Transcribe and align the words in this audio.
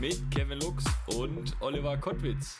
mit 0.00 0.30
Kevin 0.30 0.58
Lux 0.60 0.82
und 1.14 1.60
Oliver 1.60 1.98
Kottwitz. 1.98 2.58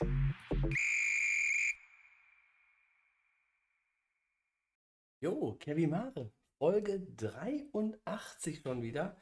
Jo, 5.23 5.57
Kevin 5.59 5.89
Mare, 5.89 6.35
Folge 6.59 7.01
83 7.17 8.61
schon 8.61 8.83
wieder. 8.83 9.17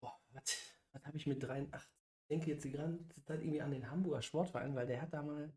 Boah, 0.00 0.16
was, 0.34 0.44
was 0.92 1.04
habe 1.04 1.16
ich 1.16 1.26
mit 1.26 1.42
83? 1.42 1.90
Ich 1.90 2.28
denke 2.28 2.50
jetzt 2.50 2.64
die 2.64 2.70
ganze 2.70 3.24
Zeit 3.24 3.40
irgendwie 3.40 3.60
an 3.60 3.72
den 3.72 3.90
Hamburger 3.90 4.22
Sportverein, 4.22 4.76
weil 4.76 4.86
der 4.86 5.02
hat 5.02 5.12
da 5.12 5.24
mal 5.24 5.52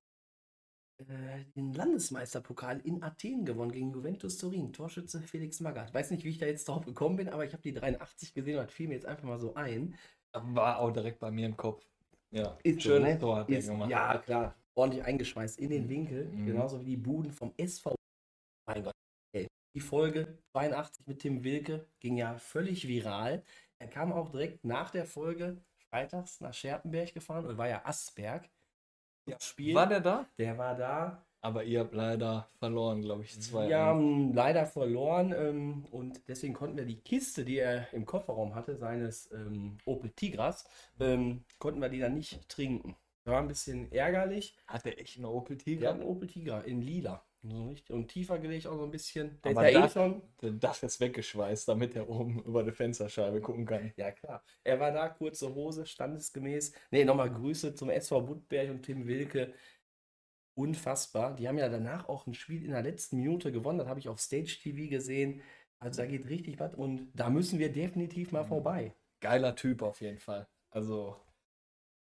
äh, 0.97 1.45
den 1.55 1.73
Landesmeisterpokal 1.73 2.79
in 2.79 3.03
Athen 3.03 3.45
gewonnen 3.45 3.71
gegen 3.71 3.91
Juventus 3.91 4.37
Turin. 4.37 4.73
Torschütze 4.73 5.21
Felix 5.21 5.59
Magath. 5.59 5.93
Weiß 5.93 6.09
nicht, 6.09 6.23
wie 6.23 6.29
ich 6.29 6.39
da 6.39 6.47
jetzt 6.47 6.67
drauf 6.67 6.83
gekommen 6.83 7.17
bin, 7.17 7.29
aber 7.29 7.45
ich 7.45 7.53
habe 7.53 7.61
die 7.61 7.73
83 7.73 8.33
gesehen 8.33 8.57
und 8.57 8.65
das 8.65 8.73
fiel 8.73 8.87
mir 8.87 8.95
jetzt 8.95 9.05
einfach 9.05 9.25
mal 9.25 9.39
so 9.39 9.53
ein. 9.53 9.95
War 10.33 10.79
auch 10.79 10.91
direkt 10.91 11.19
bei 11.19 11.31
mir 11.31 11.45
im 11.47 11.57
Kopf. 11.57 11.85
Ja, 12.31 12.57
Ist 12.63 12.81
so, 12.81 12.89
schönes 12.89 13.13
ne? 13.13 13.19
Tor 13.19 13.37
hat 13.37 13.49
Ist, 13.49 13.67
gemacht. 13.67 13.89
ja, 13.89 14.17
klar. 14.19 14.55
Ordentlich 14.75 15.03
eingeschweißt 15.03 15.59
in 15.59 15.69
den 15.71 15.89
Winkel. 15.89 16.25
Mhm. 16.25 16.45
Genauso 16.45 16.79
wie 16.81 16.85
die 16.85 16.97
Buden 16.97 17.31
vom 17.31 17.53
SV. 17.57 17.95
Mein 18.67 18.83
Gott. 18.83 18.93
Ey. 19.35 19.47
Die 19.75 19.79
Folge 19.79 20.37
82 20.51 21.07
mit 21.07 21.19
Tim 21.19 21.43
Wilke 21.43 21.87
ging 21.99 22.17
ja 22.17 22.37
völlig 22.37 22.87
viral. 22.87 23.43
Er 23.79 23.87
kam 23.87 24.13
auch 24.13 24.29
direkt 24.29 24.63
nach 24.63 24.91
der 24.91 25.05
Folge 25.05 25.57
freitags 25.89 26.39
nach 26.39 26.53
Scherpenberg 26.53 27.13
gefahren 27.13 27.45
oder 27.45 27.57
war 27.57 27.67
ja 27.67 27.83
Asberg. 27.85 28.47
Ja, 29.27 29.37
Spiel. 29.41 29.73
War 29.75 29.87
der 29.87 30.01
da? 30.01 30.25
der 30.37 30.57
war 30.57 30.75
da. 30.75 31.25
Aber 31.41 31.63
ihr 31.63 31.79
habt 31.79 31.93
leider 31.93 32.49
verloren, 32.59 33.01
glaube 33.01 33.23
ich, 33.23 33.39
zwei. 33.39 33.69
Wir 33.69 33.79
haben 33.79 34.33
leider 34.33 34.65
verloren 34.65 35.33
ähm, 35.37 35.85
und 35.91 36.21
deswegen 36.27 36.53
konnten 36.53 36.75
wir 36.77 36.85
die 36.85 36.99
Kiste, 36.99 37.45
die 37.45 37.59
er 37.59 37.91
im 37.93 38.05
Kofferraum 38.05 38.55
hatte, 38.55 38.75
seines 38.75 39.31
ähm, 39.31 39.77
Opel 39.85 40.09
Tigras, 40.11 40.65
ähm, 40.99 41.45
konnten 41.57 41.79
wir 41.81 41.89
die 41.89 41.99
dann 41.99 42.15
nicht 42.15 42.47
trinken. 42.49 42.95
War 43.23 43.41
ein 43.41 43.47
bisschen 43.47 43.91
ärgerlich. 43.91 44.57
Hat 44.67 44.85
der 44.85 44.99
echt 44.99 45.17
eine 45.17 45.29
Opel 45.29 45.57
Tiger? 45.57 45.89
hatten 45.89 46.01
einen 46.01 46.09
Opel 46.09 46.27
Tigra 46.27 46.61
in 46.61 46.81
lila. 46.81 47.23
So 47.41 47.67
richtig. 47.69 47.95
Und 47.95 48.09
tiefer 48.09 48.37
gelegt 48.37 48.67
auch 48.67 48.75
so 48.75 48.83
ein 48.83 48.91
bisschen. 48.91 49.39
Der 49.43 49.51
Aber 49.51 49.65
ist 49.69 49.73
ja 49.73 49.79
eh 49.79 49.83
das- 49.83 49.93
schon. 49.93 50.21
Der 50.41 50.51
Dach 50.51 50.83
ist 50.83 50.99
weggeschweißt, 50.99 51.69
damit 51.69 51.95
er 51.95 52.09
oben 52.09 52.43
über 52.43 52.63
die 52.63 52.71
Fensterscheibe 52.73 53.39
gucken 53.39 53.65
kann. 53.65 53.93
Ja, 53.95 54.11
klar. 54.11 54.43
Er 54.65 54.79
war 54.81 54.91
da, 54.91 55.07
kurze 55.07 55.53
Hose, 55.55 55.85
standesgemäß. 55.85 56.73
Ne, 56.91 57.05
nochmal 57.05 57.31
Grüße 57.31 57.75
zum 57.75 57.89
SV 57.89 58.21
Budberg 58.21 58.69
und 58.71 58.83
Tim 58.83 59.07
Wilke. 59.07 59.53
Unfassbar. 60.59 61.35
Die 61.37 61.47
haben 61.47 61.57
ja 61.57 61.69
danach 61.69 62.09
auch 62.09 62.27
ein 62.27 62.33
Spiel 62.33 62.65
in 62.65 62.71
der 62.71 62.81
letzten 62.81 63.15
Minute 63.15 63.51
gewonnen. 63.51 63.79
Das 63.79 63.87
habe 63.87 63.99
ich 64.01 64.09
auf 64.09 64.19
Stage 64.19 64.57
TV 64.61 64.89
gesehen. 64.89 65.41
Also 65.79 66.01
da 66.01 66.07
geht 66.07 66.27
richtig 66.27 66.59
was 66.59 66.75
und 66.75 67.09
da 67.15 67.29
müssen 67.29 67.59
wir 67.59 67.71
definitiv 67.71 68.33
mal 68.33 68.43
vorbei. 68.43 68.93
Geiler 69.21 69.55
Typ 69.55 69.81
auf 69.81 70.01
jeden 70.01 70.19
Fall. 70.19 70.47
Also, 70.69 71.15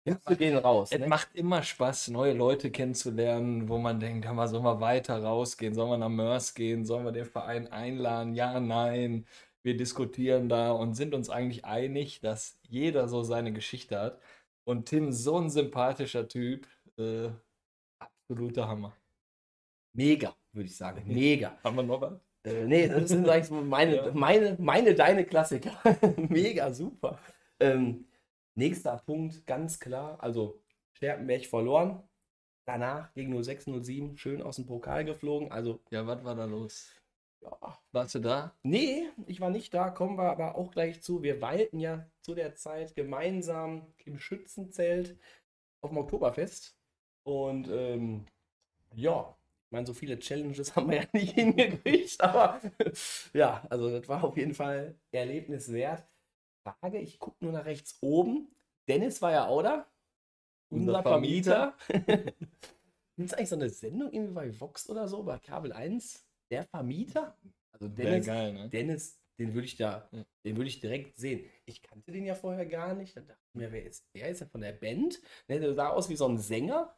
Grüße 0.06 0.36
gehen 0.38 0.56
raus. 0.56 0.90
es 0.90 0.98
Ne? 0.98 1.06
macht 1.06 1.34
immer 1.34 1.62
Spaß, 1.62 2.08
neue 2.08 2.32
Leute 2.32 2.70
kennenzulernen, 2.70 3.68
wo 3.68 3.76
man 3.76 4.00
denkt, 4.00 4.24
mal, 4.32 4.48
sollen 4.48 4.64
wir 4.64 4.80
weiter 4.80 5.22
rausgehen? 5.22 5.74
Sollen 5.74 5.90
wir 5.90 5.98
nach 5.98 6.08
Mörs 6.08 6.54
gehen? 6.54 6.86
Sollen 6.86 7.04
wir 7.04 7.12
den 7.12 7.26
Verein 7.26 7.70
einladen? 7.70 8.34
Ja, 8.34 8.58
nein. 8.58 9.26
Wir 9.62 9.76
diskutieren 9.76 10.48
da 10.48 10.72
und 10.72 10.94
sind 10.94 11.14
uns 11.14 11.28
eigentlich 11.28 11.66
einig, 11.66 12.20
dass 12.20 12.58
jeder 12.62 13.06
so 13.08 13.22
seine 13.22 13.52
Geschichte 13.52 14.00
hat. 14.00 14.18
Und 14.64 14.88
Tim, 14.88 15.12
so 15.12 15.36
ein 15.38 15.50
sympathischer 15.50 16.26
Typ, 16.28 16.66
äh, 16.96 17.28
absoluter 18.30 18.68
Hammer. 18.68 18.96
Mega, 19.92 20.34
würde 20.52 20.66
ich 20.68 20.76
sagen. 20.76 21.02
Mega. 21.06 21.58
Haben 21.64 21.76
wir 21.76 21.82
noch 21.82 22.00
was? 22.00 22.20
Äh, 22.44 22.64
nee, 22.64 22.86
das 22.88 23.08
sind 23.08 23.26
sag 23.26 23.42
ich 23.42 23.50
mal, 23.50 23.62
meine, 23.62 23.96
Ja. 23.96 24.12
meine, 24.12 24.56
meine, 24.60 24.94
deine 24.94 25.24
Klassiker. 25.24 25.72
Mega 26.16 26.72
super. 26.72 27.18
Ähm, 27.58 28.06
nächster 28.54 28.96
Punkt, 29.04 29.44
ganz 29.46 29.80
klar. 29.80 30.22
Also, 30.22 30.62
Scherpenberg 30.92 31.44
verloren. 31.46 32.02
Danach 32.66 33.12
gegen 33.14 33.32
0607 33.42 34.16
schön 34.16 34.42
aus 34.42 34.56
dem 34.56 34.66
Pokal 34.66 35.04
geflogen. 35.04 35.50
Also, 35.50 35.80
Ja, 35.90 36.06
was 36.06 36.22
war 36.24 36.36
da 36.36 36.44
los? 36.44 36.88
ja. 37.42 37.78
Warst 37.90 38.14
du 38.14 38.20
da? 38.20 38.54
Nee, 38.62 39.08
ich 39.26 39.40
war 39.40 39.50
nicht 39.50 39.74
da, 39.74 39.90
kommen 39.90 40.16
wir 40.16 40.30
aber 40.30 40.54
auch 40.54 40.70
gleich 40.70 41.02
zu. 41.02 41.22
Wir 41.24 41.42
weilten 41.42 41.80
ja 41.80 42.06
zu 42.20 42.34
der 42.36 42.54
Zeit 42.54 42.94
gemeinsam 42.94 43.92
im 44.04 44.20
Schützenzelt 44.20 45.18
auf 45.82 45.90
dem 45.90 45.98
Oktoberfest. 45.98 46.76
Und 47.24 47.68
ähm, 47.68 48.26
ja, 48.94 49.36
ich 49.66 49.72
meine, 49.72 49.86
so 49.86 49.94
viele 49.94 50.18
Challenges 50.18 50.74
haben 50.76 50.90
wir 50.90 51.02
ja 51.02 51.08
nicht 51.12 51.34
hingekriegt, 51.34 52.20
aber 52.20 52.60
ja, 53.32 53.64
also 53.70 53.90
das 53.90 54.08
war 54.08 54.24
auf 54.24 54.36
jeden 54.36 54.54
Fall 54.54 54.98
erlebniswert. 55.12 56.04
Frage, 56.64 56.98
ich 56.98 57.18
gucke 57.18 57.42
nur 57.44 57.52
nach 57.52 57.64
rechts 57.64 57.98
oben. 58.00 58.48
Dennis 58.88 59.22
war 59.22 59.32
ja 59.32 59.46
auch 59.46 59.62
da. 59.62 59.86
Unser, 60.70 60.98
Unser 60.98 61.02
Vermieter. 61.02 61.76
Gibt 61.88 63.32
es 63.32 63.34
eigentlich 63.34 63.48
so 63.48 63.56
eine 63.56 63.68
Sendung 63.70 64.12
irgendwie 64.12 64.34
bei 64.34 64.60
Vox 64.60 64.88
oder 64.88 65.08
so, 65.08 65.22
bei 65.22 65.38
Kabel 65.38 65.72
1? 65.72 66.24
Der 66.50 66.64
Vermieter? 66.64 67.36
Also 67.72 67.88
Dennis, 67.88 68.26
geil, 68.26 68.52
ne? 68.52 68.68
Dennis, 68.68 69.18
den 69.38 69.54
würde 69.54 69.66
ich 69.66 69.76
da, 69.76 70.08
Ja. 70.12 70.24
den 70.44 70.56
würde 70.56 70.68
ich 70.68 70.80
direkt 70.80 71.16
sehen. 71.16 71.44
Ich 71.64 71.82
kannte 71.82 72.12
den 72.12 72.24
ja 72.24 72.34
vorher 72.34 72.66
gar 72.66 72.94
nicht. 72.94 73.16
Dann 73.16 73.26
dachte 73.26 73.40
ich 73.48 73.54
mir, 73.54 73.72
wer 73.72 73.84
ist 73.84 74.04
der? 74.14 74.28
Ist 74.28 74.40
ja 74.40 74.46
von 74.46 74.60
der 74.60 74.72
Band. 74.72 75.20
Der 75.48 75.74
sah 75.74 75.88
aus 75.90 76.08
wie 76.08 76.16
so 76.16 76.26
ein 76.26 76.38
Sänger. 76.38 76.94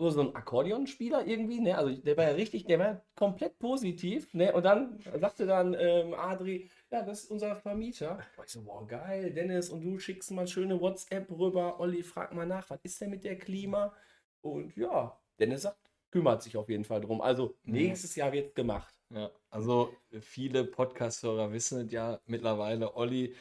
Oder 0.00 0.10
so 0.12 0.20
ein 0.22 0.34
Akkordeonspieler 0.34 1.26
irgendwie, 1.26 1.60
ne? 1.60 1.76
Also 1.76 1.94
der 1.94 2.16
war 2.16 2.24
ja 2.24 2.30
richtig, 2.30 2.64
der 2.64 2.78
war 2.78 3.04
komplett 3.14 3.58
positiv, 3.58 4.32
ne? 4.32 4.52
Und 4.52 4.64
dann 4.64 4.98
sagte 5.20 5.46
dann 5.46 5.74
ähm, 5.78 6.14
Adri, 6.14 6.70
ja, 6.90 7.02
das 7.02 7.24
ist 7.24 7.30
unser 7.30 7.56
Vermieter. 7.56 8.18
Ich 8.44 8.52
so, 8.52 8.64
wow, 8.64 8.86
geil, 8.88 9.32
Dennis, 9.32 9.68
und 9.68 9.82
du 9.82 9.98
schickst 9.98 10.30
mal 10.30 10.46
schöne 10.46 10.80
WhatsApp 10.80 11.30
rüber. 11.30 11.78
Olli, 11.78 12.02
frag 12.02 12.32
mal 12.32 12.46
nach, 12.46 12.68
was 12.70 12.80
ist 12.82 13.00
denn 13.00 13.10
mit 13.10 13.24
der 13.24 13.36
Klima? 13.38 13.94
Und 14.40 14.74
ja, 14.76 15.20
Dennis 15.38 15.62
sagt, 15.62 15.78
kümmert 16.10 16.42
sich 16.42 16.56
auf 16.56 16.68
jeden 16.68 16.84
Fall 16.84 17.00
drum. 17.02 17.20
Also 17.20 17.56
Mhm. 17.64 17.72
nächstes 17.72 18.16
Jahr 18.16 18.32
wird 18.32 18.54
gemacht. 18.54 18.94
Ja, 19.12 19.30
also 19.50 19.92
viele 20.20 20.64
Podcast-Hörer 20.64 21.52
wissen 21.52 21.86
es 21.86 21.92
ja 21.92 22.20
mittlerweile. 22.26 22.94
Olli 22.96 23.34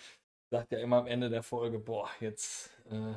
sagt 0.51 0.71
ja 0.71 0.79
immer 0.79 0.97
am 0.97 1.07
Ende 1.07 1.29
der 1.29 1.43
Folge, 1.43 1.79
boah, 1.79 2.09
jetzt 2.19 2.71
äh, 2.89 3.13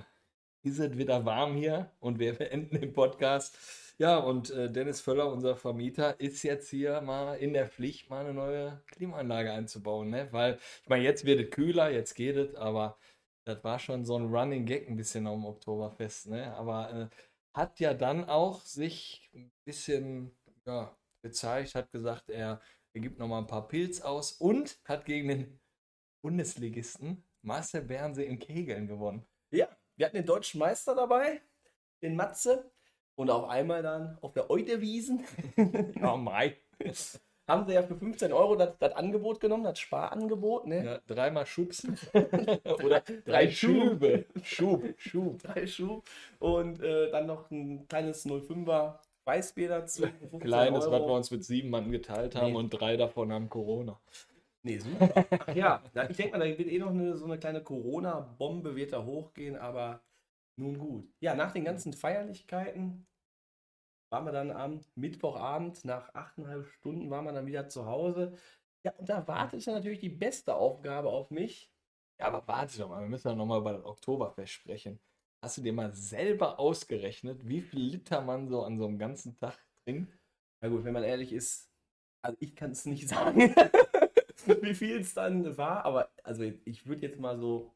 ist 0.62 0.78
es 0.78 0.96
wieder 0.96 1.24
warm 1.24 1.56
hier 1.56 1.90
und 2.00 2.18
wir 2.18 2.34
beenden 2.38 2.80
den 2.80 2.92
Podcast. 2.92 3.56
Ja, 3.98 4.16
und 4.18 4.50
äh, 4.50 4.70
Dennis 4.70 5.00
Völler, 5.00 5.30
unser 5.30 5.56
Vermieter, 5.56 6.18
ist 6.18 6.42
jetzt 6.42 6.70
hier 6.70 7.00
mal 7.02 7.34
in 7.34 7.52
der 7.52 7.68
Pflicht, 7.68 8.10
mal 8.10 8.24
eine 8.24 8.34
neue 8.34 8.82
Klimaanlage 8.86 9.52
einzubauen, 9.52 10.10
ne? 10.10 10.28
Weil, 10.32 10.58
ich 10.82 10.88
meine, 10.88 11.04
jetzt 11.04 11.24
wird 11.24 11.40
es 11.40 11.50
kühler, 11.50 11.90
jetzt 11.90 12.14
geht 12.14 12.36
es, 12.36 12.54
aber 12.54 12.98
das 13.44 13.62
war 13.64 13.78
schon 13.78 14.04
so 14.04 14.16
ein 14.16 14.34
Running 14.34 14.66
Gag 14.66 14.88
ein 14.88 14.96
bisschen 14.96 15.26
am 15.26 15.44
Oktoberfest, 15.44 16.28
ne? 16.28 16.54
Aber 16.54 17.10
äh, 17.12 17.16
hat 17.54 17.80
ja 17.80 17.94
dann 17.94 18.24
auch 18.24 18.62
sich 18.62 19.30
ein 19.34 19.52
bisschen, 19.64 20.34
ja, 20.66 20.96
gezeigt, 21.22 21.74
hat 21.74 21.90
gesagt, 21.92 22.30
er, 22.30 22.60
er 22.94 23.00
gibt 23.00 23.18
noch 23.18 23.28
mal 23.28 23.38
ein 23.38 23.46
paar 23.46 23.68
Pilz 23.68 24.00
aus 24.00 24.32
und 24.32 24.80
hat 24.84 25.04
gegen 25.04 25.28
den 25.28 25.60
Bundesligisten 26.22 27.24
Marcel 27.42 27.82
Bernsee 27.82 28.24
in 28.24 28.38
Kegeln 28.38 28.86
gewonnen. 28.86 29.24
Ja, 29.52 29.68
wir 30.02 30.06
hatten 30.06 30.16
den 30.16 30.26
deutschen 30.26 30.58
Meister 30.58 30.96
dabei, 30.96 31.40
den 32.02 32.16
Matze. 32.16 32.68
Und 33.14 33.30
auf 33.30 33.48
einmal 33.48 33.84
dann 33.84 34.18
auf 34.20 34.32
der 34.32 34.50
Eudewiesen 34.50 35.22
Oh 36.02 36.16
mein. 36.16 36.54
haben 37.48 37.66
sie 37.68 37.74
ja 37.74 37.84
für 37.84 37.94
15 37.94 38.32
Euro 38.32 38.56
das, 38.56 38.76
das 38.80 38.94
Angebot 38.96 39.38
genommen, 39.38 39.62
das 39.62 39.78
Sparangebot, 39.78 40.66
ne? 40.66 40.84
Ja, 40.84 40.98
dreimal 41.06 41.46
schubsen. 41.46 41.96
Oder 42.82 43.04
drei 43.24 43.48
Schübe. 43.48 44.24
Schub, 44.42 44.82
Schub. 44.96 45.40
Drei 45.40 45.68
Schub. 45.68 46.04
Und 46.40 46.82
äh, 46.82 47.08
dann 47.12 47.26
noch 47.26 47.48
ein 47.52 47.86
kleines 47.86 48.26
05er 48.26 48.98
Weißbier 49.24 49.68
dazu. 49.68 50.02
15 50.02 50.40
Kleines, 50.40 50.86
was 50.86 51.00
Euro. 51.00 51.10
wir 51.10 51.14
uns 51.14 51.30
mit 51.30 51.44
sieben 51.44 51.70
Mann 51.70 51.92
geteilt 51.92 52.34
haben 52.34 52.54
Nee. 52.54 52.58
und 52.58 52.70
drei 52.70 52.96
davon 52.96 53.30
haben 53.32 53.48
Corona. 53.48 54.00
Nee, 54.64 54.78
super. 54.78 55.12
Ach 55.46 55.54
ja, 55.54 55.82
na, 55.94 56.08
ich 56.08 56.16
denke 56.16 56.38
mal, 56.38 56.50
da 56.52 56.58
wird 56.58 56.68
eh 56.68 56.78
noch 56.78 56.90
eine, 56.90 57.16
so 57.16 57.24
eine 57.24 57.38
kleine 57.38 57.62
Corona-Bombe 57.62 58.76
wird 58.76 58.92
da 58.92 59.04
hochgehen, 59.04 59.56
aber 59.56 60.00
nun 60.56 60.78
gut. 60.78 61.12
Ja, 61.20 61.34
nach 61.34 61.52
den 61.52 61.64
ganzen 61.64 61.92
Feierlichkeiten 61.92 63.06
waren 64.12 64.26
wir 64.26 64.32
dann 64.32 64.50
am 64.50 64.80
Mittwochabend, 64.94 65.84
nach 65.84 66.14
achteinhalb 66.14 66.66
Stunden 66.66 67.10
waren 67.10 67.24
wir 67.24 67.32
dann 67.32 67.46
wieder 67.46 67.68
zu 67.68 67.86
Hause. 67.86 68.36
Ja, 68.84 68.92
und 68.98 69.08
da 69.08 69.26
wartete 69.26 69.72
natürlich 69.72 70.00
die 70.00 70.10
beste 70.10 70.54
Aufgabe 70.54 71.08
auf 71.08 71.30
mich. 71.30 71.72
Ja, 72.20 72.26
aber 72.26 72.46
warte 72.46 72.78
doch 72.78 72.88
mal, 72.90 73.00
wir 73.00 73.08
müssen 73.08 73.28
ja 73.28 73.34
noch 73.34 73.46
mal 73.46 73.58
über 73.60 73.72
das 73.72 73.84
Oktoberfest 73.84 74.52
sprechen. 74.52 75.00
Hast 75.42 75.56
du 75.58 75.62
dir 75.62 75.72
mal 75.72 75.92
selber 75.94 76.60
ausgerechnet, 76.60 77.48
wie 77.48 77.62
viel 77.62 77.80
Liter 77.80 78.20
man 78.20 78.48
so 78.48 78.62
an 78.62 78.78
so 78.78 78.86
einem 78.86 78.98
ganzen 78.98 79.36
Tag 79.38 79.58
trinkt? 79.84 80.16
Na 80.62 80.68
gut, 80.68 80.84
wenn 80.84 80.92
man 80.92 81.02
ehrlich 81.02 81.32
ist, 81.32 81.68
also 82.24 82.36
ich 82.40 82.54
kann 82.54 82.72
es 82.72 82.86
nicht 82.86 83.08
sagen, 83.10 83.54
wie 84.62 84.74
viel 84.74 85.00
es 85.00 85.14
dann 85.14 85.56
war, 85.56 85.84
aber 85.84 86.10
also 86.22 86.42
ich 86.64 86.86
würde 86.86 87.02
jetzt 87.02 87.18
mal 87.18 87.38
so 87.38 87.72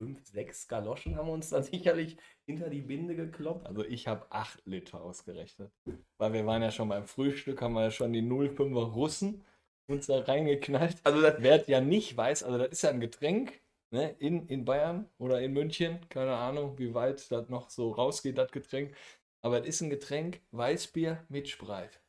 fünf, 0.00 0.24
sechs 0.26 0.66
Galoschen 0.66 1.16
haben 1.16 1.28
uns 1.28 1.50
da 1.50 1.62
sicherlich 1.62 2.16
hinter 2.46 2.70
die 2.70 2.80
Binde 2.80 3.14
gekloppt. 3.14 3.66
Also 3.66 3.84
ich 3.84 4.08
habe 4.08 4.26
8 4.30 4.62
Liter 4.66 5.00
ausgerechnet. 5.02 5.70
Weil 6.18 6.32
wir 6.32 6.46
waren 6.46 6.62
ja 6.62 6.70
schon 6.70 6.88
beim 6.88 7.06
Frühstück, 7.06 7.60
haben 7.62 7.74
wir 7.74 7.84
ja 7.84 7.90
schon 7.90 8.12
die 8.12 8.22
05er 8.22 8.92
Russen 8.92 9.44
uns 9.88 10.06
da 10.06 10.20
reingeknallt. 10.20 10.98
Also 11.04 11.20
das, 11.20 11.36
Wer 11.38 11.60
es 11.60 11.66
ja 11.66 11.80
nicht 11.80 12.16
weiß, 12.16 12.44
also 12.44 12.58
das 12.58 12.68
ist 12.68 12.82
ja 12.82 12.90
ein 12.90 13.00
Getränk 13.00 13.60
ne, 13.90 14.14
in, 14.18 14.46
in 14.46 14.64
Bayern 14.64 15.08
oder 15.18 15.40
in 15.40 15.52
München. 15.52 15.98
Keine 16.08 16.34
Ahnung, 16.34 16.78
wie 16.78 16.94
weit 16.94 17.30
das 17.30 17.48
noch 17.48 17.70
so 17.70 17.90
rausgeht, 17.90 18.38
das 18.38 18.52
Getränk. 18.52 18.94
Aber 19.42 19.60
es 19.60 19.66
ist 19.66 19.80
ein 19.80 19.90
Getränk, 19.90 20.40
Weißbier 20.52 21.24
mit 21.28 21.48
Spreit. 21.48 22.00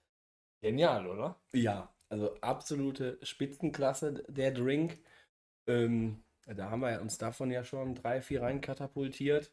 Genial, 0.61 1.07
oder? 1.07 1.41
ja, 1.53 1.91
also 2.11 2.35
absolute 2.41 3.17
Spitzenklasse 3.23 4.23
der 4.27 4.51
Drink. 4.51 4.99
Ähm, 5.65 6.23
da 6.45 6.69
haben 6.69 6.81
wir 6.81 7.01
uns 7.01 7.17
davon 7.17 7.51
ja 7.51 7.63
schon 7.63 7.95
drei, 7.95 8.21
vier 8.21 8.41
rein 8.41 8.59
katapultiert. 8.59 9.51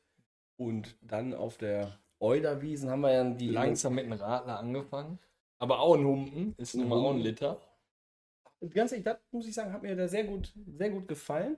Und 0.56 0.96
dann 1.00 1.34
auf 1.34 1.56
der 1.56 1.98
Euderwiesen 2.18 2.90
haben 2.90 3.02
wir 3.02 3.12
ja 3.12 3.30
die 3.30 3.48
Langsam 3.48 3.94
mit 3.94 4.06
einem 4.06 4.20
Radler 4.20 4.58
angefangen. 4.58 5.20
Aber 5.58 5.78
auch 5.80 5.94
ein 5.94 6.04
Humpen, 6.04 6.54
ist 6.58 6.74
nun 6.74 6.88
mal 6.88 6.98
auch 6.98 7.12
ein 7.12 7.20
Liter. 7.20 7.60
ganz 8.70 8.92
ehrlich, 8.92 9.04
das 9.04 9.18
muss 9.30 9.46
ich 9.46 9.54
sagen, 9.54 9.72
hat 9.72 9.82
mir 9.82 9.94
da 9.94 10.08
sehr 10.08 10.24
gut, 10.24 10.52
sehr 10.76 10.90
gut 10.90 11.06
gefallen. 11.06 11.56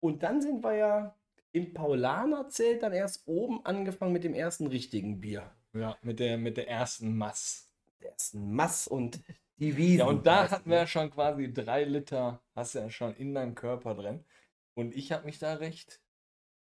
Und 0.00 0.22
dann 0.22 0.40
sind 0.40 0.64
wir 0.64 0.74
ja 0.74 1.14
im 1.52 1.74
Paulaner-Zelt 1.74 2.82
dann 2.82 2.92
erst 2.92 3.26
oben 3.26 3.64
angefangen 3.66 4.12
mit 4.12 4.24
dem 4.24 4.34
ersten 4.34 4.66
richtigen 4.66 5.20
Bier. 5.20 5.50
Ja, 5.74 5.96
mit 6.02 6.20
der, 6.20 6.38
mit 6.38 6.56
der 6.56 6.68
ersten 6.68 7.16
Mass. 7.16 7.68
Der 8.00 8.12
ersten 8.12 8.54
Mass 8.54 8.88
und 8.88 9.20
die 9.58 9.76
Wiesen. 9.76 9.98
Ja, 10.00 10.06
und 10.06 10.26
da 10.26 10.50
hatten 10.50 10.70
wir 10.70 10.78
ja 10.78 10.86
schon 10.86 11.10
quasi 11.10 11.52
drei 11.52 11.84
Liter, 11.84 12.40
hast 12.54 12.74
du 12.74 12.80
ja 12.80 12.90
schon 12.90 13.14
in 13.16 13.34
deinem 13.34 13.54
Körper 13.54 13.94
drin. 13.94 14.24
Und 14.74 14.94
ich 14.94 15.12
habe 15.12 15.24
mich 15.26 15.38
da 15.38 15.54
recht 15.54 16.00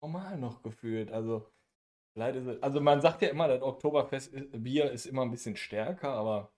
normal 0.01 0.39
noch 0.39 0.63
gefühlt. 0.63 1.11
Also, 1.13 1.47
es, 2.15 2.63
also 2.63 2.81
man 2.81 3.01
sagt 3.03 3.23
ja 3.23 3.29
immer, 3.29 3.49
das 3.49 3.63
Oktoberfest-Bier 3.63 4.91
ist 4.91 5.07
immer 5.07 5.23
ein 5.23 5.31
bisschen 5.31 5.57
stärker, 5.57 6.11
aber 6.11 6.51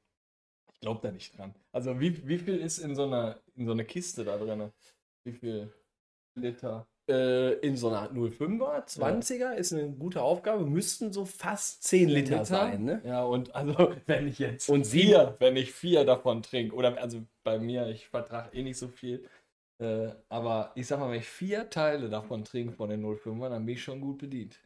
ich 0.72 0.80
glaube 0.80 1.00
da 1.02 1.10
nicht 1.10 1.36
dran. 1.36 1.54
Also, 1.72 1.98
wie, 1.98 2.26
wie 2.28 2.38
viel 2.38 2.58
ist 2.58 2.78
in 2.78 2.94
so 2.94 3.04
einer, 3.04 3.40
in 3.56 3.66
so 3.66 3.72
einer 3.72 3.84
Kiste 3.84 4.24
da 4.24 4.36
drin? 4.38 4.72
Wie 5.24 5.32
viel 5.32 5.72
Liter? 6.34 6.86
Äh, 7.08 7.54
in 7.60 7.76
so 7.76 7.88
einer 7.88 8.10
05er, 8.10 8.86
20er 8.86 9.54
ist 9.54 9.72
eine 9.72 9.90
gute 9.90 10.22
Aufgabe, 10.22 10.64
müssten 10.64 11.12
so 11.12 11.24
fast 11.24 11.82
10 11.84 12.08
Liter, 12.08 12.44
sein. 12.44 12.84
Ne? 12.84 13.02
Ja, 13.04 13.22
und 13.24 13.54
also, 13.54 13.92
wenn 14.06 14.28
ich 14.28 14.38
jetzt 14.38 14.68
Und 14.68 14.86
vier, 14.86 15.36
wenn 15.38 15.56
ich 15.56 15.72
vier 15.72 16.04
davon 16.04 16.42
trinke, 16.42 16.74
oder 16.74 16.96
also 17.00 17.22
bei 17.44 17.58
mir, 17.58 17.88
ich 17.88 18.08
vertrage 18.08 18.56
eh 18.56 18.62
nicht 18.62 18.78
so 18.78 18.88
viel, 18.88 19.24
äh, 19.80 20.08
aber 20.28 20.72
ich 20.74 20.86
sag 20.86 20.98
mal, 20.98 21.10
wenn 21.10 21.20
ich 21.20 21.28
vier 21.28 21.70
Teile 21.70 22.08
davon 22.08 22.44
trinke 22.44 22.72
von 22.72 22.90
den 22.90 23.04
05er, 23.04 23.48
dann 23.48 23.64
bin 23.64 23.74
ich 23.74 23.82
schon 23.82 24.00
gut 24.00 24.18
bedient. 24.18 24.58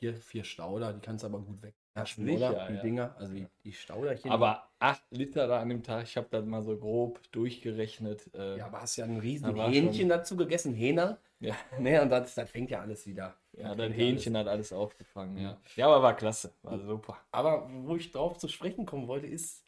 Vier, 0.00 0.14
vier 0.14 0.44
Stauder, 0.44 0.92
die 0.92 1.00
kannst 1.00 1.24
du 1.24 1.28
aber 1.28 1.40
gut 1.40 1.62
wegnaschen, 1.62 2.24
sicher, 2.24 2.50
oder? 2.50 2.66
Die 2.68 2.74
ja. 2.74 2.82
Dinger, 2.82 3.16
also 3.18 3.34
die, 3.34 3.46
die 3.64 3.72
Stauderchen. 3.72 4.30
Aber 4.30 4.68
acht 4.78 5.02
Liter 5.10 5.46
da 5.48 5.60
an 5.60 5.68
dem 5.68 5.82
Tag, 5.82 6.04
ich 6.04 6.16
habe 6.16 6.28
das 6.30 6.44
mal 6.44 6.62
so 6.62 6.76
grob 6.76 7.20
durchgerechnet. 7.32 8.30
Äh, 8.34 8.58
ja, 8.58 8.66
aber 8.66 8.82
hast 8.82 8.96
ja 8.96 9.04
ein 9.04 9.18
riesen 9.18 9.54
Hähnchen 9.56 10.08
dazu 10.08 10.36
gegessen, 10.36 10.74
Hähner. 10.74 11.18
Ja, 11.40 11.54
Ne, 11.78 12.02
und 12.02 12.10
das, 12.10 12.34
das 12.34 12.50
fängt 12.50 12.70
ja 12.70 12.80
alles 12.80 13.06
wieder. 13.06 13.36
ja, 13.52 13.74
fängt 13.74 13.94
Hähnchen 13.96 14.36
alles- 14.36 14.46
hat 14.46 14.52
alles 14.52 14.72
aufgefangen, 14.72 15.36
ja. 15.38 15.60
Ja, 15.76 15.86
aber 15.86 16.02
war 16.02 16.16
klasse, 16.16 16.54
war 16.62 16.78
super. 16.78 17.18
Aber 17.30 17.68
wo 17.84 17.96
ich 17.96 18.10
drauf 18.10 18.38
zu 18.38 18.48
sprechen 18.48 18.86
kommen 18.86 19.08
wollte, 19.08 19.26
ist, 19.26 19.64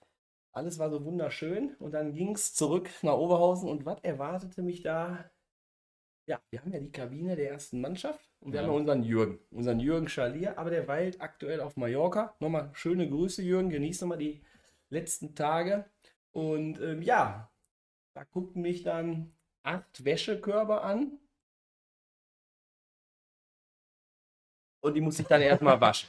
alles 0.53 0.79
war 0.79 0.91
so 0.91 1.05
wunderschön 1.05 1.77
und 1.79 1.93
dann 1.93 2.13
ging 2.15 2.35
es 2.35 2.55
zurück 2.55 2.91
nach 3.03 3.15
Oberhausen 3.15 3.69
und 3.69 3.85
was 3.87 4.01
erwartete 4.03 4.63
mich 4.63 4.83
da? 4.83 5.31
Ja, 6.27 6.41
wir 6.51 6.61
haben 6.61 6.73
ja 6.73 6.81
die 6.81 6.93
Kabine 6.93 7.37
der 7.37 7.51
ersten 7.51 7.81
Mannschaft 7.81 8.29
und 8.41 8.53
wir 8.53 8.61
Ja. 8.61 8.67
haben 8.67 8.73
ja 8.73 8.79
unseren 8.79 9.03
Jürgen, 9.03 9.39
unseren 9.51 9.81
Jürgen 9.81 10.09
Schalier, 10.09 10.59
aber 10.59 10.71
der 10.71 10.89
weilt 10.89 11.21
aktuell 11.21 11.61
auf 11.61 11.77
Mallorca. 11.77 12.35
Nochmal 12.41 12.71
schöne 12.75 13.09
Grüße, 13.09 13.43
Jürgen, 13.43 13.71
genieß 13.71 14.01
nochmal 14.03 14.19
die 14.19 14.43
letzten 14.91 15.35
Tage. 15.35 15.87
Und 16.33 16.81
ähm, 16.81 17.03
ja, 17.03 17.51
da 18.15 18.25
guckten 18.25 18.63
mich 18.63 18.83
dann 18.85 19.35
acht 19.65 20.05
Wäschekörbe 20.05 20.83
an. 20.83 21.20
Und 24.81 24.95
die 24.95 25.01
muss 25.01 25.19
ich 25.19 25.27
dann 25.27 25.43
erstmal 25.43 25.81
waschen. 25.81 26.09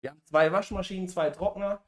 Wir 0.00 0.10
haben 0.10 0.22
zwei 0.24 0.52
Waschmaschinen, 0.52 1.08
zwei 1.08 1.30
Trockner. 1.30 1.82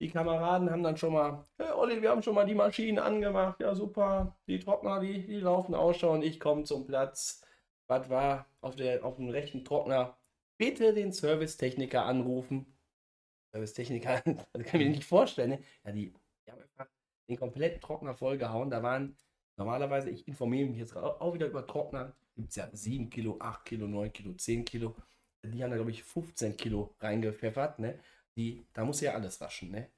Die 0.00 0.10
Kameraden 0.10 0.70
haben 0.70 0.82
dann 0.82 0.96
schon 0.96 1.12
mal, 1.12 1.44
hey 1.56 1.70
Olli, 1.70 2.02
wir 2.02 2.10
haben 2.10 2.22
schon 2.22 2.34
mal 2.34 2.46
die 2.46 2.54
Maschinen 2.54 2.98
angemacht. 2.98 3.60
Ja, 3.60 3.74
super. 3.74 4.36
Die 4.46 4.58
Trockner, 4.58 5.00
die, 5.00 5.24
die 5.26 5.40
laufen 5.40 5.74
ausschauen. 5.74 6.22
Ich 6.22 6.40
komme 6.40 6.64
zum 6.64 6.86
Platz. 6.86 7.42
Was 7.86 8.08
war 8.10 8.46
auf, 8.60 8.74
der, 8.76 9.04
auf 9.04 9.16
dem 9.16 9.28
rechten 9.28 9.64
Trockner? 9.64 10.16
Bitte 10.58 10.94
den 10.94 11.12
Servicetechniker 11.12 12.04
anrufen. 12.04 12.76
Servicetechniker, 13.52 14.22
das 14.24 14.64
kann 14.64 14.80
ich 14.80 14.86
mir 14.86 14.90
nicht 14.90 15.04
vorstellen. 15.04 15.50
Ne? 15.50 15.62
Ja, 15.84 15.92
die, 15.92 16.12
die 16.46 16.50
haben 16.50 16.60
einfach 16.60 16.88
den 17.28 17.36
kompletten 17.36 17.80
Trockner 17.80 18.14
vollgehauen. 18.14 18.70
Da 18.70 18.82
waren 18.82 19.16
normalerweise, 19.56 20.10
ich 20.10 20.26
informiere 20.26 20.68
mich 20.68 20.78
jetzt 20.78 20.96
auch 20.96 21.20
auch 21.20 21.34
wieder 21.34 21.46
über 21.46 21.66
Trockner. 21.66 22.16
Gibt 22.34 22.50
es 22.50 22.56
ja 22.56 22.68
7 22.70 23.10
Kilo, 23.10 23.36
8 23.38 23.64
Kilo, 23.64 23.86
9 23.86 24.12
Kilo, 24.12 24.32
10 24.32 24.64
Kilo. 24.64 24.96
Die 25.44 25.62
haben 25.62 25.70
da, 25.70 25.76
glaube 25.76 25.90
ich, 25.90 26.02
15 26.02 26.56
Kilo 26.56 26.94
reingepfeffert. 27.00 27.78
Ne? 27.78 27.98
Die, 28.36 28.66
da 28.72 28.84
muss 28.84 29.00
ja 29.00 29.14
alles 29.14 29.40
waschen. 29.40 29.70
Ne? 29.70 29.88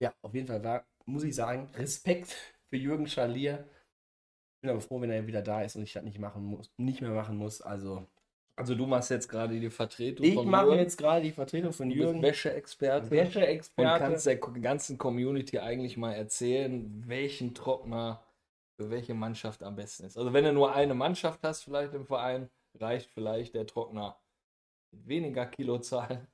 Ja, 0.00 0.12
auf 0.22 0.34
jeden 0.34 0.46
Fall 0.46 0.62
war, 0.62 0.84
muss 1.06 1.24
ich 1.24 1.34
sagen, 1.34 1.68
Respekt 1.74 2.30
für 2.70 2.76
Jürgen 2.76 3.06
Schalier. 3.06 3.68
Bin 4.62 4.70
aber 4.70 4.80
froh, 4.80 5.00
wenn 5.00 5.10
er 5.10 5.26
wieder 5.26 5.42
da 5.42 5.62
ist 5.62 5.76
und 5.76 5.82
ich 5.82 5.92
das 5.92 6.04
nicht 6.04 6.18
machen 6.18 6.44
muss, 6.44 6.72
nicht 6.78 7.00
mehr 7.00 7.10
machen 7.10 7.36
muss. 7.36 7.60
Also 7.60 8.06
Also 8.56 8.74
du 8.74 8.86
machst 8.86 9.10
jetzt 9.10 9.28
gerade 9.28 9.58
die 9.60 9.70
Vertretung 9.70 10.32
ich 10.32 10.44
mache 10.44 10.66
Jürgen. 10.66 10.78
jetzt 10.78 10.96
gerade 10.98 11.22
die 11.22 11.32
Vertretung 11.32 11.72
von 11.72 11.90
Jürgen. 11.90 12.22
Wäscheexperte. 12.22 13.10
Und 13.10 13.10
Wäscheexperte. 13.10 13.98
kannst 13.98 14.26
der 14.26 14.36
ganzen 14.38 14.98
Community 14.98 15.58
eigentlich 15.58 15.96
mal 15.96 16.12
erzählen, 16.14 17.02
welchen 17.08 17.54
Trockner 17.54 18.24
für 18.76 18.90
welche 18.90 19.14
Mannschaft 19.14 19.62
am 19.62 19.76
besten 19.76 20.04
ist. 20.06 20.16
Also 20.18 20.32
wenn 20.32 20.44
du 20.44 20.52
nur 20.52 20.74
eine 20.74 20.94
Mannschaft 20.94 21.42
hast, 21.44 21.62
vielleicht 21.64 21.94
im 21.94 22.06
Verein, 22.06 22.50
reicht 22.80 23.10
vielleicht 23.10 23.54
der 23.54 23.66
Trockner 23.66 24.18
mit 24.92 25.06
weniger 25.08 25.46
Kilozahl. 25.46 26.26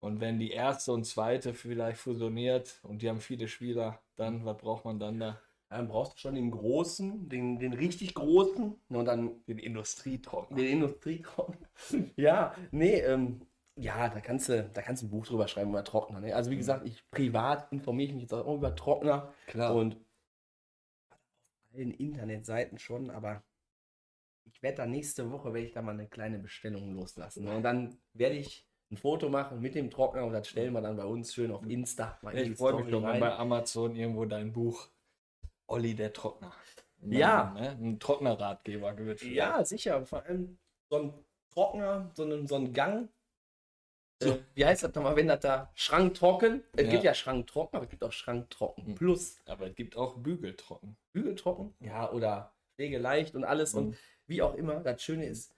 Und 0.00 0.20
wenn 0.20 0.38
die 0.38 0.50
erste 0.50 0.92
und 0.92 1.04
zweite 1.04 1.54
vielleicht 1.54 1.98
fusioniert 2.00 2.80
und 2.84 3.02
die 3.02 3.08
haben 3.08 3.20
viele 3.20 3.48
Spieler, 3.48 4.00
dann, 4.16 4.44
was 4.44 4.56
braucht 4.58 4.84
man 4.84 4.98
dann 4.98 5.18
da? 5.18 5.40
Dann 5.70 5.88
brauchst 5.88 6.14
du 6.14 6.18
schon 6.18 6.34
den 6.34 6.50
großen, 6.50 7.28
den, 7.28 7.58
den 7.58 7.74
richtig 7.74 8.14
großen 8.14 8.74
und 8.88 9.04
dann 9.04 9.44
Den 9.46 9.58
Industrietrockner. 9.58 10.56
den 10.56 10.66
Industrietrockner. 10.66 11.68
ja, 12.16 12.54
nee, 12.70 13.00
ähm, 13.00 13.42
ja, 13.76 14.08
da 14.08 14.20
kannst 14.20 14.48
du, 14.48 14.64
da 14.72 14.82
kannst 14.82 15.02
du 15.02 15.06
ein 15.06 15.10
Buch 15.10 15.26
drüber 15.26 15.46
schreiben 15.46 15.70
über 15.70 15.84
Trockner. 15.84 16.20
Ne? 16.20 16.34
Also 16.34 16.50
wie 16.50 16.56
gesagt, 16.56 16.86
ich 16.86 17.08
privat 17.10 17.70
informiere 17.70 18.08
ich 18.08 18.14
mich 18.14 18.22
jetzt 18.22 18.32
auch 18.32 18.54
über 18.54 18.74
Trockner 18.74 19.32
Klar. 19.46 19.74
und 19.74 19.96
auf 21.10 21.74
allen 21.74 21.92
Internetseiten 21.92 22.78
schon, 22.78 23.10
aber 23.10 23.42
ich 24.52 24.62
werde 24.62 24.78
da 24.78 24.86
nächste 24.86 25.30
Woche 25.30 25.52
werde 25.52 25.66
ich 25.66 25.72
da 25.72 25.82
mal 25.82 25.92
eine 25.92 26.08
kleine 26.08 26.38
Bestellung 26.38 26.94
loslassen. 26.94 27.44
Ne? 27.44 27.56
Und 27.56 27.62
dann 27.62 27.98
werde 28.12 28.36
ich 28.36 28.66
ein 28.90 28.96
Foto 28.96 29.28
machen 29.28 29.60
mit 29.60 29.74
dem 29.74 29.90
Trockner 29.90 30.24
und 30.24 30.32
das 30.32 30.48
stellen 30.48 30.72
wir 30.72 30.80
dann 30.80 30.96
bei 30.96 31.04
uns 31.04 31.34
schön 31.34 31.50
auf 31.50 31.64
Insta. 31.66 32.18
die 32.32 32.38
ich 32.38 32.56
freue 32.56 32.74
mich 32.82 32.90
schon, 32.90 33.04
wenn 33.04 33.20
bei 33.20 33.32
Amazon 33.34 33.94
irgendwo 33.94 34.24
dein 34.24 34.52
Buch 34.52 34.88
Olli 35.66 35.94
der 35.94 36.12
Trockner. 36.12 36.52
Dann, 37.00 37.12
Ja. 37.12 37.52
Ne, 37.52 37.70
ein 37.70 38.00
Trocknerratgeber 38.00 38.96
wird. 38.98 39.22
Ja, 39.22 39.64
sicher. 39.64 40.04
Vor 40.06 40.22
allem 40.24 40.58
so 40.90 40.98
ein 41.02 41.12
Trockner, 41.52 42.10
so 42.14 42.24
ein, 42.24 42.46
so 42.46 42.56
ein 42.56 42.72
Gang. 42.72 43.10
Äh, 44.20 44.38
wie 44.54 44.64
heißt 44.64 44.82
das 44.82 44.94
nochmal, 44.94 45.14
wenn 45.16 45.28
das 45.28 45.40
da 45.40 45.70
Schranktrocken? 45.74 46.64
Es 46.74 46.84
Ja. 46.86 46.90
gibt 46.90 47.04
ja 47.04 47.14
Schranktrocken, 47.14 47.76
aber 47.76 47.84
es 47.84 47.90
gibt 47.90 48.02
auch 48.02 48.12
Schranktrocken. 48.12 48.86
Hm. 48.86 48.94
Plus 48.94 49.36
Aber 49.46 49.66
es 49.68 49.76
gibt 49.76 49.96
auch 49.96 50.16
Bügeltrocken. 50.16 50.96
Bügeltrocken. 51.12 51.74
Ja, 51.80 52.10
oder 52.10 52.56
pflegeleicht 52.74 53.34
und 53.34 53.44
alles. 53.44 53.74
Und 53.74 53.90
Mhm. 53.90 53.96
Wie 54.28 54.42
auch 54.42 54.54
immer, 54.54 54.80
das 54.80 55.02
Schöne 55.02 55.26
ist, 55.26 55.54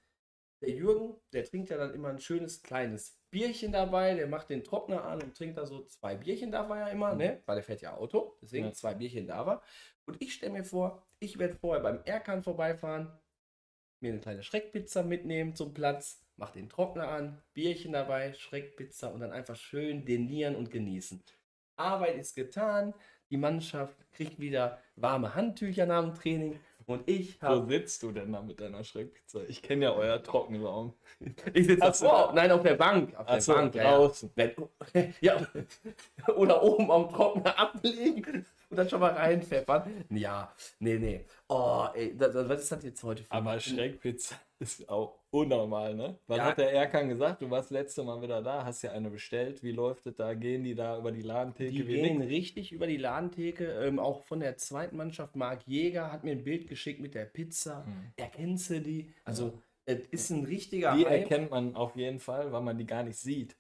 der 0.62 0.70
Jürgen, 0.70 1.16
der 1.32 1.44
trinkt 1.44 1.70
ja 1.70 1.78
dann 1.78 1.94
immer 1.94 2.08
ein 2.08 2.20
schönes 2.20 2.62
kleines 2.62 3.18
Bierchen 3.30 3.72
dabei. 3.72 4.14
Der 4.14 4.26
macht 4.26 4.50
den 4.50 4.62
Trockner 4.62 5.04
an 5.04 5.22
und 5.22 5.34
trinkt 5.36 5.56
da 5.56 5.64
so 5.64 5.84
zwei 5.84 6.16
Bierchen 6.16 6.50
da 6.52 6.68
war 6.68 6.78
ja 6.78 6.88
immer, 6.88 7.14
ne? 7.14 7.42
Weil 7.46 7.56
der 7.56 7.64
fährt 7.64 7.80
ja 7.80 7.96
Auto. 7.96 8.36
Deswegen 8.42 8.66
Ja. 8.66 8.72
zwei 8.72 8.94
Bierchen 8.94 9.26
da 9.26 9.46
war. 9.46 9.62
Und 10.06 10.20
ich 10.20 10.34
stelle 10.34 10.52
mir 10.52 10.64
vor, 10.64 11.06
ich 11.18 11.38
werde 11.38 11.54
vorher 11.56 11.82
beim 11.82 12.00
Erkan 12.04 12.42
vorbeifahren, 12.42 13.10
mir 14.00 14.12
eine 14.12 14.20
kleine 14.20 14.42
Schreckpizza 14.42 15.02
mitnehmen 15.02 15.54
zum 15.54 15.72
Platz, 15.72 16.22
mach 16.36 16.50
den 16.50 16.68
Trockner 16.68 17.08
an, 17.08 17.42
Bierchen 17.54 17.92
dabei, 17.92 18.34
Schreckpizza 18.34 19.08
und 19.08 19.20
dann 19.20 19.32
einfach 19.32 19.56
schön 19.56 20.04
denieren 20.04 20.56
und 20.56 20.70
genießen. 20.70 21.22
Arbeit 21.76 22.16
ist 22.16 22.34
getan, 22.34 22.92
die 23.30 23.36
Mannschaft 23.38 23.96
kriegt 24.12 24.38
wieder 24.40 24.78
warme 24.96 25.34
Handtücher 25.34 25.86
nach 25.86 26.02
dem 26.02 26.14
Training 26.14 26.60
Und 26.90 27.08
ich 27.08 27.40
Wo 27.40 27.46
habe. 27.46 27.66
sitzt 27.70 28.02
du 28.02 28.10
denn 28.10 28.32
da 28.32 28.42
mit 28.42 28.60
deiner 28.60 28.82
Schreckpizza? 28.82 29.40
Ich 29.48 29.62
kenne 29.62 29.84
ja 29.84 29.92
euer 29.94 30.20
Trockenraum. 30.22 30.92
Ich 31.54 31.66
sitze 31.66 31.80
davor. 31.80 32.28
da- 32.28 32.32
Nein, 32.34 32.50
auf 32.50 32.62
der 32.62 32.74
Bank. 32.74 33.14
Auf 33.16 33.26
der 33.26 33.36
Achso, 33.36 33.54
Bank, 33.54 33.74
ja, 33.76 33.82
ja. 33.84 33.96
draußen. 33.96 34.30
Wenn, 34.34 34.54
ja. 35.20 35.46
Oder 36.36 36.62
oben 36.62 36.90
am 36.90 37.08
Trockner 37.08 37.56
ablegen 37.58 38.44
und 38.70 38.76
dann 38.76 38.88
schon 38.88 39.00
mal 39.00 39.12
reinpfeffern. 39.12 40.04
Ja, 40.10 40.52
nee, 40.80 40.98
nee. 40.98 41.24
Oh, 41.48 41.86
ey, 41.94 42.16
das, 42.16 42.34
was 42.34 42.62
ist 42.62 42.72
das 42.72 42.82
jetzt 42.84 43.02
heute 43.04 43.22
für 43.22 43.30
Aber 43.32 43.60
Schreckpizza 43.60 44.34
ist 44.58 44.88
auch 44.88 45.19
unnormal, 45.30 45.94
ne? 45.94 46.18
Was 46.26 46.38
Ja. 46.38 46.44
hat 46.46 46.58
der 46.58 46.72
Erkan 46.72 47.08
gesagt? 47.08 47.42
Du 47.42 47.50
warst 47.50 47.70
letzte 47.70 48.02
Mal 48.02 48.20
wieder 48.22 48.42
da, 48.42 48.64
hast 48.64 48.82
ja 48.82 48.92
eine 48.92 49.10
bestellt. 49.10 49.62
Wie 49.62 49.72
läuft 49.72 50.06
es 50.06 50.16
da? 50.16 50.34
Gehen 50.34 50.64
die 50.64 50.74
da 50.74 50.98
über 50.98 51.12
die 51.12 51.22
Ladentheke? 51.22 51.70
Die 51.70 51.84
gehen 51.84 52.18
nix? 52.18 52.30
richtig 52.30 52.72
über 52.72 52.86
die 52.86 52.96
Ladentheke. 52.96 53.64
Ähm, 53.84 53.98
auch 53.98 54.24
von 54.24 54.40
der 54.40 54.56
zweiten 54.56 54.96
Mannschaft, 54.96 55.36
Marc 55.36 55.66
Jäger, 55.66 56.12
hat 56.12 56.24
mir 56.24 56.32
ein 56.32 56.44
Bild 56.44 56.68
geschickt 56.68 57.00
mit 57.00 57.14
der 57.14 57.24
Pizza. 57.26 57.84
Hm. 57.84 58.12
Erkennst 58.16 58.70
du 58.70 58.80
die? 58.80 59.12
Also, 59.24 59.60
es 59.86 60.00
ist 60.10 60.30
ein 60.30 60.44
richtiger 60.44 60.96
Die 60.96 61.06
Hype. 61.06 61.22
erkennt 61.22 61.50
man 61.50 61.74
auf 61.74 61.96
jeden 61.96 62.20
Fall, 62.20 62.52
weil 62.52 62.60
man 62.62 62.76
die 62.78 62.86
gar 62.86 63.02
nicht 63.02 63.18
sieht. 63.18 63.56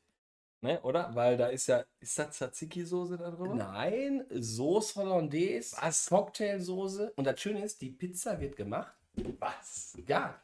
Ne, 0.62 0.78
oder? 0.82 1.10
Weil 1.14 1.38
da 1.38 1.46
ist 1.46 1.68
ja, 1.68 1.82
ist 2.00 2.18
das 2.18 2.36
Tzatziki-Soße 2.38 3.16
da 3.16 3.30
drüber? 3.30 3.54
Nein, 3.54 4.26
Sauce 4.38 4.94
Hollandaise, 4.94 5.74
Was? 5.80 6.06
Cocktailsoße. 6.10 7.14
Und 7.16 7.26
das 7.26 7.40
Schöne 7.40 7.64
ist, 7.64 7.80
die 7.80 7.88
Pizza 7.88 8.38
wird 8.38 8.56
gemacht. 8.56 8.94
Was? 9.38 9.96
Ja, 10.06 10.38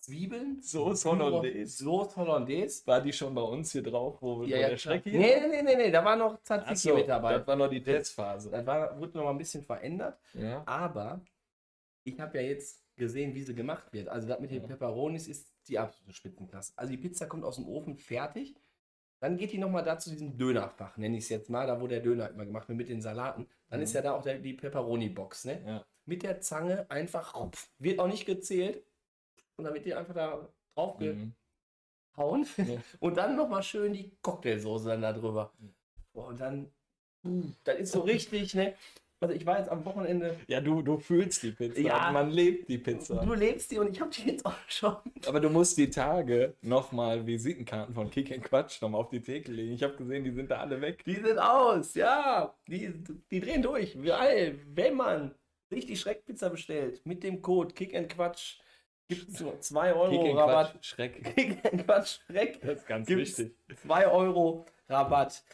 Zwiebeln, 0.00 0.62
Sauce 0.62 1.04
Hollandaise. 1.04 1.84
Sauce 1.84 2.16
Hollandaise. 2.16 2.86
War 2.86 3.00
die 3.00 3.12
schon 3.12 3.34
bei 3.34 3.42
uns 3.42 3.72
hier 3.72 3.82
drauf, 3.82 4.16
wo, 4.20 4.44
Ja, 4.44 4.56
ja, 4.58 4.68
der. 4.70 4.76
Schreck 4.78 5.04
Nee, 5.06 5.12
hier? 5.12 5.20
nee, 5.20 5.48
nee, 5.48 5.62
nee, 5.62 5.76
nee, 5.76 5.90
da 5.90 6.04
war 6.04 6.16
noch 6.16 6.40
Tzatziki 6.42 6.70
Achso, 6.72 6.94
mit 6.94 7.08
dabei. 7.08 7.38
das 7.38 7.46
war 7.46 7.56
noch 7.56 7.68
die 7.68 7.82
Testphase. 7.82 8.50
Das 8.50 8.64
war, 8.66 8.98
wurde 8.98 9.16
noch 9.18 9.24
mal 9.24 9.30
ein 9.30 9.38
bisschen 9.38 9.62
verändert. 9.62 10.18
Ja. 10.34 10.62
Aber 10.66 11.20
ich 12.04 12.18
habe 12.18 12.38
ja 12.38 12.44
jetzt 12.44 12.82
gesehen, 12.96 13.34
wie 13.34 13.42
sie 13.42 13.54
gemacht 13.54 13.92
wird. 13.92 14.08
Also 14.08 14.26
das 14.26 14.40
mit 14.40 14.50
den 14.50 14.62
Ja. 14.62 14.68
Peperonis 14.68 15.28
ist 15.28 15.48
die 15.68 15.78
absolute 15.78 16.12
Spitzenklasse. 16.14 16.72
Also 16.76 16.90
die 16.92 16.98
Pizza 16.98 17.26
kommt 17.26 17.44
aus 17.44 17.56
dem 17.56 17.66
Ofen 17.68 17.96
fertig. 17.96 18.54
Dann 19.20 19.36
geht 19.36 19.52
die 19.52 19.58
nochmal 19.58 19.84
da 19.84 19.98
zu 19.98 20.08
diesem 20.10 20.38
Dönerfach, 20.38 20.96
nenne 20.96 21.18
ich 21.18 21.24
es 21.24 21.28
jetzt 21.28 21.50
mal, 21.50 21.66
da 21.66 21.78
wo 21.78 21.86
der 21.86 22.00
Döner 22.00 22.30
immer 22.30 22.46
gemacht 22.46 22.68
wird 22.68 22.78
mit 22.78 22.88
den 22.88 23.02
Salaten. 23.02 23.46
Dann 23.68 23.80
Mhm. 23.80 23.84
ist 23.84 23.92
ja 23.92 24.00
da 24.00 24.12
auch 24.14 24.22
der, 24.22 24.38
die 24.38 24.54
Peperoni-Box, 24.54 25.44
ne? 25.44 25.62
Ja. 25.66 25.84
Mit 26.06 26.22
der 26.22 26.40
Zange 26.40 26.90
einfach, 26.90 27.34
rupf, 27.38 27.68
wird 27.78 28.00
auch 28.00 28.06
nicht 28.08 28.24
gezählt. 28.24 28.82
Und 29.60 29.64
dann 29.64 29.74
wird 29.74 29.84
die 29.84 29.94
einfach 29.94 30.14
da 30.14 30.48
drauf 30.74 30.98
Mhm. 30.98 31.34
gehauen. 32.16 32.46
Ja. 32.56 32.64
Und 33.00 33.16
dann 33.18 33.36
nochmal 33.36 33.62
schön 33.62 33.92
die 33.92 34.10
Cocktailsoße 34.22 34.88
dann 34.88 35.02
da 35.02 35.12
drüber. 35.12 35.52
Mhm. 35.58 35.74
Boah, 36.14 36.26
und 36.28 36.40
dann, 36.40 36.66
uh, 37.24 37.42
das 37.62 37.78
ist 37.78 37.92
so 37.92 38.00
richtig, 38.00 38.54
ne? 38.54 38.74
Also 39.20 39.34
ich 39.34 39.44
war 39.44 39.58
jetzt 39.58 39.68
am 39.68 39.84
Wochenende 39.84 40.34
Ja, 40.48 40.60
du, 40.62 40.80
du 40.80 40.98
fühlst 40.98 41.42
die 41.42 41.52
Pizza. 41.52 41.78
Ja. 41.78 42.10
Man 42.10 42.30
lebt 42.30 42.68
die 42.70 42.78
Pizza. 42.78 43.22
Du 43.22 43.34
lebst 43.34 43.70
die 43.70 43.78
und 43.78 43.90
ich 43.90 44.00
habe 44.00 44.10
die 44.10 44.22
jetzt 44.28 44.46
auch 44.46 44.54
schon. 44.66 44.96
Aber 45.26 45.38
du 45.40 45.50
musst 45.50 45.76
die 45.76 45.90
Tage 45.90 46.54
nochmal 46.62 47.26
Visitenkarten 47.26 47.94
von 47.94 48.10
Kick 48.10 48.32
and 48.32 48.42
Quatsch 48.42 48.80
nochmal 48.80 49.02
auf 49.02 49.10
die 49.10 49.20
Theke 49.20 49.52
legen. 49.52 49.74
Ich 49.74 49.82
habe 49.82 49.94
gesehen, 49.94 50.24
die 50.24 50.30
sind 50.32 50.50
da 50.50 50.60
alle 50.60 50.80
weg. 50.80 51.04
Die 51.04 51.16
sind 51.16 51.38
aus, 51.38 51.94
ja. 51.94 52.54
Die, 52.66 52.92
die 53.30 53.40
drehen 53.40 53.60
durch. 53.62 53.96
Weil, 54.02 54.58
wenn 54.74 54.94
man 54.94 55.34
sich 55.68 55.84
die 55.86 55.96
Schreckpizza 55.96 56.48
bestellt 56.48 57.02
mit 57.04 57.22
dem 57.22 57.42
Code 57.42 57.74
Kick 57.74 57.94
and 57.94 58.08
Quatsch, 58.08 58.58
gibt 59.10 59.28
es 59.28 59.40
nur 59.40 59.60
2 59.60 59.94
Euro 59.94 60.22
Kick 60.22 60.36
Rabatt. 60.36 60.72
Quatsch, 60.72 60.84
Schreck. 60.84 61.34
Kick 61.36 61.84
Quatsch 61.84 62.20
Schreck. 62.26 62.60
Das 62.62 62.78
ist 62.78 62.86
ganz 62.86 63.06
Gibt's 63.06 63.38
wichtig. 63.38 63.56
2 63.82 64.06
Euro 64.08 64.66
Rabatt. 64.88 65.44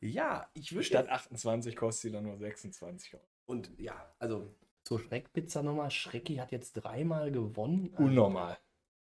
Ja. 0.00 0.08
Ja, 0.08 0.50
ich 0.54 0.72
würde 0.72 0.84
Statt 0.84 1.08
28 1.08 1.76
kostet 1.76 2.02
sie 2.02 2.12
dann 2.12 2.24
nur 2.24 2.36
26 2.36 3.14
Euro. 3.14 3.22
Und 3.46 3.70
ja, 3.78 3.94
also 4.18 4.54
zur 4.84 5.00
Schreckpizza 5.00 5.62
nochmal. 5.62 5.90
Schrecki 5.90 6.36
hat 6.36 6.52
jetzt 6.52 6.72
dreimal 6.72 7.30
gewonnen. 7.30 7.94
Unnormal. 7.98 8.56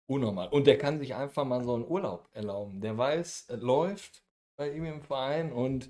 Unnormal. 0.08 0.50
Und 0.50 0.68
der 0.68 0.78
kann 0.78 1.00
sich 1.00 1.16
einfach 1.16 1.46
mal 1.46 1.64
so 1.64 1.76
einen 1.76 1.88
Urlaub 1.88 2.28
erlauben. 2.34 2.82
Der 2.82 2.98
weiß, 2.98 3.46
es 3.48 3.62
läuft 3.62 4.24
bei 4.58 4.72
ihm 4.72 4.86
im 4.86 5.02
Verein 5.02 5.52
und 5.52 5.90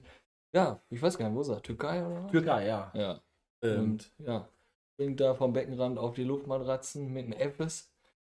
ja, 0.53 0.81
ich 0.89 1.01
weiß 1.01 1.17
gar 1.17 1.27
nicht, 1.27 1.35
wo 1.35 1.41
ist 1.41 1.49
er? 1.49 1.61
Türkei 1.61 2.05
oder 2.05 2.25
was? 2.25 2.31
Türkei, 2.31 2.67
ja. 2.67 2.91
Ja. 2.93 3.21
Ähm, 3.63 3.79
Und 3.79 4.11
ja, 4.19 4.47
springt 4.93 5.19
da 5.19 5.33
vom 5.33 5.53
Beckenrand 5.53 5.97
auf 5.97 6.13
die 6.13 6.23
Luftmatratzen 6.23 7.11
mit 7.11 7.25
einem 7.25 7.53
Fs 7.53 7.90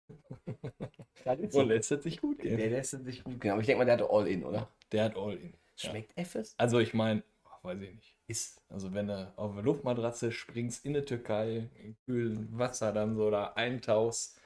und 1.53 1.69
lässt 1.69 1.93
es 1.93 2.03
sich 2.03 2.21
gut 2.21 2.43
der 2.43 2.57
gehen. 2.57 2.71
lässt 2.71 2.95
es 2.95 3.05
sich 3.05 3.25
gut 3.25 3.41
gehen. 3.41 3.53
Aber 3.53 3.61
ich 3.61 3.67
denke 3.67 3.79
mal, 3.79 3.85
der 3.85 3.95
hatte 3.95 4.11
All-In, 4.11 4.45
oder? 4.45 4.69
Der 4.93 5.05
hat 5.05 5.17
All-In. 5.17 5.53
Ja. 5.79 5.91
Schmeckt 5.91 6.13
Fs? 6.19 6.55
Also 6.57 6.79
ich 6.79 6.95
meine, 6.95 7.23
weiß 7.63 7.81
ich 7.81 7.95
nicht. 7.95 8.17
Ist. 8.29 8.61
Also 8.69 8.93
wenn 8.95 9.07
du 9.09 9.33
auf 9.37 9.53
eine 9.53 9.63
Luftmatratze 9.63 10.33
springst 10.33 10.85
in 10.85 10.95
die 10.95 11.03
Türkei, 11.03 11.69
in 11.83 11.97
kühlen 12.07 12.49
Wasser 12.59 12.93
dann 12.93 13.15
so 13.15 13.31
da 13.31 13.53
eintauchst 13.55 14.41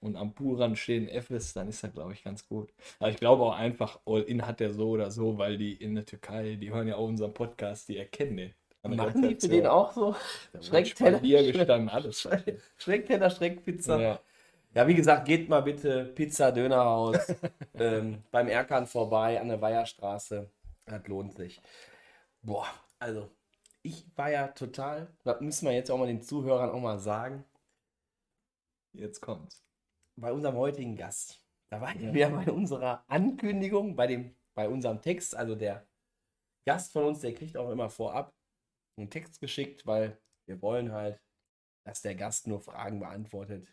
und 0.00 0.16
am 0.16 0.32
Poolrand 0.34 0.78
stehen 0.78 1.08
Fs, 1.08 1.52
dann 1.54 1.68
ist 1.68 1.82
das 1.82 1.92
glaube 1.92 2.12
ich 2.12 2.22
ganz 2.24 2.48
gut. 2.48 2.72
Aber 2.98 3.10
ich 3.10 3.16
glaube 3.16 3.42
auch 3.42 3.54
einfach, 3.56 4.00
All-In 4.06 4.46
hat 4.46 4.60
der 4.60 4.72
so 4.72 4.90
oder 4.90 5.10
so, 5.10 5.36
weil 5.38 5.58
die 5.58 5.74
in 5.74 5.94
der 5.94 6.06
Türkei, 6.06 6.54
die 6.56 6.70
hören 6.72 6.88
ja 6.88 6.96
auch 6.96 7.08
unseren 7.08 7.34
Podcast, 7.34 7.88
die 7.88 7.98
erkennen 7.98 8.36
den. 8.36 8.54
Der 8.82 8.90
Machen 8.94 9.28
die 9.28 9.34
für 9.34 9.48
den 9.48 9.66
auch 9.66 9.92
so? 9.92 10.14
Schreckteller? 10.60 11.18
Gestanden, 11.20 11.88
alles. 11.88 12.20
Schreck- 12.20 12.60
Schreckteller, 12.78 13.30
Schreckpizza. 13.30 14.00
Ja. 14.00 14.20
Ja. 14.76 14.86
wie 14.88 14.94
gesagt, 14.94 15.26
geht 15.26 15.48
mal 15.48 15.60
bitte 15.62 16.04
Pizza 16.06 16.52
Dönerhaus 16.52 17.16
ähm, 17.74 18.22
beim 18.30 18.48
Erkan 18.48 18.86
vorbei 18.86 19.40
an 19.40 19.48
der 19.48 19.60
Weiherstraße. 19.60 20.50
Das 20.84 21.06
lohnt 21.06 21.34
sich. 21.34 21.60
Boah, 22.42 22.66
also 22.98 23.30
ich 23.82 24.04
war 24.16 24.30
ja 24.30 24.48
total, 24.48 25.08
das 25.24 25.40
müssen 25.40 25.66
wir 25.66 25.72
jetzt 25.74 25.90
auch 25.90 25.98
mal 25.98 26.06
den 26.06 26.22
Zuhörern 26.22 26.70
auch 26.70 26.80
mal 26.80 26.98
sagen, 26.98 27.44
Jetzt 28.92 29.20
kommt's. 29.20 29.62
bei 30.16 30.32
unserem 30.32 30.56
heutigen 30.56 30.96
Gast. 30.96 31.42
Da 31.70 31.80
waren 31.80 32.00
Ja. 32.00 32.14
wir 32.14 32.28
bei 32.30 32.50
unserer 32.50 33.04
Ankündigung, 33.08 33.94
bei, 33.96 34.06
dem, 34.06 34.34
bei 34.54 34.68
unserem 34.68 35.00
Text, 35.02 35.34
also 35.36 35.54
der 35.54 35.86
Gast 36.66 36.92
von 36.92 37.04
uns, 37.04 37.20
der 37.20 37.34
kriegt 37.34 37.56
auch 37.56 37.70
immer 37.70 37.90
vorab 37.90 38.34
einen 38.96 39.10
Text 39.10 39.40
geschickt, 39.40 39.86
weil 39.86 40.18
wir 40.46 40.62
wollen 40.62 40.92
halt, 40.92 41.20
dass 41.84 42.00
der 42.02 42.14
Gast 42.14 42.46
nur 42.46 42.60
Fragen 42.60 43.00
beantwortet, 43.00 43.68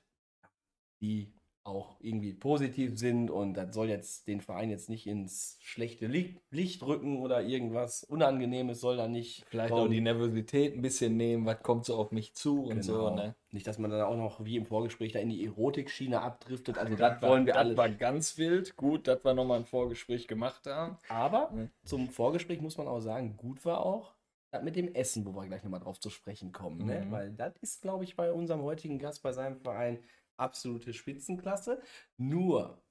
die 1.04 1.32
auch 1.66 1.96
irgendwie 2.02 2.34
positiv 2.34 2.98
sind 3.00 3.32
und 3.32 3.54
das 3.54 3.74
soll 3.74 3.88
jetzt 3.88 4.28
den 4.28 4.42
Verein 4.42 4.70
jetzt 4.70 4.90
nicht 4.90 5.08
ins 5.08 5.58
schlechte 5.62 6.08
Licht, 6.08 6.84
rücken 6.84 7.22
oder 7.22 7.42
irgendwas 7.42 8.04
Unangenehmes 8.04 8.82
soll 8.82 8.98
da 8.98 9.08
nicht 9.08 9.46
Vielleicht 9.48 9.70
kommen. 9.72 9.86
auch 9.86 9.90
die 9.90 10.02
Nervosität 10.02 10.76
ein 10.76 10.82
bisschen 10.82 11.16
nehmen, 11.16 11.46
was 11.46 11.64
kommt 11.64 11.86
so 11.86 11.96
auf 11.96 12.12
mich 12.12 12.34
zu 12.34 12.64
und 12.66 12.84
so. 12.84 12.96
Genau. 13.06 13.16
Ne? 13.16 13.36
Nicht, 13.52 13.66
dass 13.66 13.78
man 13.80 13.92
dann 13.92 14.02
auch 14.02 14.18
noch 14.18 14.44
wie 14.44 14.58
im 14.58 14.66
Vorgespräch 14.66 15.14
da 15.14 15.20
in 15.20 15.30
die 15.30 15.46
Erotikschiene 15.46 16.20
abdriftet. 16.22 16.78
Also 16.78 16.96
das 16.98 17.22
wollen 17.22 17.46
wir 17.46 17.54
das 17.54 17.62
alles. 17.62 17.78
war 17.78 17.90
ganz 17.90 18.38
wild. 18.38 18.76
Gut, 18.76 19.08
dass 19.08 19.24
wir 19.24 19.34
nochmal 19.34 19.60
ein 19.60 19.66
Vorgespräch 19.66 20.28
gemacht 20.28 20.66
haben. 20.68 20.98
Aber 21.08 21.50
Mhm. 21.52 21.70
zum 21.86 22.10
Vorgespräch 22.10 22.60
muss 22.60 22.78
man 22.78 22.90
auch 22.90 23.00
sagen, 23.00 23.38
gut 23.38 23.64
war 23.64 23.86
auch 23.86 24.14
das 24.52 24.64
mit 24.64 24.76
dem 24.76 24.94
Essen, 24.94 25.26
wo 25.26 25.32
wir 25.34 25.48
gleich 25.48 25.64
nochmal 25.64 25.80
drauf 25.80 25.98
zu 25.98 26.10
sprechen 26.10 26.52
kommen. 26.52 26.86
Ne? 26.86 27.06
Mhm. 27.06 27.12
Weil 27.12 27.32
das 27.32 27.54
ist, 27.62 27.82
glaube 27.82 28.04
ich, 28.04 28.18
bei 28.18 28.34
unserem 28.34 28.64
heutigen 28.64 29.00
Gast, 29.00 29.24
bei 29.24 29.32
seinem 29.32 29.62
Verein, 29.62 30.00
absolute 30.38 30.94
Spitzenklasse. 30.94 31.82
Nur, 32.18 32.82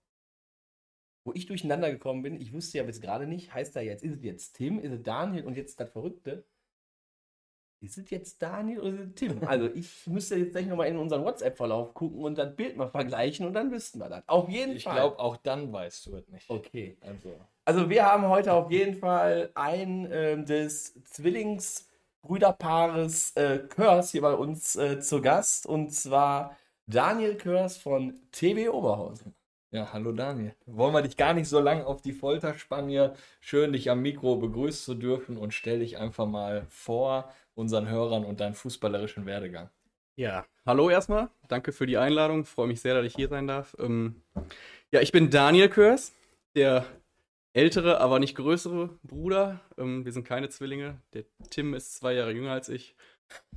wo 1.24 1.32
ich 1.34 1.46
durcheinander 1.46 1.90
gekommen 1.90 2.22
bin, 2.22 2.40
ich 2.40 2.52
wusste 2.52 2.78
ja 2.78 2.84
bis 2.84 3.00
gerade 3.00 3.26
nicht, 3.26 3.52
heißt 3.54 3.76
er 3.76 3.82
jetzt, 3.82 4.02
ist 4.04 4.16
es 4.16 4.22
jetzt 4.24 4.52
Tim, 4.54 4.78
ist 4.80 4.92
es 4.92 5.02
Daniel 5.02 5.44
und 5.44 5.56
jetzt 5.56 5.78
das 5.80 5.90
Verrückte? 5.90 6.44
Ist 7.80 7.98
es 7.98 8.08
jetzt 8.10 8.40
Daniel 8.40 8.78
oder 8.80 8.90
ist 8.92 9.00
es 9.08 9.14
Tim? 9.16 9.42
Also 9.44 9.66
ich 9.74 10.06
müsste 10.06 10.36
jetzt 10.36 10.52
gleich 10.52 10.66
nochmal 10.66 10.86
in 10.86 10.96
unseren 10.96 11.24
WhatsApp-Verlauf 11.24 11.94
gucken 11.94 12.20
und 12.22 12.38
das 12.38 12.54
Bild 12.54 12.76
mal 12.76 12.88
vergleichen 12.88 13.44
und 13.44 13.54
dann 13.54 13.72
wüssten 13.72 13.98
wir 13.98 14.08
das. 14.08 14.22
Auf 14.28 14.48
jeden 14.48 14.76
Ich 14.76 14.84
Fall. 14.84 14.94
glaube, 14.94 15.18
auch 15.18 15.36
dann 15.36 15.72
weißt 15.72 16.06
du 16.06 16.16
es 16.16 16.28
nicht. 16.28 16.48
Okay. 16.48 16.96
Also, 17.00 17.34
Also 17.64 17.90
wir 17.90 18.06
haben 18.06 18.28
heute 18.28 18.52
auf 18.52 18.70
jeden 18.70 18.94
Fall 18.94 19.50
ein 19.54 20.08
ähm, 20.12 20.46
des 20.46 20.94
Zwillingsbrüderpaares 21.04 23.34
äh, 23.36 23.58
Körs 23.68 24.12
hier 24.12 24.22
bei 24.22 24.34
uns 24.34 24.76
äh, 24.76 25.00
zu 25.00 25.20
Gast 25.20 25.66
und 25.66 25.90
zwar 25.90 26.56
Daniel 26.86 27.36
Körs 27.36 27.76
von 27.76 28.14
TB 28.32 28.68
Oberhausen. 28.70 29.34
ja, 29.70 29.92
hallo 29.92 30.12
Daniel. 30.12 30.54
Wollen 30.66 30.92
wir 30.94 31.02
dich 31.02 31.16
gar 31.16 31.32
nicht 31.34 31.48
so 31.48 31.60
lange 31.60 31.86
auf 31.86 32.02
die 32.02 32.12
Folter 32.12 32.54
spannen 32.58 32.90
hier. 32.90 33.14
Schön, 33.40 33.72
dich 33.72 33.90
am 33.90 34.02
Mikro 34.02 34.36
begrüßen 34.36 34.84
zu 34.84 34.94
dürfen 34.94 35.36
und 35.36 35.54
stell 35.54 35.78
dich 35.78 35.98
einfach 35.98 36.26
mal 36.26 36.66
vor 36.68 37.32
unseren 37.54 37.88
Hörern 37.88 38.24
und 38.24 38.40
deinen 38.40 38.54
fußballerischen 38.54 39.26
Werdegang. 39.26 39.70
Ja, 40.16 40.44
hallo 40.66 40.90
erstmal. 40.90 41.30
Danke 41.48 41.72
für 41.72 41.86
die 41.86 41.96
Einladung. 41.96 42.44
Freue 42.44 42.66
mich 42.66 42.80
sehr, 42.80 42.94
dass 42.94 43.06
ich 43.06 43.14
hier 43.14 43.28
sein 43.28 43.46
darf. 43.46 43.74
Ähm, 43.78 44.22
ja, 44.90 45.00
ich 45.00 45.12
bin 45.12 45.30
Daniel 45.30 45.68
Körs, 45.70 46.12
der 46.54 46.84
ältere, 47.54 48.00
aber 48.00 48.18
nicht 48.18 48.34
größere 48.36 48.90
Bruder. 49.02 49.60
Ähm, 49.78 50.04
wir 50.04 50.12
sind 50.12 50.24
keine 50.24 50.48
Zwillinge. 50.50 51.00
Der 51.14 51.24
Tim 51.50 51.72
ist 51.74 51.94
zwei 51.94 52.12
Jahre 52.12 52.32
jünger 52.32 52.52
als 52.52 52.68
ich. 52.68 52.94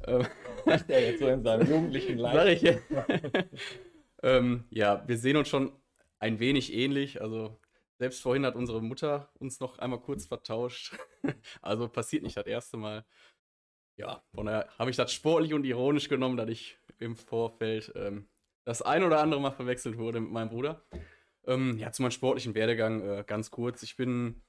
Ähm, 0.05 0.25
Der 0.87 1.11
jetzt 1.11 1.19
so 1.19 1.27
in 1.27 1.43
seinem 1.43 1.69
jugendlichen 1.69 2.17
sag 2.19 2.33
Leib. 2.33 2.47
ich 2.55 2.61
ja. 2.61 2.75
ähm, 4.23 4.65
ja, 4.69 5.07
wir 5.07 5.17
sehen 5.17 5.37
uns 5.37 5.47
schon 5.47 5.71
ein 6.19 6.39
wenig 6.39 6.73
ähnlich. 6.73 7.21
Also 7.21 7.59
selbst 7.97 8.21
vorhin 8.21 8.45
hat 8.45 8.55
unsere 8.55 8.81
Mutter 8.81 9.29
uns 9.39 9.59
noch 9.59 9.79
einmal 9.79 10.01
kurz 10.01 10.25
vertauscht. 10.25 10.97
also 11.61 11.87
passiert 11.87 12.23
nicht 12.23 12.37
das 12.37 12.45
erste 12.45 12.77
Mal. 12.77 13.05
Ja, 13.97 14.23
von 14.33 14.47
daher 14.47 14.67
habe 14.77 14.89
ich 14.89 14.97
das 14.97 15.13
sportlich 15.13 15.53
und 15.53 15.63
ironisch 15.63 16.09
genommen, 16.09 16.35
dass 16.35 16.49
ich 16.49 16.77
im 16.99 17.15
Vorfeld 17.15 17.93
ähm, 17.95 18.27
das 18.65 18.81
ein 18.81 19.03
oder 19.03 19.21
andere 19.21 19.39
Mal 19.39 19.51
verwechselt 19.51 19.97
wurde 19.97 20.19
mit 20.19 20.31
meinem 20.31 20.49
Bruder. 20.49 20.83
Ähm, 21.47 21.77
ja, 21.77 21.91
zu 21.91 22.01
meinem 22.01 22.11
sportlichen 22.11 22.55
Werdegang 22.55 23.01
äh, 23.01 23.23
ganz 23.25 23.51
kurz. 23.51 23.83
Ich 23.83 23.95
bin 23.95 24.41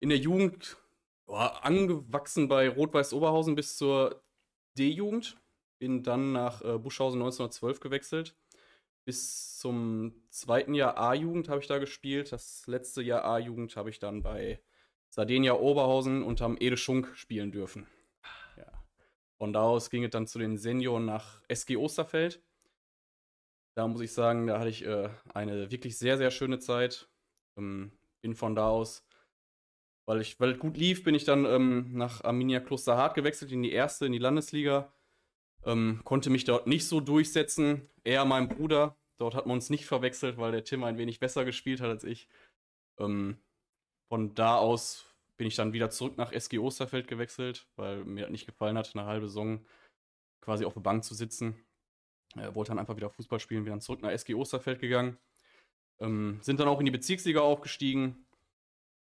in 0.00 0.08
der 0.08 0.18
Jugend 0.18 0.78
boah, 1.26 1.64
angewachsen 1.64 2.48
bei 2.48 2.68
Rot-Weiß 2.68 3.12
Oberhausen 3.12 3.54
bis 3.54 3.76
zur 3.76 4.22
D-Jugend. 4.78 5.36
Bin 5.78 6.02
dann 6.02 6.32
nach 6.32 6.62
äh, 6.62 6.78
Buschhausen 6.78 7.20
1912 7.20 7.80
gewechselt. 7.80 8.36
Bis 9.04 9.58
zum 9.58 10.14
zweiten 10.30 10.74
Jahr 10.74 10.96
A-Jugend 10.96 11.48
habe 11.48 11.60
ich 11.60 11.66
da 11.66 11.78
gespielt. 11.78 12.30
Das 12.30 12.66
letzte 12.66 13.02
Jahr 13.02 13.24
A-Jugend 13.24 13.74
habe 13.76 13.90
ich 13.90 13.98
dann 13.98 14.22
bei 14.22 14.62
Sardenia 15.08 15.54
Oberhausen 15.54 16.22
unterm 16.22 16.56
Ede 16.58 16.76
Schunk 16.76 17.10
spielen 17.16 17.50
dürfen. 17.50 17.86
Ja. 18.56 18.84
Von 19.38 19.52
da 19.52 19.62
aus 19.62 19.90
ging 19.90 20.04
es 20.04 20.10
dann 20.10 20.26
zu 20.26 20.38
den 20.38 20.56
Senioren 20.56 21.04
nach 21.04 21.42
SG 21.48 21.76
Osterfeld. 21.76 22.40
Da 23.74 23.88
muss 23.88 24.02
ich 24.02 24.12
sagen, 24.12 24.46
da 24.46 24.58
hatte 24.60 24.70
ich 24.70 24.84
äh, 24.84 25.08
eine 25.34 25.70
wirklich 25.70 25.98
sehr, 25.98 26.16
sehr 26.16 26.30
schöne 26.30 26.60
Zeit. 26.60 27.08
Ähm, 27.56 27.92
bin 28.20 28.34
von 28.34 28.54
da 28.54 28.68
aus, 28.68 29.04
weil 30.06 30.20
ich, 30.20 30.38
weil 30.40 30.52
es 30.52 30.58
gut 30.58 30.76
lief, 30.76 31.04
bin 31.04 31.14
ich 31.14 31.24
dann 31.24 31.44
ähm, 31.44 31.92
nach 31.92 32.24
Arminia 32.24 32.60
Klosterhardt 32.60 33.14
gewechselt 33.14 33.52
in 33.52 33.62
die 33.62 33.72
erste, 33.72 34.06
in 34.06 34.12
die 34.12 34.18
Landesliga. 34.18 34.92
Ähm, 35.64 36.00
konnte 36.04 36.30
mich 36.30 36.44
dort 36.44 36.66
nicht 36.66 36.86
so 36.86 37.00
durchsetzen. 37.00 37.88
Eher 38.04 38.24
mein 38.24 38.48
Bruder. 38.48 38.96
Dort 39.18 39.34
hat 39.34 39.46
man 39.46 39.54
uns 39.54 39.70
nicht 39.70 39.86
verwechselt, 39.86 40.38
weil 40.38 40.52
der 40.52 40.64
Tim 40.64 40.82
ein 40.82 40.98
wenig 40.98 41.20
besser 41.20 41.44
gespielt 41.44 41.80
hat 41.80 41.90
als 41.90 42.04
ich. 42.04 42.28
Ähm, 42.98 43.38
von 44.08 44.34
da 44.34 44.56
aus 44.56 45.06
bin 45.36 45.46
ich 45.46 45.56
dann 45.56 45.72
wieder 45.72 45.90
zurück 45.90 46.18
nach 46.18 46.32
SG 46.32 46.58
Osterfeld 46.58 47.08
gewechselt, 47.08 47.66
weil 47.76 48.04
mir 48.04 48.22
das 48.22 48.30
nicht 48.30 48.46
gefallen 48.46 48.76
hat, 48.76 48.90
eine 48.94 49.06
halbe 49.06 49.26
Saison 49.28 49.64
quasi 50.40 50.64
auf 50.64 50.74
der 50.74 50.80
Bank 50.80 51.04
zu 51.04 51.14
sitzen. 51.14 51.56
Äh, 52.36 52.54
wollte 52.54 52.70
dann 52.70 52.78
einfach 52.78 52.96
wieder 52.96 53.10
Fußball 53.10 53.40
spielen, 53.40 53.64
bin 53.64 53.72
dann 53.72 53.80
zurück 53.80 54.02
nach 54.02 54.10
SG 54.10 54.34
Osterfeld 54.34 54.80
gegangen. 54.80 55.18
Ähm, 56.00 56.38
sind 56.42 56.58
dann 56.60 56.68
auch 56.68 56.80
in 56.80 56.86
die 56.86 56.92
Bezirksliga 56.92 57.40
aufgestiegen. 57.40 58.26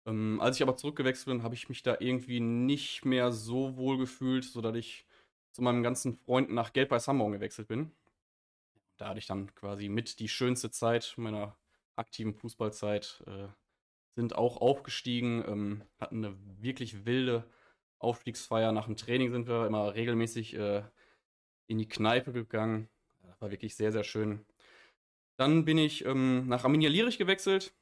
Ähm, 0.07 0.41
als 0.41 0.57
ich 0.57 0.63
aber 0.63 0.77
zurückgewechselt 0.77 1.27
bin, 1.27 1.43
habe 1.43 1.55
ich 1.55 1.69
mich 1.69 1.83
da 1.83 1.97
irgendwie 1.99 2.41
nicht 2.41 3.05
mehr 3.05 3.33
so 3.33 3.77
wohl 3.77 3.99
gefühlt, 3.99 4.45
sodass 4.45 4.77
ich 4.77 5.07
zu 5.53 5.63
meinen 5.63 5.83
ganzen 5.83 6.15
Freunden 6.15 6.55
nach 6.55 6.73
Gelb-Weiß 6.73 7.09
Hamburg 7.09 7.33
gewechselt 7.33 7.69
bin. 7.69 7.93
Da 8.97 9.09
hatte 9.09 9.19
ich 9.19 9.27
dann 9.27 9.55
quasi 9.55 9.89
mit 9.89 10.21
die 10.21 10.29
schönste 10.29 10.71
Zeit 10.71 11.15
meiner 11.17 11.57
aktiven 11.97 12.35
Fußballzeit. 12.35 13.25
Äh, 13.27 13.49
sind 14.15 14.35
auch 14.35 14.57
aufgestiegen, 14.61 15.45
ähm, 15.47 15.85
hatten 16.01 16.25
eine 16.25 16.37
wirklich 16.63 17.05
wilde 17.05 17.45
Aufstiegsfeier. 17.99 18.73
Nach 18.73 18.87
dem 18.87 18.97
Training 18.97 19.31
sind 19.31 19.47
wir 19.47 19.67
immer 19.67 19.95
regelmäßig 19.95 20.55
äh, 20.55 20.83
in 21.67 21.79
die 21.79 21.89
Kneipe 21.89 22.33
gegangen, 22.33 22.89
war 23.41 23.51
wirklich 23.51 23.77
sehr, 23.77 23.93
sehr 23.93 24.05
schön. 24.05 24.47
Dann 25.37 25.67
bin 25.67 25.77
ich 25.77 26.05
ähm, 26.07 26.49
nach 26.49 26.65
Arminia 26.65 26.89
Lierich 26.89 27.19
gewechselt, 27.19 27.75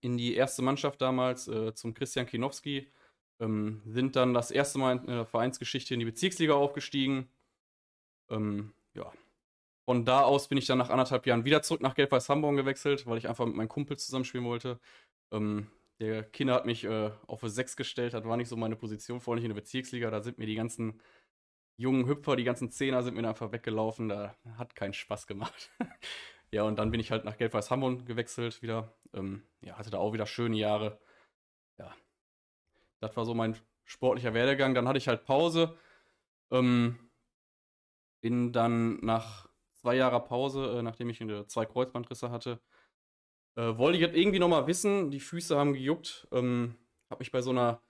in 0.00 0.16
die 0.16 0.34
erste 0.34 0.62
Mannschaft 0.62 1.00
damals 1.00 1.48
äh, 1.48 1.74
zum 1.74 1.94
Christian 1.94 2.26
Kinowski. 2.26 2.90
Ähm, 3.40 3.82
sind 3.86 4.16
dann 4.16 4.34
das 4.34 4.50
erste 4.50 4.78
Mal 4.78 4.96
in 4.98 5.06
der 5.06 5.26
Vereinsgeschichte 5.26 5.94
in 5.94 6.00
die 6.00 6.06
Bezirksliga 6.06 6.54
aufgestiegen. 6.54 7.28
Ähm, 8.30 8.72
ja. 8.94 9.12
Von 9.86 10.04
da 10.04 10.22
aus 10.22 10.48
bin 10.48 10.58
ich 10.58 10.66
dann 10.66 10.78
nach 10.78 10.90
anderthalb 10.90 11.26
Jahren 11.26 11.44
wieder 11.44 11.62
zurück 11.62 11.80
nach 11.80 11.94
Gelb-Weiß 11.94 12.28
Hamburg 12.28 12.56
gewechselt, 12.56 13.06
weil 13.06 13.18
ich 13.18 13.28
einfach 13.28 13.46
mit 13.46 13.54
meinem 13.56 13.68
Kumpel 13.68 13.96
zusammenspielen 13.96 14.46
wollte. 14.46 14.80
Ähm, 15.32 15.68
der 16.00 16.24
Kinder 16.24 16.54
hat 16.54 16.66
mich 16.66 16.84
äh, 16.84 17.10
auf 17.26 17.40
6 17.42 17.76
gestellt, 17.76 18.14
das 18.14 18.24
war 18.24 18.36
nicht 18.36 18.48
so 18.48 18.56
meine 18.56 18.76
Position, 18.76 19.20
vor 19.20 19.34
allem 19.34 19.42
in 19.42 19.48
der 19.48 19.54
Bezirksliga. 19.54 20.10
Da 20.10 20.20
sind 20.22 20.38
mir 20.38 20.46
die 20.46 20.54
ganzen 20.54 21.00
jungen 21.76 22.06
Hüpfer, 22.06 22.36
die 22.36 22.44
ganzen 22.44 22.70
Zehner 22.70 23.02
sind 23.02 23.16
mir 23.16 23.26
einfach 23.26 23.52
weggelaufen. 23.52 24.08
Da 24.08 24.36
hat 24.58 24.74
keinen 24.74 24.94
Spaß 24.94 25.26
gemacht. 25.26 25.70
ja, 26.50 26.62
und 26.62 26.78
dann 26.78 26.90
bin 26.90 27.00
ich 27.00 27.10
halt 27.10 27.24
nach 27.24 27.36
Gelb-Weiß 27.36 27.70
Hamburg 27.70 28.06
gewechselt 28.06 28.62
wieder. 28.62 28.94
Ähm, 29.12 29.42
ja, 29.60 29.76
hatte 29.76 29.90
da 29.90 29.98
auch 29.98 30.12
wieder 30.12 30.26
schöne 30.26 30.56
Jahre. 30.56 31.00
Ja, 31.78 31.94
das 33.00 33.16
war 33.16 33.24
so 33.24 33.34
mein 33.34 33.56
sportlicher 33.84 34.34
Werdegang. 34.34 34.74
Dann 34.74 34.88
hatte 34.88 34.98
ich 34.98 35.08
halt 35.08 35.24
Pause. 35.24 35.76
Ähm, 36.50 36.98
bin 38.20 38.52
dann 38.52 38.98
nach 39.00 39.48
zwei 39.74 39.96
Jahren 39.96 40.24
Pause, 40.24 40.78
äh, 40.78 40.82
nachdem 40.82 41.10
ich 41.10 41.22
zwei 41.48 41.66
Kreuzbandrisse 41.66 42.30
hatte, 42.30 42.60
äh, 43.56 43.76
wollte 43.76 43.96
ich 43.96 44.02
jetzt 44.02 44.16
irgendwie 44.16 44.38
nochmal 44.38 44.66
wissen. 44.66 45.10
Die 45.10 45.20
Füße 45.20 45.56
haben 45.56 45.74
gejuckt. 45.74 46.28
Ähm, 46.32 46.76
habe 47.10 47.20
mich 47.20 47.30
bei 47.30 47.42
so 47.42 47.50
einer 47.50 47.82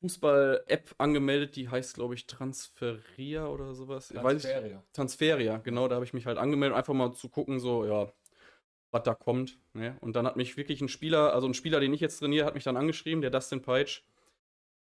Fußball-App 0.00 0.94
angemeldet, 0.98 1.56
die 1.56 1.68
heißt, 1.68 1.94
glaube 1.94 2.14
ich, 2.14 2.26
Transferia 2.26 3.46
oder 3.46 3.74
sowas. 3.74 4.08
Transferia. 4.08 4.82
Transferia, 4.92 5.58
genau, 5.58 5.88
da 5.88 5.96
habe 5.96 6.04
ich 6.04 6.14
mich 6.14 6.26
halt 6.26 6.38
angemeldet, 6.38 6.76
einfach 6.76 6.94
mal 6.94 7.12
zu 7.12 7.28
gucken, 7.28 7.60
so, 7.60 7.84
ja, 7.84 8.12
was 8.90 9.02
da 9.02 9.14
kommt. 9.14 9.58
Ne? 9.74 9.96
Und 10.00 10.16
dann 10.16 10.26
hat 10.26 10.36
mich 10.36 10.56
wirklich 10.56 10.80
ein 10.80 10.88
Spieler, 10.88 11.34
also 11.34 11.46
ein 11.46 11.54
Spieler, 11.54 11.80
den 11.80 11.92
ich 11.92 12.00
jetzt 12.00 12.18
trainiere, 12.18 12.46
hat 12.46 12.54
mich 12.54 12.64
dann 12.64 12.76
angeschrieben, 12.76 13.20
der 13.20 13.30
Dustin 13.30 13.62
Peitsch, 13.62 14.02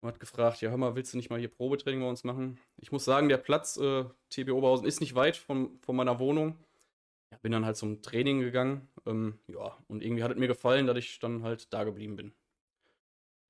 und 0.02 0.10
hat 0.10 0.20
gefragt, 0.20 0.62
ja, 0.62 0.70
hör 0.70 0.78
mal, 0.78 0.96
willst 0.96 1.14
du 1.14 1.18
nicht 1.18 1.30
mal 1.30 1.40
hier 1.40 1.50
Probetraining 1.50 2.02
bei 2.02 2.08
uns 2.10 2.24
machen? 2.24 2.60
Ich 2.78 2.92
muss 2.92 3.06
sagen, 3.06 3.30
der 3.30 3.38
Platz, 3.38 3.78
äh, 3.78 4.06
TB 4.30 4.52
Oberhausen, 4.52 4.86
ist 4.86 5.00
nicht 5.00 5.16
weit 5.16 5.36
von, 5.36 5.80
von 5.80 5.96
meiner 5.96 6.20
Wohnung. 6.20 6.60
Ja, 7.32 7.38
bin 7.42 7.52
dann 7.52 7.66
halt 7.66 7.78
zum 7.78 8.02
Training 8.02 8.42
gegangen. 8.42 8.88
Ähm, 9.08 9.40
ja, 9.48 9.76
und 9.88 10.04
irgendwie 10.04 10.24
hat 10.24 10.32
es 10.32 10.38
mir 10.38 10.48
gefallen, 10.48 10.86
dass 10.86 10.98
ich 10.98 11.20
dann 11.20 11.42
halt 11.42 11.74
da 11.74 11.84
geblieben 11.84 12.16
bin. 12.16 12.34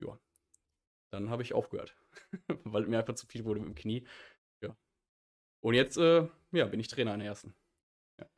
Ja, 0.00 0.18
dann 1.10 1.30
habe 1.30 1.42
ich 1.42 1.54
aufgehört, 1.54 1.96
weil 2.64 2.86
mir 2.86 2.98
einfach 2.98 3.14
zu 3.14 3.26
viel 3.26 3.44
wurde 3.44 3.60
mit 3.60 3.68
dem 3.68 3.74
Knie. 3.74 4.06
Ja. 4.62 4.76
Und 5.60 5.74
jetzt, 5.74 5.96
äh, 5.96 6.28
ja, 6.52 6.66
bin 6.66 6.80
ich 6.80 6.88
Trainer 6.88 7.14
in 7.14 7.20
der 7.20 7.28
ersten. 7.28 7.54
Ja. 8.18 8.28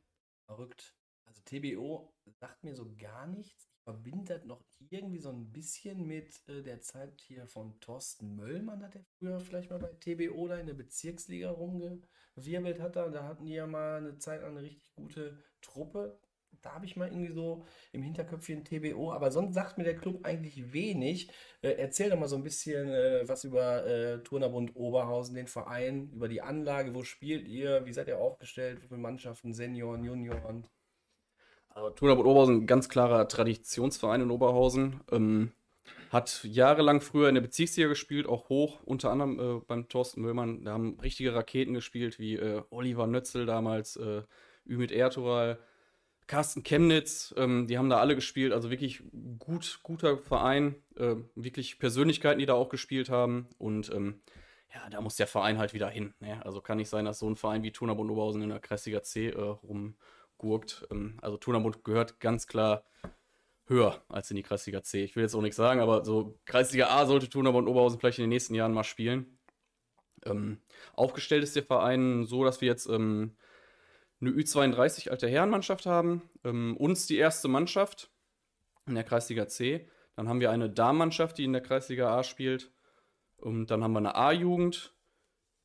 Verrückt. 0.47 0.95
Also 1.25 1.41
TBO 1.43 2.13
sagt 2.25 2.63
mir 2.63 2.75
so 2.75 2.91
gar 2.95 3.27
nichts. 3.27 3.69
Ich 3.71 3.83
verbinde 3.83 4.33
das 4.33 4.45
noch 4.45 4.63
irgendwie 4.89 5.19
so 5.19 5.29
ein 5.29 5.51
bisschen 5.51 6.05
mit 6.05 6.47
äh, 6.47 6.61
der 6.61 6.81
Zeit 6.81 7.21
hier 7.21 7.47
von 7.47 7.79
Thorsten 7.79 8.35
Möllmann, 8.35 8.83
hat 8.83 8.95
er 8.95 9.03
früher 9.17 9.39
vielleicht 9.39 9.69
mal 9.69 9.79
bei 9.79 9.93
TBO 9.93 10.47
da 10.47 10.57
in 10.57 10.67
der 10.67 10.73
Bezirksliga 10.73 11.51
rumgewirbelt 11.51 12.79
hat. 12.79 12.95
Da, 12.95 13.09
da 13.09 13.23
hatten 13.23 13.45
die 13.45 13.53
ja 13.53 13.67
mal 13.67 13.97
eine 13.97 14.17
Zeit 14.17 14.41
lang 14.41 14.51
eine 14.51 14.63
richtig 14.63 14.93
gute 14.93 15.43
Truppe 15.61 16.19
da 16.61 16.73
habe 16.73 16.85
ich 16.85 16.95
mal 16.95 17.07
irgendwie 17.07 17.33
so 17.33 17.63
im 17.91 18.03
Hinterköpfchen 18.03 18.63
TBO, 18.63 19.11
aber 19.11 19.31
sonst 19.31 19.53
sagt 19.53 19.77
mir 19.77 19.83
der 19.83 19.97
Club 19.97 20.25
eigentlich 20.25 20.73
wenig. 20.73 21.29
Äh, 21.61 21.71
erzähl 21.71 22.09
doch 22.09 22.19
mal 22.19 22.27
so 22.27 22.35
ein 22.35 22.43
bisschen 22.43 22.89
äh, 22.89 23.27
was 23.27 23.43
über 23.43 23.85
äh, 23.85 24.19
Turnerbund 24.23 24.75
Oberhausen, 24.75 25.35
den 25.35 25.47
Verein, 25.47 26.09
über 26.13 26.27
die 26.27 26.41
Anlage, 26.41 26.93
wo 26.95 27.03
spielt 27.03 27.47
ihr, 27.47 27.85
wie 27.85 27.93
seid 27.93 28.07
ihr 28.07 28.19
aufgestellt, 28.19 28.81
wie 28.81 28.87
viele 28.87 28.99
Mannschaften, 28.99 29.53
Senioren, 29.53 30.03
Junioren? 30.03 30.67
Also 31.69 31.91
Turnerbund 31.91 32.27
Oberhausen, 32.27 32.67
ganz 32.67 32.89
klarer 32.89 33.27
Traditionsverein 33.27 34.21
in 34.21 34.31
Oberhausen. 34.31 35.01
Ähm, 35.11 35.51
hat 36.09 36.43
jahrelang 36.43 37.01
früher 37.01 37.29
in 37.29 37.35
der 37.35 37.41
Bezirksliga 37.41 37.87
gespielt, 37.87 38.27
auch 38.27 38.49
hoch, 38.49 38.81
unter 38.83 39.11
anderem 39.11 39.39
äh, 39.39 39.61
beim 39.67 39.87
Thorsten 39.87 40.21
Möllmann. 40.21 40.63
Da 40.63 40.73
haben 40.73 40.99
richtige 41.01 41.35
Raketen 41.35 41.73
gespielt, 41.73 42.19
wie 42.19 42.35
äh, 42.35 42.63
Oliver 42.71 43.07
Nötzel 43.07 43.45
damals, 43.45 43.95
äh, 43.95 44.23
Ümit 44.67 44.91
Ertural, 44.91 45.59
Carsten 46.29 46.61
Chemnitz, 46.61 47.33
ähm, 47.37 47.65
die 47.65 47.79
haben 47.79 47.89
da 47.89 47.97
alle 47.97 48.13
gespielt, 48.13 48.53
also 48.53 48.69
wirklich 48.69 49.01
gut, 49.39 49.79
guter 49.81 50.19
Verein, 50.19 50.75
äh, 50.95 51.15
wirklich 51.33 51.79
Persönlichkeiten, 51.79 52.37
die 52.37 52.45
da 52.45 52.53
auch 52.53 52.69
gespielt 52.69 53.09
haben 53.09 53.49
und 53.57 53.91
ähm, 53.91 54.21
ja, 54.71 54.87
da 54.91 55.01
muss 55.01 55.15
der 55.15 55.25
Verein 55.25 55.57
halt 55.57 55.73
wieder 55.73 55.89
hin. 55.89 56.13
Ne? 56.19 56.39
Also 56.45 56.61
kann 56.61 56.77
nicht 56.77 56.87
sein, 56.89 57.05
dass 57.05 57.17
so 57.17 57.27
ein 57.27 57.35
Verein 57.35 57.63
wie 57.63 57.71
Turnerbund 57.71 58.11
Oberhausen 58.11 58.43
in 58.43 58.49
der 58.49 58.59
Kreisliga 58.59 59.01
C 59.01 59.29
äh, 59.29 59.41
rumgurkt. 59.41 60.87
Ähm, 60.91 61.17
also 61.19 61.37
Turnerbund 61.37 61.83
gehört 61.83 62.19
ganz 62.19 62.45
klar 62.45 62.85
höher 63.65 63.99
als 64.07 64.29
in 64.29 64.35
die 64.35 64.43
Kreisliga 64.43 64.83
C. 64.83 65.03
Ich 65.03 65.15
will 65.15 65.23
jetzt 65.23 65.33
auch 65.33 65.41
nichts 65.41 65.57
sagen, 65.57 65.79
aber 65.79 66.05
so 66.05 66.37
Kreisliga 66.45 66.89
A 66.89 67.07
sollte 67.07 67.27
Turnerbund 67.27 67.67
Oberhausen 67.67 67.99
vielleicht 67.99 68.19
in 68.19 68.25
den 68.25 68.29
nächsten 68.29 68.53
Jahren 68.53 68.73
mal 68.73 68.83
spielen. 68.83 69.39
Ähm, 70.25 70.61
aufgestellt 70.93 71.41
ist 71.41 71.55
der 71.55 71.63
Verein 71.63 72.25
so, 72.25 72.43
dass 72.43 72.61
wir 72.61 72.67
jetzt 72.67 72.87
ähm, 72.87 73.35
eine 74.21 74.31
Ü32 74.31 75.09
alte 75.09 75.27
Herrenmannschaft 75.27 75.85
haben, 75.85 76.29
ähm, 76.43 76.75
uns 76.77 77.07
die 77.07 77.17
erste 77.17 77.47
Mannschaft 77.47 78.11
in 78.85 78.95
der 78.95 79.03
Kreisliga 79.03 79.47
C. 79.47 79.87
Dann 80.15 80.27
haben 80.27 80.41
wir 80.41 80.51
eine 80.51 80.69
Damenmannschaft, 80.69 81.37
die 81.37 81.45
in 81.45 81.53
der 81.53 81.61
Kreisliga 81.61 82.17
A 82.17 82.23
spielt. 82.23 82.71
Und 83.37 83.67
dann 83.67 83.83
haben 83.83 83.93
wir 83.93 83.99
eine 83.99 84.15
A-Jugend, 84.15 84.93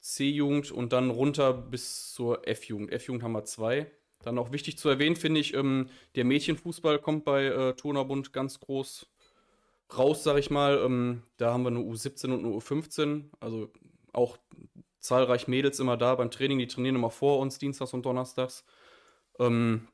C-Jugend 0.00 0.70
und 0.70 0.92
dann 0.92 1.10
runter 1.10 1.52
bis 1.52 2.12
zur 2.12 2.46
F-Jugend. 2.46 2.92
F-Jugend 2.92 3.22
haben 3.22 3.32
wir 3.32 3.44
zwei. 3.44 3.90
Dann 4.22 4.38
auch 4.38 4.52
wichtig 4.52 4.78
zu 4.78 4.88
erwähnen, 4.88 5.16
finde 5.16 5.40
ich, 5.40 5.54
ähm, 5.54 5.88
der 6.14 6.24
Mädchenfußball 6.24 6.98
kommt 6.98 7.24
bei 7.24 7.46
äh, 7.46 7.74
Turnerbund 7.74 8.32
ganz 8.32 8.60
groß 8.60 9.06
raus, 9.96 10.22
sag 10.22 10.38
ich 10.38 10.50
mal. 10.50 10.78
Ähm, 10.84 11.22
da 11.36 11.52
haben 11.52 11.64
wir 11.64 11.68
eine 11.68 11.80
U17 11.80 12.32
und 12.32 12.44
eine 12.44 12.54
U15. 12.54 13.24
Also 13.40 13.70
auch 14.12 14.38
zahlreich 15.04 15.48
Mädels 15.48 15.78
immer 15.80 15.96
da 15.96 16.14
beim 16.14 16.30
Training, 16.30 16.58
die 16.58 16.66
trainieren 16.66 16.96
immer 16.96 17.10
vor 17.10 17.38
uns, 17.38 17.58
dienstags 17.58 17.92
und 17.92 18.06
donnerstags. 18.06 18.64
Ähm, 19.38 19.86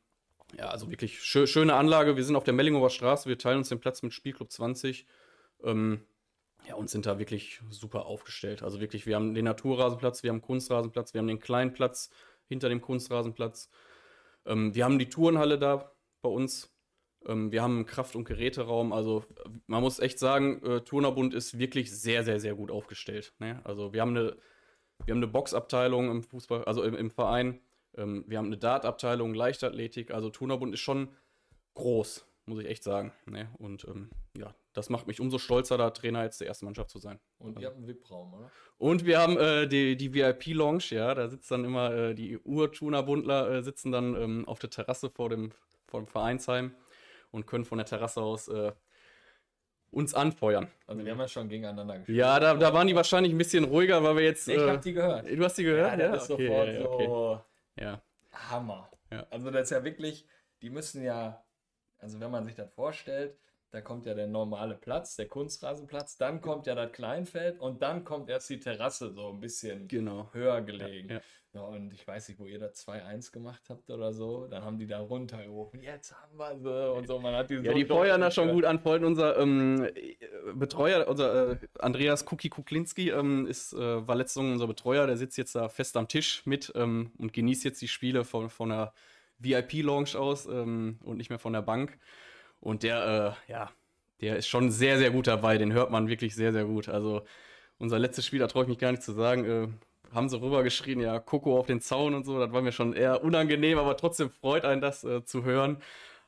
ja, 0.56 0.68
also 0.68 0.90
wirklich 0.90 1.20
schö 1.20 1.46
schöne 1.46 1.74
Anlage. 1.74 2.16
Wir 2.16 2.24
sind 2.24 2.36
auf 2.36 2.44
der 2.44 2.54
Mellinghofer 2.54 2.90
Straße, 2.90 3.28
wir 3.28 3.36
teilen 3.36 3.58
uns 3.58 3.68
den 3.68 3.80
Platz 3.80 4.02
mit 4.02 4.14
Spielclub 4.14 4.50
20. 4.50 5.06
Ähm, 5.64 6.04
ja, 6.68 6.74
und 6.76 6.88
sind 6.90 7.06
da 7.06 7.18
wirklich 7.18 7.60
super 7.70 8.06
aufgestellt. 8.06 8.62
Also 8.62 8.80
wirklich, 8.80 9.04
wir 9.06 9.16
haben 9.16 9.34
den 9.34 9.46
Naturrasenplatz, 9.46 10.22
wir 10.22 10.30
haben 10.30 10.42
Kunstrasenplatz, 10.42 11.12
wir 11.12 11.18
haben 11.18 11.26
den 11.26 11.40
kleinen 11.40 11.72
Platz 11.72 12.10
hinter 12.46 12.68
dem 12.68 12.80
Kunstrasenplatz. 12.80 13.68
Ähm, 14.46 14.74
wir 14.74 14.84
haben 14.84 14.98
die 14.98 15.08
Turnhalle 15.08 15.58
da 15.58 15.90
bei 16.22 16.28
uns. 16.28 16.72
Ähm, 17.26 17.50
wir 17.50 17.62
haben 17.62 17.76
einen 17.76 17.86
Kraft- 17.86 18.14
und 18.14 18.24
Geräteraum. 18.24 18.92
Also 18.92 19.24
man 19.66 19.82
muss 19.82 19.98
echt 19.98 20.20
sagen, 20.20 20.62
äh, 20.64 20.82
Turnerbund 20.82 21.34
ist 21.34 21.58
wirklich 21.58 21.90
sehr, 21.90 22.22
sehr, 22.22 22.38
sehr 22.38 22.54
gut 22.54 22.70
aufgestellt. 22.70 23.32
Ne? 23.40 23.60
Also 23.64 23.92
wir 23.92 24.02
haben 24.02 24.16
eine, 24.16 24.36
wir 25.04 25.12
haben 25.12 25.18
eine 25.18 25.28
Boxabteilung 25.28 26.10
im 26.10 26.22
Fußball, 26.22 26.64
also 26.64 26.82
im, 26.82 26.94
im 26.94 27.10
Verein. 27.10 27.60
Ähm, 27.96 28.24
wir 28.26 28.38
haben 28.38 28.46
eine 28.46 28.58
Dartabteilung, 28.58 29.34
Leichtathletik. 29.34 30.10
Also 30.10 30.30
Turnerbund 30.30 30.74
ist 30.74 30.80
schon 30.80 31.08
groß, 31.74 32.26
muss 32.46 32.60
ich 32.60 32.66
echt 32.66 32.84
sagen. 32.84 33.12
Ne? 33.26 33.50
Und 33.58 33.84
ähm, 33.84 34.10
ja, 34.36 34.54
das 34.72 34.88
macht 34.88 35.06
mich 35.06 35.20
umso 35.20 35.38
stolzer, 35.38 35.78
da 35.78 35.90
Trainer 35.90 36.22
jetzt 36.22 36.40
der 36.40 36.48
ersten 36.48 36.64
Mannschaft 36.64 36.90
zu 36.90 36.98
sein. 36.98 37.18
Und 37.38 37.58
ihr 37.58 37.66
habt 37.66 37.76
einen 37.76 37.86
VIP-Raum, 37.88 38.34
oder? 38.34 38.50
Und 38.78 39.04
wir 39.04 39.18
haben 39.18 39.36
äh, 39.36 39.66
die, 39.66 39.96
die 39.96 40.14
VIP-Lounge, 40.14 40.84
ja, 40.90 41.14
da 41.14 41.28
sitzt 41.28 41.50
dann 41.50 41.64
immer 41.64 41.92
äh, 41.92 42.14
die 42.14 42.38
Urtuner-Bundler 42.38 43.50
äh, 43.50 43.62
sitzen 43.62 43.92
dann 43.92 44.14
ähm, 44.14 44.48
auf 44.48 44.58
der 44.58 44.70
Terrasse 44.70 45.10
vor 45.10 45.28
dem, 45.28 45.52
vor 45.86 46.00
dem 46.00 46.06
Vereinsheim 46.06 46.74
und 47.30 47.46
können 47.46 47.64
von 47.64 47.78
der 47.78 47.86
Terrasse 47.86 48.22
aus 48.22 48.48
äh, 48.48 48.72
uns 49.90 50.14
anfeuern. 50.14 50.68
Also 50.86 51.04
wir 51.04 51.12
haben 51.12 51.18
ja 51.18 51.28
schon 51.28 51.48
gegeneinander 51.48 51.98
gespielt. 51.98 52.18
Ja, 52.18 52.38
da, 52.38 52.54
da 52.54 52.72
waren 52.72 52.86
die 52.86 52.94
wahrscheinlich 52.94 53.32
ein 53.32 53.38
bisschen 53.38 53.64
ruhiger, 53.64 54.02
weil 54.02 54.16
wir 54.16 54.24
jetzt. 54.24 54.48
Ich 54.48 54.56
äh, 54.56 54.70
hab 54.70 54.82
die 54.82 54.92
gehört. 54.92 55.28
du 55.28 55.44
hast 55.44 55.58
die 55.58 55.64
gehört? 55.64 55.98
Ja, 55.98 56.08
das 56.08 56.24
ist 56.24 56.30
okay, 56.30 56.46
sofort 56.46 56.68
ja, 56.68 56.84
okay. 56.86 57.06
so 57.06 57.40
Ja. 57.76 58.02
Hammer. 58.32 58.90
Ja. 59.10 59.26
Also 59.30 59.50
das 59.50 59.62
ist 59.62 59.70
ja 59.70 59.84
wirklich, 59.84 60.24
die 60.62 60.70
müssen 60.70 61.02
ja, 61.02 61.42
also 61.98 62.20
wenn 62.20 62.30
man 62.30 62.44
sich 62.46 62.54
das 62.54 62.70
vorstellt, 62.72 63.36
da 63.70 63.80
kommt 63.80 64.04
ja 64.06 64.14
der 64.14 64.26
normale 64.26 64.74
Platz, 64.74 65.16
der 65.16 65.28
Kunstrasenplatz, 65.28 66.16
dann 66.16 66.40
kommt 66.40 66.66
ja 66.66 66.74
das 66.74 66.90
Kleinfeld 66.92 67.60
und 67.60 67.82
dann 67.82 68.04
kommt 68.04 68.28
erst 68.28 68.50
die 68.50 68.58
Terrasse 68.58 69.12
so 69.12 69.28
ein 69.30 69.40
bisschen 69.40 69.86
Genau. 69.86 70.28
höher 70.32 70.60
gelegen. 70.62 71.08
Ja, 71.08 71.14
Ja, 71.16 71.60
ja. 71.60 71.60
und 71.62 71.92
ich 71.92 72.06
weiß 72.06 72.28
nicht, 72.28 72.40
wo 72.40 72.46
ihr 72.46 72.58
da 72.58 72.66
2-1 72.72 73.30
gemacht 73.32 73.62
habt 73.68 73.88
oder 73.90 74.12
so, 74.12 74.46
dann 74.48 74.64
haben 74.64 74.78
die 74.78 74.86
da 74.86 74.98
runtergerufen, 75.00 75.82
jetzt 75.82 76.12
haben 76.20 76.36
wir 76.36 76.58
sie 76.58 76.92
und 76.92 77.06
so. 77.06 77.20
Man 77.20 77.34
hat 77.34 77.50
die 77.50 77.54
Ja, 77.56 77.70
so 77.72 77.78
die 77.78 77.84
feuern 77.84 78.20
da 78.20 78.30
schon 78.30 78.50
gut 78.50 78.64
an. 78.64 78.80
Vor 78.80 79.00
unser 79.00 79.38
ähm, 79.38 79.84
äh, 79.94 80.16
Betreuer, 80.54 81.06
unser 81.06 81.52
äh, 81.52 81.56
Andreas 81.78 82.24
Kuki 82.24 82.48
Kuklinski, 82.48 83.10
ähm, 83.10 83.46
ist, 83.46 83.72
äh, 83.72 84.06
war 84.06 84.16
letzte 84.16 84.40
Saison 84.40 84.52
unser 84.52 84.66
Betreuer. 84.66 85.06
Der 85.06 85.16
sitzt 85.16 85.38
jetzt 85.38 85.54
da 85.54 85.68
fest 85.68 85.96
am 85.96 86.08
Tisch 86.08 86.44
mit 86.44 86.72
ähm, 86.74 87.12
und 87.18 87.32
genießt 87.32 87.64
jetzt 87.64 87.80
die 87.82 87.88
Spiele 87.88 88.24
von, 88.24 88.50
von 88.50 88.70
der 88.70 88.92
VIP-Lounge 89.38 90.18
aus 90.18 90.46
ähm, 90.46 90.98
und 91.04 91.16
nicht 91.16 91.30
mehr 91.30 91.38
von 91.38 91.52
der 91.52 91.62
Bank. 91.62 91.98
Und 92.60 92.82
der, 92.82 93.36
äh, 93.48 93.52
ja, 93.52 93.70
der 94.20 94.36
ist 94.36 94.48
schon 94.48 94.70
sehr, 94.70 94.98
sehr 94.98 95.10
gut 95.10 95.26
dabei. 95.26 95.58
Den 95.58 95.72
hört 95.72 95.90
man 95.90 96.08
wirklich 96.08 96.34
sehr, 96.34 96.52
sehr 96.52 96.64
gut. 96.64 96.88
Also 96.88 97.22
unser 97.78 97.98
letztes 97.98 98.26
Spiel, 98.26 98.38
da 98.38 98.46
traue 98.46 98.64
ich 98.64 98.68
mich 98.68 98.78
gar 98.78 98.92
nicht 98.92 99.02
zu 99.02 99.12
sagen, 99.12 99.44
äh, 99.44 99.68
haben 100.14 100.28
sie 100.28 100.40
rübergeschrien, 100.40 101.00
ja, 101.00 101.18
Coco 101.20 101.58
auf 101.58 101.66
den 101.66 101.80
Zaun 101.80 102.14
und 102.14 102.24
so. 102.24 102.38
Das 102.38 102.52
war 102.52 102.62
mir 102.62 102.72
schon 102.72 102.92
eher 102.92 103.24
unangenehm, 103.24 103.78
aber 103.78 103.96
trotzdem 103.96 104.30
freut 104.30 104.64
einen 104.64 104.80
das 104.80 105.04
äh, 105.04 105.24
zu 105.24 105.44
hören. 105.44 105.78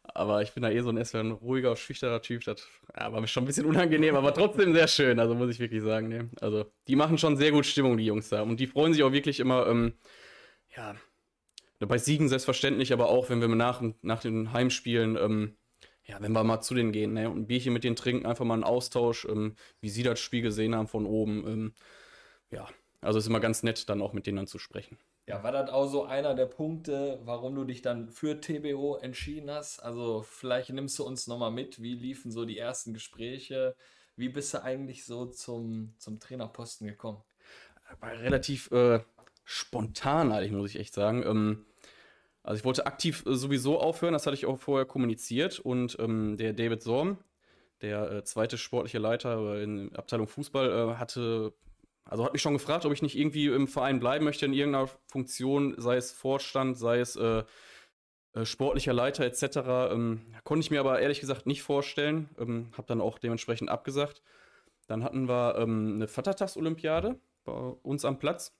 Aber 0.04 0.42
ich 0.42 0.52
bin 0.52 0.62
da 0.62 0.70
eh 0.70 0.80
so 0.80 0.88
ein, 0.88 0.96
eher 0.96 1.14
ein 1.14 1.30
ruhiger, 1.30 1.76
schüchterner 1.76 2.22
Typ. 2.22 2.44
Das 2.44 2.66
ja, 2.98 3.12
war 3.12 3.20
mir 3.20 3.28
schon 3.28 3.44
ein 3.44 3.46
bisschen 3.46 3.66
unangenehm, 3.66 4.16
aber 4.16 4.34
trotzdem 4.34 4.72
sehr 4.72 4.88
schön. 4.88 5.20
Also 5.20 5.34
muss 5.34 5.50
ich 5.50 5.60
wirklich 5.60 5.82
sagen. 5.82 6.08
Ne? 6.08 6.30
Also 6.40 6.66
die 6.88 6.96
machen 6.96 7.18
schon 7.18 7.36
sehr 7.36 7.52
gut 7.52 7.66
Stimmung, 7.66 7.96
die 7.96 8.06
Jungs 8.06 8.28
da. 8.28 8.42
Und 8.42 8.58
die 8.58 8.66
freuen 8.66 8.92
sich 8.92 9.02
auch 9.02 9.12
wirklich 9.12 9.38
immer, 9.38 9.66
ähm, 9.66 9.94
ja, 10.76 10.96
bei 11.80 11.98
Siegen 11.98 12.28
selbstverständlich, 12.28 12.92
aber 12.92 13.08
auch, 13.08 13.28
wenn 13.28 13.40
wir 13.40 13.48
nach, 13.48 13.82
nach 14.02 14.20
den 14.20 14.52
Heimspielen, 14.52 15.16
ähm, 15.16 15.56
ja, 16.04 16.20
wenn 16.20 16.32
wir 16.32 16.44
mal 16.44 16.60
zu 16.60 16.74
denen 16.74 16.92
gehen 16.92 17.12
ne? 17.12 17.30
und 17.30 17.38
ein 17.38 17.46
Bierchen 17.46 17.72
mit 17.72 17.84
denen 17.84 17.96
trinken, 17.96 18.26
einfach 18.26 18.44
mal 18.44 18.54
einen 18.54 18.64
Austausch, 18.64 19.24
ähm, 19.24 19.56
wie 19.80 19.88
sie 19.88 20.02
das 20.02 20.20
Spiel 20.20 20.42
gesehen 20.42 20.74
haben 20.74 20.88
von 20.88 21.06
oben. 21.06 21.46
Ähm, 21.46 21.74
ja, 22.50 22.68
also 23.00 23.18
ist 23.18 23.26
immer 23.26 23.40
ganz 23.40 23.62
nett, 23.62 23.88
dann 23.88 24.02
auch 24.02 24.12
mit 24.12 24.26
denen 24.26 24.36
dann 24.36 24.46
zu 24.46 24.58
sprechen. 24.58 24.98
Ja, 25.26 25.42
war 25.44 25.52
das 25.52 25.70
auch 25.70 25.86
so 25.86 26.04
einer 26.04 26.34
der 26.34 26.46
Punkte, 26.46 27.20
warum 27.24 27.54
du 27.54 27.64
dich 27.64 27.80
dann 27.80 28.08
für 28.08 28.40
TBO 28.40 28.96
entschieden 28.96 29.50
hast? 29.50 29.80
Also 29.80 30.22
vielleicht 30.22 30.70
nimmst 30.70 30.98
du 30.98 31.04
uns 31.04 31.28
nochmal 31.28 31.52
mit, 31.52 31.80
wie 31.80 31.94
liefen 31.94 32.32
so 32.32 32.44
die 32.44 32.58
ersten 32.58 32.92
Gespräche? 32.92 33.76
Wie 34.16 34.28
bist 34.28 34.52
du 34.52 34.62
eigentlich 34.62 35.04
so 35.04 35.26
zum, 35.26 35.94
zum 35.98 36.18
Trainerposten 36.18 36.86
gekommen? 36.86 37.22
war 38.00 38.12
relativ 38.12 38.70
äh, 38.72 39.00
spontan, 39.44 40.32
eigentlich, 40.32 40.52
muss 40.52 40.70
ich 40.70 40.80
echt 40.80 40.94
sagen. 40.94 41.22
Ähm, 41.24 41.66
also 42.42 42.58
ich 42.58 42.64
wollte 42.64 42.86
aktiv 42.86 43.24
äh, 43.26 43.34
sowieso 43.34 43.80
aufhören, 43.80 44.12
das 44.12 44.26
hatte 44.26 44.34
ich 44.34 44.46
auch 44.46 44.58
vorher 44.58 44.86
kommuniziert. 44.86 45.58
Und 45.60 45.96
ähm, 46.00 46.36
der 46.36 46.52
David 46.52 46.82
Sorm, 46.82 47.18
der 47.80 48.10
äh, 48.10 48.24
zweite 48.24 48.58
sportliche 48.58 48.98
Leiter 48.98 49.60
in 49.62 49.94
Abteilung 49.94 50.26
Fußball, 50.28 50.70
äh, 50.70 50.94
hatte, 50.96 51.54
also 52.04 52.24
hat 52.24 52.32
mich 52.32 52.42
schon 52.42 52.54
gefragt, 52.54 52.84
ob 52.84 52.92
ich 52.92 53.02
nicht 53.02 53.16
irgendwie 53.16 53.46
im 53.46 53.68
Verein 53.68 54.00
bleiben 54.00 54.24
möchte 54.24 54.46
in 54.46 54.52
irgendeiner 54.52 54.88
Funktion, 55.06 55.74
sei 55.78 55.96
es 55.96 56.12
Vorstand, 56.12 56.76
sei 56.78 57.00
es 57.00 57.16
äh, 57.16 57.44
äh, 58.34 58.44
sportlicher 58.44 58.92
Leiter 58.92 59.24
etc. 59.24 59.42
Ähm, 59.92 60.22
konnte 60.44 60.64
ich 60.64 60.70
mir 60.70 60.80
aber 60.80 61.00
ehrlich 61.00 61.20
gesagt 61.20 61.46
nicht 61.46 61.62
vorstellen. 61.62 62.28
Ähm, 62.38 62.70
habe 62.76 62.86
dann 62.86 63.00
auch 63.00 63.18
dementsprechend 63.18 63.68
abgesagt. 63.68 64.22
Dann 64.88 65.04
hatten 65.04 65.28
wir 65.28 65.56
ähm, 65.58 65.94
eine 65.96 66.08
Vatertagsolympiade 66.08 67.20
bei 67.44 67.52
uns 67.52 68.04
am 68.04 68.18
Platz. 68.18 68.56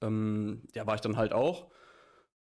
Ähm, 0.00 0.62
da 0.72 0.86
war 0.86 0.94
ich 0.94 1.00
dann 1.00 1.16
halt 1.16 1.32
auch. 1.32 1.70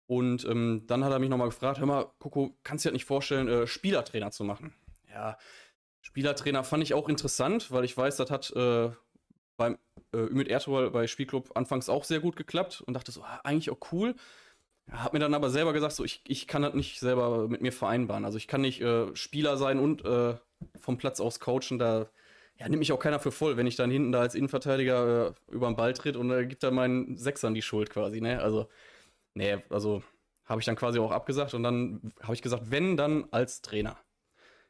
Und 0.07 0.45
ähm, 0.45 0.83
dann 0.87 1.03
hat 1.03 1.11
er 1.11 1.19
mich 1.19 1.29
nochmal 1.29 1.49
gefragt, 1.49 1.79
hör 1.79 1.85
mal, 1.85 2.05
Coco, 2.19 2.57
kannst 2.63 2.85
du 2.85 2.89
dir 2.89 2.91
das 2.91 2.95
nicht 2.95 3.05
vorstellen, 3.05 3.47
äh, 3.47 3.67
Spielertrainer 3.67 4.31
zu 4.31 4.45
machen? 4.45 4.73
Ja, 5.09 5.37
Spielertrainer 6.01 6.63
fand 6.63 6.83
ich 6.83 6.93
auch 6.93 7.09
interessant, 7.09 7.71
weil 7.71 7.83
ich 7.83 7.95
weiß, 7.95 8.15
das 8.15 8.31
hat 8.31 8.51
äh, 8.55 8.89
beim 9.57 9.77
äh, 10.13 10.17
Ümit 10.17 10.47
Ertuğrul 10.47 10.89
bei 10.91 11.07
Spielclub 11.07 11.51
anfangs 11.55 11.89
auch 11.89 12.05
sehr 12.05 12.21
gut 12.21 12.37
geklappt 12.37 12.81
und 12.81 12.93
dachte 12.93 13.11
so, 13.11 13.21
ah, 13.23 13.41
eigentlich 13.43 13.69
auch 13.69 13.91
cool. 13.91 14.15
Hab 14.89 15.11
mir 15.11 15.19
dann 15.19 15.33
aber 15.33 15.49
selber 15.49 15.73
gesagt, 15.73 15.95
so 15.95 16.05
ich, 16.05 16.21
ich 16.25 16.47
kann 16.47 16.61
das 16.61 16.73
nicht 16.73 17.01
selber 17.01 17.49
mit 17.49 17.61
mir 17.61 17.73
vereinbaren. 17.73 18.23
Also 18.23 18.37
ich 18.37 18.47
kann 18.47 18.61
nicht 18.61 18.81
äh, 18.81 19.13
Spieler 19.15 19.57
sein 19.57 19.79
und 19.79 20.05
äh, 20.05 20.35
vom 20.79 20.97
Platz 20.97 21.19
aus 21.19 21.41
coachen. 21.41 21.77
Da 21.77 22.09
ja, 22.57 22.69
nimmt 22.69 22.79
mich 22.79 22.93
auch 22.93 22.99
keiner 22.99 23.19
für 23.19 23.31
voll, 23.31 23.57
wenn 23.57 23.67
ich 23.67 23.75
dann 23.75 23.91
hinten 23.91 24.13
da 24.13 24.21
als 24.21 24.35
Innenverteidiger 24.35 25.35
äh, 25.35 25.53
über 25.53 25.67
den 25.67 25.75
Ball 25.75 25.93
tritt 25.93 26.15
und 26.15 26.31
äh, 26.31 26.45
gibt 26.45 26.63
da 26.63 26.71
meinen 26.71 27.17
Sechsern 27.17 27.53
die 27.53 27.61
Schuld 27.61 27.89
quasi, 27.89 28.21
ne? 28.21 28.41
Also, 28.41 28.69
nee, 29.37 29.63
also 29.69 30.03
habe 30.45 30.59
ich 30.59 30.65
dann 30.65 30.75
quasi 30.75 30.99
auch 30.99 31.11
abgesagt 31.11 31.53
und 31.53 31.63
dann 31.63 32.13
habe 32.21 32.33
ich 32.33 32.41
gesagt, 32.41 32.71
wenn, 32.71 32.97
dann 32.97 33.27
als 33.31 33.61
Trainer. 33.61 33.97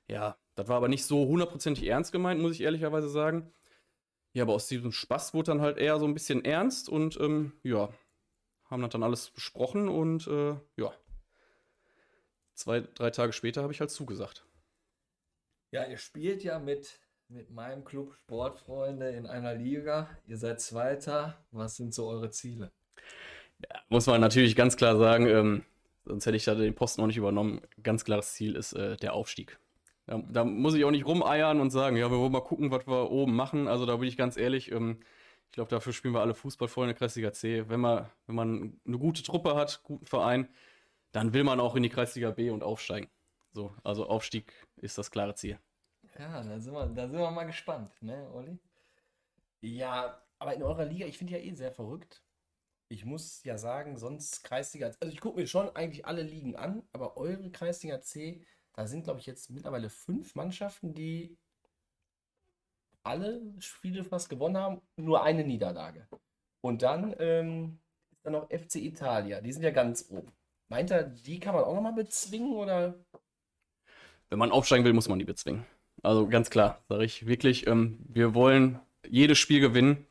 Ja, 0.07 0.37
das 0.55 0.67
war 0.67 0.77
aber 0.77 0.87
nicht 0.87 1.05
so 1.05 1.27
hundertprozentig 1.27 1.85
ernst 1.87 2.11
gemeint, 2.11 2.41
muss 2.41 2.53
ich 2.53 2.61
ehrlicherweise 2.61 3.09
sagen. 3.09 3.53
Ja, 4.33 4.43
aber 4.43 4.53
aus 4.53 4.67
diesem 4.67 4.91
Spaß 4.91 5.33
wurde 5.33 5.51
dann 5.51 5.61
halt 5.61 5.77
eher 5.77 5.99
so 5.99 6.05
ein 6.05 6.13
bisschen 6.13 6.45
ernst 6.45 6.89
und 6.89 7.19
ähm, 7.19 7.53
ja, 7.63 7.89
haben 8.65 8.81
das 8.81 8.91
dann 8.91 9.03
alles 9.03 9.29
besprochen 9.31 9.87
und 9.87 10.27
äh, 10.27 10.55
ja, 10.75 10.93
zwei, 12.53 12.81
drei 12.81 13.11
Tage 13.11 13.33
später 13.33 13.61
habe 13.61 13.73
ich 13.73 13.79
halt 13.79 13.91
zugesagt. 13.91 14.45
Ja, 15.71 15.85
ihr 15.85 15.97
spielt 15.97 16.43
ja 16.43 16.59
mit, 16.59 16.99
mit 17.27 17.49
meinem 17.49 17.83
Club 17.83 18.13
Sportfreunde 18.13 19.09
in 19.09 19.25
einer 19.25 19.53
Liga. 19.53 20.09
Ihr 20.25 20.37
seid 20.37 20.61
Zweiter. 20.61 21.45
Was 21.51 21.75
sind 21.75 21.93
so 21.93 22.07
eure 22.07 22.29
Ziele? 22.29 22.71
Muss 23.89 24.07
man 24.07 24.21
natürlich 24.21 24.55
ganz 24.55 24.77
klar 24.77 24.97
sagen, 24.97 25.27
ähm, 25.27 25.63
sonst 26.05 26.25
hätte 26.25 26.37
ich 26.37 26.45
da 26.45 26.55
den 26.55 26.75
Posten 26.75 27.01
auch 27.01 27.07
nicht 27.07 27.17
übernommen. 27.17 27.61
Ganz 27.83 28.05
klares 28.05 28.33
Ziel 28.33 28.55
ist 28.55 28.73
äh, 28.73 28.97
der 28.97 29.13
Aufstieg. 29.13 29.57
Da, 30.05 30.21
da 30.29 30.43
muss 30.43 30.75
ich 30.75 30.85
auch 30.85 30.91
nicht 30.91 31.05
rumeiern 31.05 31.59
und 31.59 31.69
sagen, 31.69 31.97
ja, 31.97 32.09
wir 32.09 32.17
wollen 32.17 32.31
mal 32.31 32.41
gucken, 32.41 32.71
was 32.71 32.87
wir 32.87 33.11
oben 33.11 33.35
machen. 33.35 33.67
Also 33.67 33.85
da 33.85 33.97
bin 33.97 34.07
ich 34.07 34.17
ganz 34.17 34.37
ehrlich, 34.37 34.71
ähm, 34.71 34.99
ich 35.45 35.51
glaube, 35.53 35.69
dafür 35.69 35.93
spielen 35.93 36.13
wir 36.13 36.21
alle 36.21 36.33
Fußball 36.33 36.67
voll 36.67 36.85
in 36.85 36.89
der 36.89 36.97
Kreisliga 36.97 37.31
C. 37.31 37.67
Wenn 37.67 37.79
man, 37.79 38.09
wenn 38.27 38.35
man 38.35 38.79
eine 38.85 38.97
gute 38.97 39.23
Truppe 39.23 39.55
hat, 39.55 39.81
guten 39.83 40.05
Verein, 40.05 40.49
dann 41.11 41.33
will 41.33 41.43
man 41.43 41.59
auch 41.59 41.75
in 41.75 41.83
die 41.83 41.89
Kreisliga 41.89 42.31
B 42.31 42.49
und 42.49 42.63
aufsteigen. 42.63 43.09
So, 43.53 43.73
also 43.83 44.07
Aufstieg 44.07 44.53
ist 44.77 44.97
das 44.97 45.09
klare 45.09 45.35
Ziel. 45.35 45.57
Ja, 46.19 46.43
da 46.43 46.59
sind 46.59 46.73
wir, 46.73 46.85
da 46.87 47.07
sind 47.07 47.17
wir 47.17 47.31
mal 47.31 47.45
gespannt, 47.45 47.91
ne, 48.01 48.29
Olli? 48.33 48.59
Ja, 49.61 50.21
aber 50.39 50.53
in 50.53 50.63
eurer 50.63 50.85
Liga, 50.85 51.05
ich 51.05 51.17
finde 51.17 51.33
ja 51.33 51.39
eh 51.39 51.53
sehr 51.53 51.71
verrückt. 51.71 52.21
Ich 52.89 53.03
muss 53.03 53.43
ja 53.43 53.57
sagen, 53.57 53.97
sonst 53.97 54.43
Kreisliga, 54.43 54.87
also 54.99 55.13
ich 55.13 55.19
gucke 55.19 55.39
mir 55.39 55.47
schon 55.47 55.75
eigentlich 55.75 56.05
alle 56.05 56.21
Ligen 56.21 56.55
an, 56.55 56.83
aber 56.93 57.17
eure 57.17 57.51
Kreisliga 57.51 58.01
C, 58.01 58.41
da 58.73 58.87
sind 58.87 59.03
glaube 59.03 59.19
ich 59.19 59.25
jetzt 59.25 59.49
mittlerweile 59.49 59.89
fünf 59.89 60.35
Mannschaften, 60.35 60.93
die 60.93 61.37
alle 63.03 63.41
Spiele 63.59 64.03
fast 64.03 64.29
gewonnen 64.29 64.57
haben, 64.57 64.81
nur 64.95 65.23
eine 65.23 65.43
Niederlage. 65.43 66.07
Und 66.61 66.81
dann 66.81 67.15
ähm, 67.19 67.79
ist 68.11 68.25
da 68.25 68.29
noch 68.29 68.49
FC 68.49 68.75
Italia, 68.75 69.41
die 69.41 69.51
sind 69.51 69.63
ja 69.63 69.71
ganz 69.71 70.07
oben. 70.09 70.31
Meint 70.69 70.91
er, 70.91 71.03
die 71.03 71.39
kann 71.39 71.55
man 71.55 71.63
auch 71.63 71.75
nochmal 71.75 71.93
bezwingen 71.93 72.53
oder? 72.53 72.95
Wenn 74.29 74.39
man 74.39 74.51
aufsteigen 74.51 74.83
will, 74.83 74.93
muss 74.93 75.07
man 75.07 75.19
die 75.19 75.25
bezwingen. 75.25 75.65
Also 76.03 76.27
ganz 76.27 76.49
klar, 76.49 76.81
sage 76.89 77.05
ich 77.05 77.25
wirklich, 77.25 77.67
ähm, 77.67 77.99
wir 78.07 78.33
wollen 78.33 78.79
jedes 79.07 79.37
Spiel 79.39 79.61
gewinnen. 79.61 80.05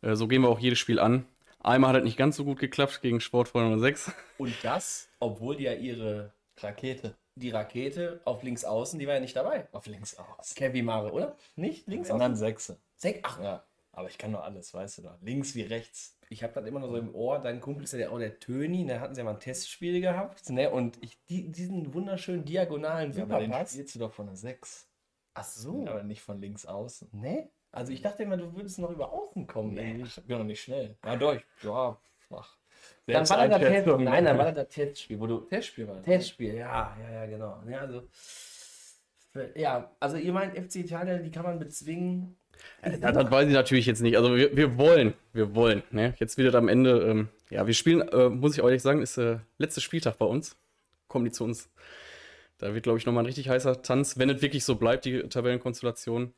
Äh, 0.00 0.14
so 0.14 0.28
gehen 0.28 0.42
wir 0.42 0.48
auch 0.48 0.60
jedes 0.60 0.78
Spiel 0.78 0.98
an. 0.98 1.26
Einmal 1.68 1.92
hat 1.92 1.98
es 1.98 2.04
nicht 2.04 2.16
ganz 2.16 2.36
so 2.36 2.46
gut 2.46 2.58
geklappt 2.58 3.02
gegen 3.02 3.20
Sportfreunde 3.20 3.68
Nummer 3.68 3.82
6. 3.82 4.10
Und 4.38 4.54
das, 4.62 5.10
obwohl 5.20 5.54
die 5.54 5.64
ja 5.64 5.74
ihre, 5.74 6.32
Rakete. 6.56 7.14
die 7.34 7.50
Rakete 7.50 8.22
auf 8.24 8.42
links 8.42 8.64
außen, 8.64 8.98
die 8.98 9.06
war 9.06 9.14
ja 9.14 9.20
nicht 9.20 9.36
dabei. 9.36 9.68
Auf 9.72 9.84
links 9.86 10.16
aus. 10.16 10.54
Kevin 10.54 10.86
Mare, 10.86 11.12
oder? 11.12 11.36
Nicht? 11.56 11.86
Links 11.86 12.08
außen? 12.08 12.20
dann 12.20 12.36
Sechse. 12.36 12.78
Sech, 12.96 13.20
ach, 13.22 13.42
Ja, 13.42 13.64
aber 13.92 14.08
ich 14.08 14.16
kann 14.16 14.30
nur 14.30 14.42
alles, 14.44 14.72
weißt 14.72 14.96
du 14.96 15.02
doch. 15.02 15.18
Links 15.20 15.54
wie 15.54 15.60
rechts. 15.60 16.16
ich 16.30 16.42
habe 16.42 16.54
das 16.54 16.64
immer 16.66 16.80
noch 16.80 16.88
so 16.88 16.96
im 16.96 17.14
Ohr, 17.14 17.38
dein 17.38 17.60
Kumpel 17.60 17.84
ist 17.84 17.92
ja 17.92 17.98
der, 17.98 18.12
auch 18.12 18.18
der 18.18 18.38
Töni, 18.38 18.86
da 18.86 19.00
hatten 19.00 19.14
sie 19.14 19.20
ja 19.20 19.24
mal 19.26 19.34
ein 19.34 19.40
Testspiel 19.40 20.00
gehabt, 20.00 20.48
ne? 20.48 20.70
Und 20.70 20.96
ich, 21.02 21.22
die, 21.26 21.52
diesen 21.52 21.92
wunderschönen 21.92 22.46
diagonalen 22.46 23.12
Ja, 23.12 23.24
aber 23.24 23.40
den 23.40 23.52
spielst 23.52 23.94
du 23.94 23.98
doch 23.98 24.14
von 24.14 24.24
der 24.24 24.36
6. 24.36 24.88
Ach 25.34 25.44
so. 25.44 25.86
Aber 25.86 26.02
nicht 26.02 26.22
von 26.22 26.40
links 26.40 26.64
außen. 26.64 27.10
Ne? 27.12 27.50
Also 27.72 27.92
ich 27.92 28.00
dachte 28.00 28.22
immer, 28.22 28.36
du 28.36 28.54
würdest 28.54 28.78
noch 28.78 28.90
über 28.90 29.12
außen 29.12 29.46
kommen. 29.46 29.74
Nee, 29.74 30.02
ich 30.02 30.14
bin 30.24 30.38
noch 30.38 30.44
nicht 30.44 30.60
schnell. 30.60 30.96
Ja, 31.04 31.16
doch, 31.16 31.36
ja, 31.62 31.98
ach. 32.30 32.56
Dann 33.06 33.28
war 33.28 33.48
das 33.48 33.58
Test, 33.60 33.86
nein, 33.86 34.24
dann 34.24 34.38
war 34.38 34.52
das 34.52 34.68
Testspiel, 34.68 35.18
wo 35.18 35.26
du 35.26 35.38
Testspiel 35.40 35.88
war 35.88 35.96
das. 35.96 36.04
Testspiel, 36.04 36.54
ja, 36.54 36.96
ja, 37.02 37.10
ja, 37.12 37.26
genau. 37.26 37.62
Ja, 37.68 37.80
also, 37.80 38.08
ja, 39.54 39.90
also 39.98 40.16
ihr 40.16 40.32
meint 40.32 40.56
FC 40.56 40.76
Italien, 40.76 41.22
die 41.22 41.30
kann 41.30 41.44
man 41.44 41.58
bezwingen. 41.58 42.36
Das, 42.82 43.00
das 43.00 43.30
weiß 43.30 43.48
ich 43.48 43.54
natürlich 43.54 43.86
jetzt 43.86 44.02
nicht. 44.02 44.16
Also 44.16 44.36
wir, 44.36 44.54
wir 44.56 44.76
wollen, 44.76 45.14
wir 45.32 45.54
wollen. 45.54 45.82
Ne? 45.90 46.14
Jetzt 46.18 46.36
wird 46.36 46.48
das 46.48 46.54
am 46.54 46.68
Ende, 46.68 47.00
ähm, 47.02 47.28
ja, 47.50 47.66
wir 47.66 47.74
spielen, 47.74 48.06
äh, 48.08 48.28
muss 48.28 48.56
ich 48.56 48.62
ehrlich 48.62 48.82
sagen, 48.82 49.00
ist 49.00 49.16
äh, 49.16 49.38
letzter 49.58 49.80
Spieltag 49.80 50.18
bei 50.18 50.26
uns. 50.26 50.56
Kommen 51.06 51.24
die 51.24 51.30
zu 51.30 51.44
uns. 51.44 51.70
Da 52.58 52.74
wird, 52.74 52.82
glaube 52.82 52.98
ich, 52.98 53.06
nochmal 53.06 53.22
ein 53.22 53.26
richtig 53.26 53.48
heißer 53.48 53.82
Tanz, 53.82 54.18
wenn 54.18 54.28
es 54.28 54.42
wirklich 54.42 54.64
so 54.64 54.74
bleibt, 54.74 55.04
die 55.04 55.22
Tabellenkonstellation. 55.22 56.34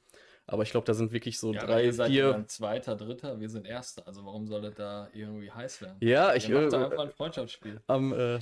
Aber 0.53 0.63
ich 0.65 0.71
glaube, 0.71 0.85
da 0.87 0.95
sind 0.95 1.13
wirklich 1.13 1.39
so 1.39 1.53
Ja, 1.53 1.63
aber 1.63 1.75
drei, 1.75 1.85
ihr 1.85 1.93
seid 1.93 2.11
ja 2.11 2.25
vier. 2.25 2.33
dann 2.33 2.49
Zweiter, 2.49 2.97
Dritter, 2.97 3.39
wir 3.41 3.49
sind 3.49 3.67
Erster. 3.67 4.07
Also 4.07 4.25
warum 4.25 4.47
soll 4.47 4.63
das 4.63 4.75
da 4.75 5.09
irgendwie 5.13 5.51
heiß 5.51 5.83
werden? 5.83 5.97
Ja, 6.01 6.35
Ich 6.35 6.45
ich, 6.45 6.51
ihr 6.51 6.61
macht 6.61 6.73
da 6.73 6.81
äh, 6.83 6.85
einfach 6.87 6.99
ein 7.05 7.11
Freundschaftsspiel. 7.13 7.81
am, 7.87 8.13
äh, 8.13 8.39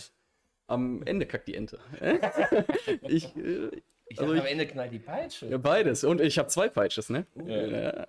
am 0.67 1.03
Ende 1.05 1.27
kackt 1.27 1.49
die 1.49 1.55
Ente. 1.55 1.79
ich, 3.03 3.37
äh, 3.37 3.71
Ich 4.11 4.19
Also 4.19 4.33
dachte, 4.33 4.35
ich- 4.37 4.41
am 4.41 4.47
Ende 4.47 4.67
knallt 4.67 4.93
die 4.93 4.99
Peitsche. 4.99 5.47
ja, 5.49 5.59
beides. 5.59 6.03
Und 6.05 6.21
ich 6.21 6.39
habe 6.39 6.49
zwei 6.49 6.69
Peitsches, 6.69 7.11
ne? 7.11 7.27
Uh. 7.37 7.47
Ja. 7.49 8.07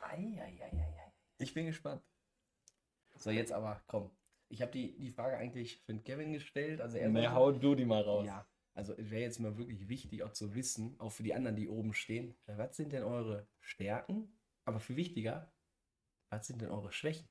Eieieiei. 0.00 0.70
Ich 1.38 1.52
bin 1.52 1.66
gespannt. 1.66 2.00
So, 3.16 3.30
jetzt 3.30 3.52
aber, 3.52 3.80
komm. 3.88 4.08
Ich 4.48 4.62
habe 4.62 4.70
die, 4.70 4.96
die 4.96 5.10
Frage 5.10 5.36
eigentlich 5.36 5.80
für 5.84 5.92
den 5.92 6.04
Kevin 6.04 6.32
gestellt. 6.32 6.80
Also 6.80 6.96
er 6.96 7.08
Nee, 7.08 7.26
hau 7.26 7.50
du 7.50 7.74
die 7.74 7.84
mal 7.84 8.02
raus. 8.02 8.24
Ja, 8.24 8.46
also 8.74 8.92
es 8.94 9.10
wäre 9.10 9.22
jetzt 9.22 9.38
mal 9.38 9.56
wirklich 9.56 9.88
wichtig, 9.88 10.22
auch 10.22 10.32
zu 10.32 10.54
wissen, 10.54 10.98
auch 10.98 11.10
für 11.10 11.22
die 11.22 11.34
anderen, 11.34 11.56
die 11.56 11.68
oben 11.68 11.94
stehen, 11.94 12.34
äh, 12.46 12.58
was 12.58 12.76
sind 12.76 12.92
denn 12.92 13.04
eure 13.04 13.46
Stärken? 13.60 14.36
Aber 14.64 14.80
viel 14.80 14.96
wichtiger, 14.96 15.52
was 16.30 16.46
sind 16.46 16.60
denn 16.60 16.70
eure 16.70 16.92
Schwächen? 16.92 17.28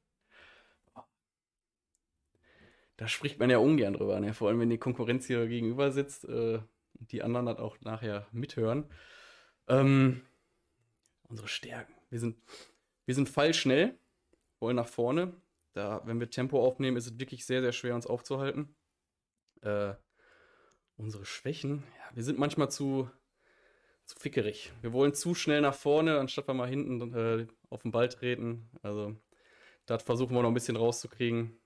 Da 2.97 3.07
spricht 3.07 3.39
man 3.39 3.49
ja 3.49 3.57
ungern 3.57 3.93
drüber, 3.93 4.19
ne? 4.19 4.33
Vor 4.33 4.49
allem, 4.49 4.59
wenn 4.59 4.69
die 4.69 4.77
Konkurrenz 4.77 5.25
hier 5.25 5.47
gegenüber 5.47 5.91
sitzt 5.91 6.25
äh, 6.25 6.61
und 6.99 7.11
die 7.11 7.23
anderen 7.23 7.47
das 7.47 7.57
auch 7.57 7.81
nachher 7.81 8.27
mithören. 8.31 8.85
Ähm, 9.67 10.21
unsere 11.23 11.47
Stärken. 11.47 11.93
Wir 12.09 12.19
sind, 12.19 12.37
wir 13.05 13.15
sind 13.15 13.27
fallschnell, 13.27 13.97
wollen 14.59 14.75
nach 14.75 14.87
vorne. 14.87 15.33
Da, 15.73 16.01
wenn 16.05 16.19
wir 16.19 16.29
Tempo 16.29 16.63
aufnehmen, 16.63 16.95
ist 16.95 17.07
es 17.07 17.19
wirklich 17.19 17.45
sehr, 17.45 17.61
sehr 17.61 17.71
schwer, 17.71 17.95
uns 17.95 18.05
aufzuhalten. 18.05 18.75
Äh, 19.61 19.95
unsere 21.03 21.25
Schwächen, 21.25 21.83
ja, 21.97 22.15
wir 22.15 22.23
sind 22.23 22.39
manchmal 22.39 22.71
zu, 22.71 23.09
zu 24.05 24.17
fickerig. 24.17 24.71
Wir 24.81 24.93
wollen 24.93 25.13
zu 25.13 25.35
schnell 25.35 25.61
nach 25.61 25.75
vorne, 25.75 26.19
anstatt 26.19 26.47
wir 26.47 26.53
mal 26.53 26.67
hinten 26.67 27.13
äh, 27.13 27.47
auf 27.69 27.83
den 27.83 27.91
Ball 27.91 28.09
treten. 28.09 28.69
Also, 28.81 29.15
das 29.85 30.03
versuchen 30.03 30.35
wir 30.35 30.41
noch 30.41 30.49
ein 30.49 30.53
bisschen 30.53 30.77
rauszukriegen. 30.77 31.59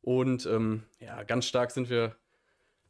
Und 0.00 0.46
ähm, 0.46 0.84
ja, 1.00 1.22
ganz 1.24 1.46
stark 1.46 1.72
sind 1.72 1.90
wir 1.90 2.16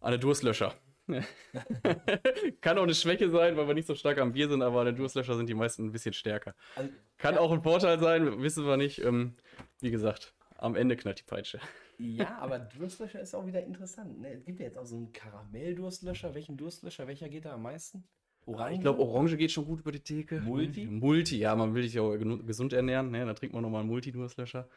alle 0.01 0.19
Durstlöscher. 0.19 0.75
Kann 2.61 2.77
auch 2.77 2.83
eine 2.83 2.95
Schwäche 2.95 3.31
sein, 3.31 3.57
weil 3.57 3.67
wir 3.67 3.73
nicht 3.73 3.87
so 3.87 3.95
stark 3.95 4.19
am 4.19 4.33
Bier 4.33 4.49
sind, 4.51 4.61
aber 4.61 4.81
alle 4.81 4.93
Durstlöscher 4.93 5.37
sind 5.37 5.49
die 5.49 5.55
meisten 5.55 5.87
ein 5.87 5.93
bisschen 5.93 6.13
stärker. 6.13 6.55
Also, 6.77 6.91
Kann 7.17 7.39
auch 7.39 7.51
ein 7.51 7.63
Vorteil 7.63 7.99
sein, 7.99 8.43
wissen 8.43 8.67
wir 8.67 8.77
nicht. 8.77 9.03
Ähm, 9.03 9.37
wie 9.81 9.91
gesagt, 9.91 10.35
am 10.57 10.77
Ende 10.77 10.97
knallt 10.97 11.21
die 11.21 11.25
Peitsche. 11.25 11.61
Ja, 11.99 12.39
aber 12.41 12.59
Durstlöscher 12.59 13.21
ist 13.21 13.35
auch 13.35 13.47
wieder 13.47 13.63
interessant. 13.65 14.21
Ne? 14.21 14.33
Es 14.33 14.45
gibt 14.45 14.61
ja 14.61 14.67
jetzt 14.67 14.79
auch 14.79 14.87
so 14.87 14.97
einen 14.97 15.13
Karamell-Durstlöscher. 15.13 16.35
Welchen 16.35 16.57
Durstlöscher? 16.57 17.07
Welcher 17.07 17.29
geht 17.29 17.45
da 17.45 17.55
am 17.55 17.63
meisten? 17.63 18.05
Orange? 18.47 18.75
Ich 18.77 18.81
glaube, 18.81 19.01
Orange 19.01 19.37
geht 19.37 19.53
schon 19.53 19.67
gut 19.67 19.81
über 19.81 19.93
die 19.93 20.01
Theke. 20.01 20.41
Multi? 20.41 20.87
Multi, 20.87 21.39
ja, 21.39 21.55
man 21.55 21.75
will 21.75 21.83
sich 21.83 21.95
ja 21.95 22.03
auch 22.03 22.17
gesund 22.17 22.73
ernähren. 22.73 23.11
Ne? 23.11 23.27
Da 23.27 23.35
trinkt 23.35 23.55
man 23.55 23.63
nochmal 23.63 23.81
einen 23.81 23.91
Multi-Durstlöscher. 23.91 24.69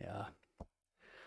Ja, 0.00 0.34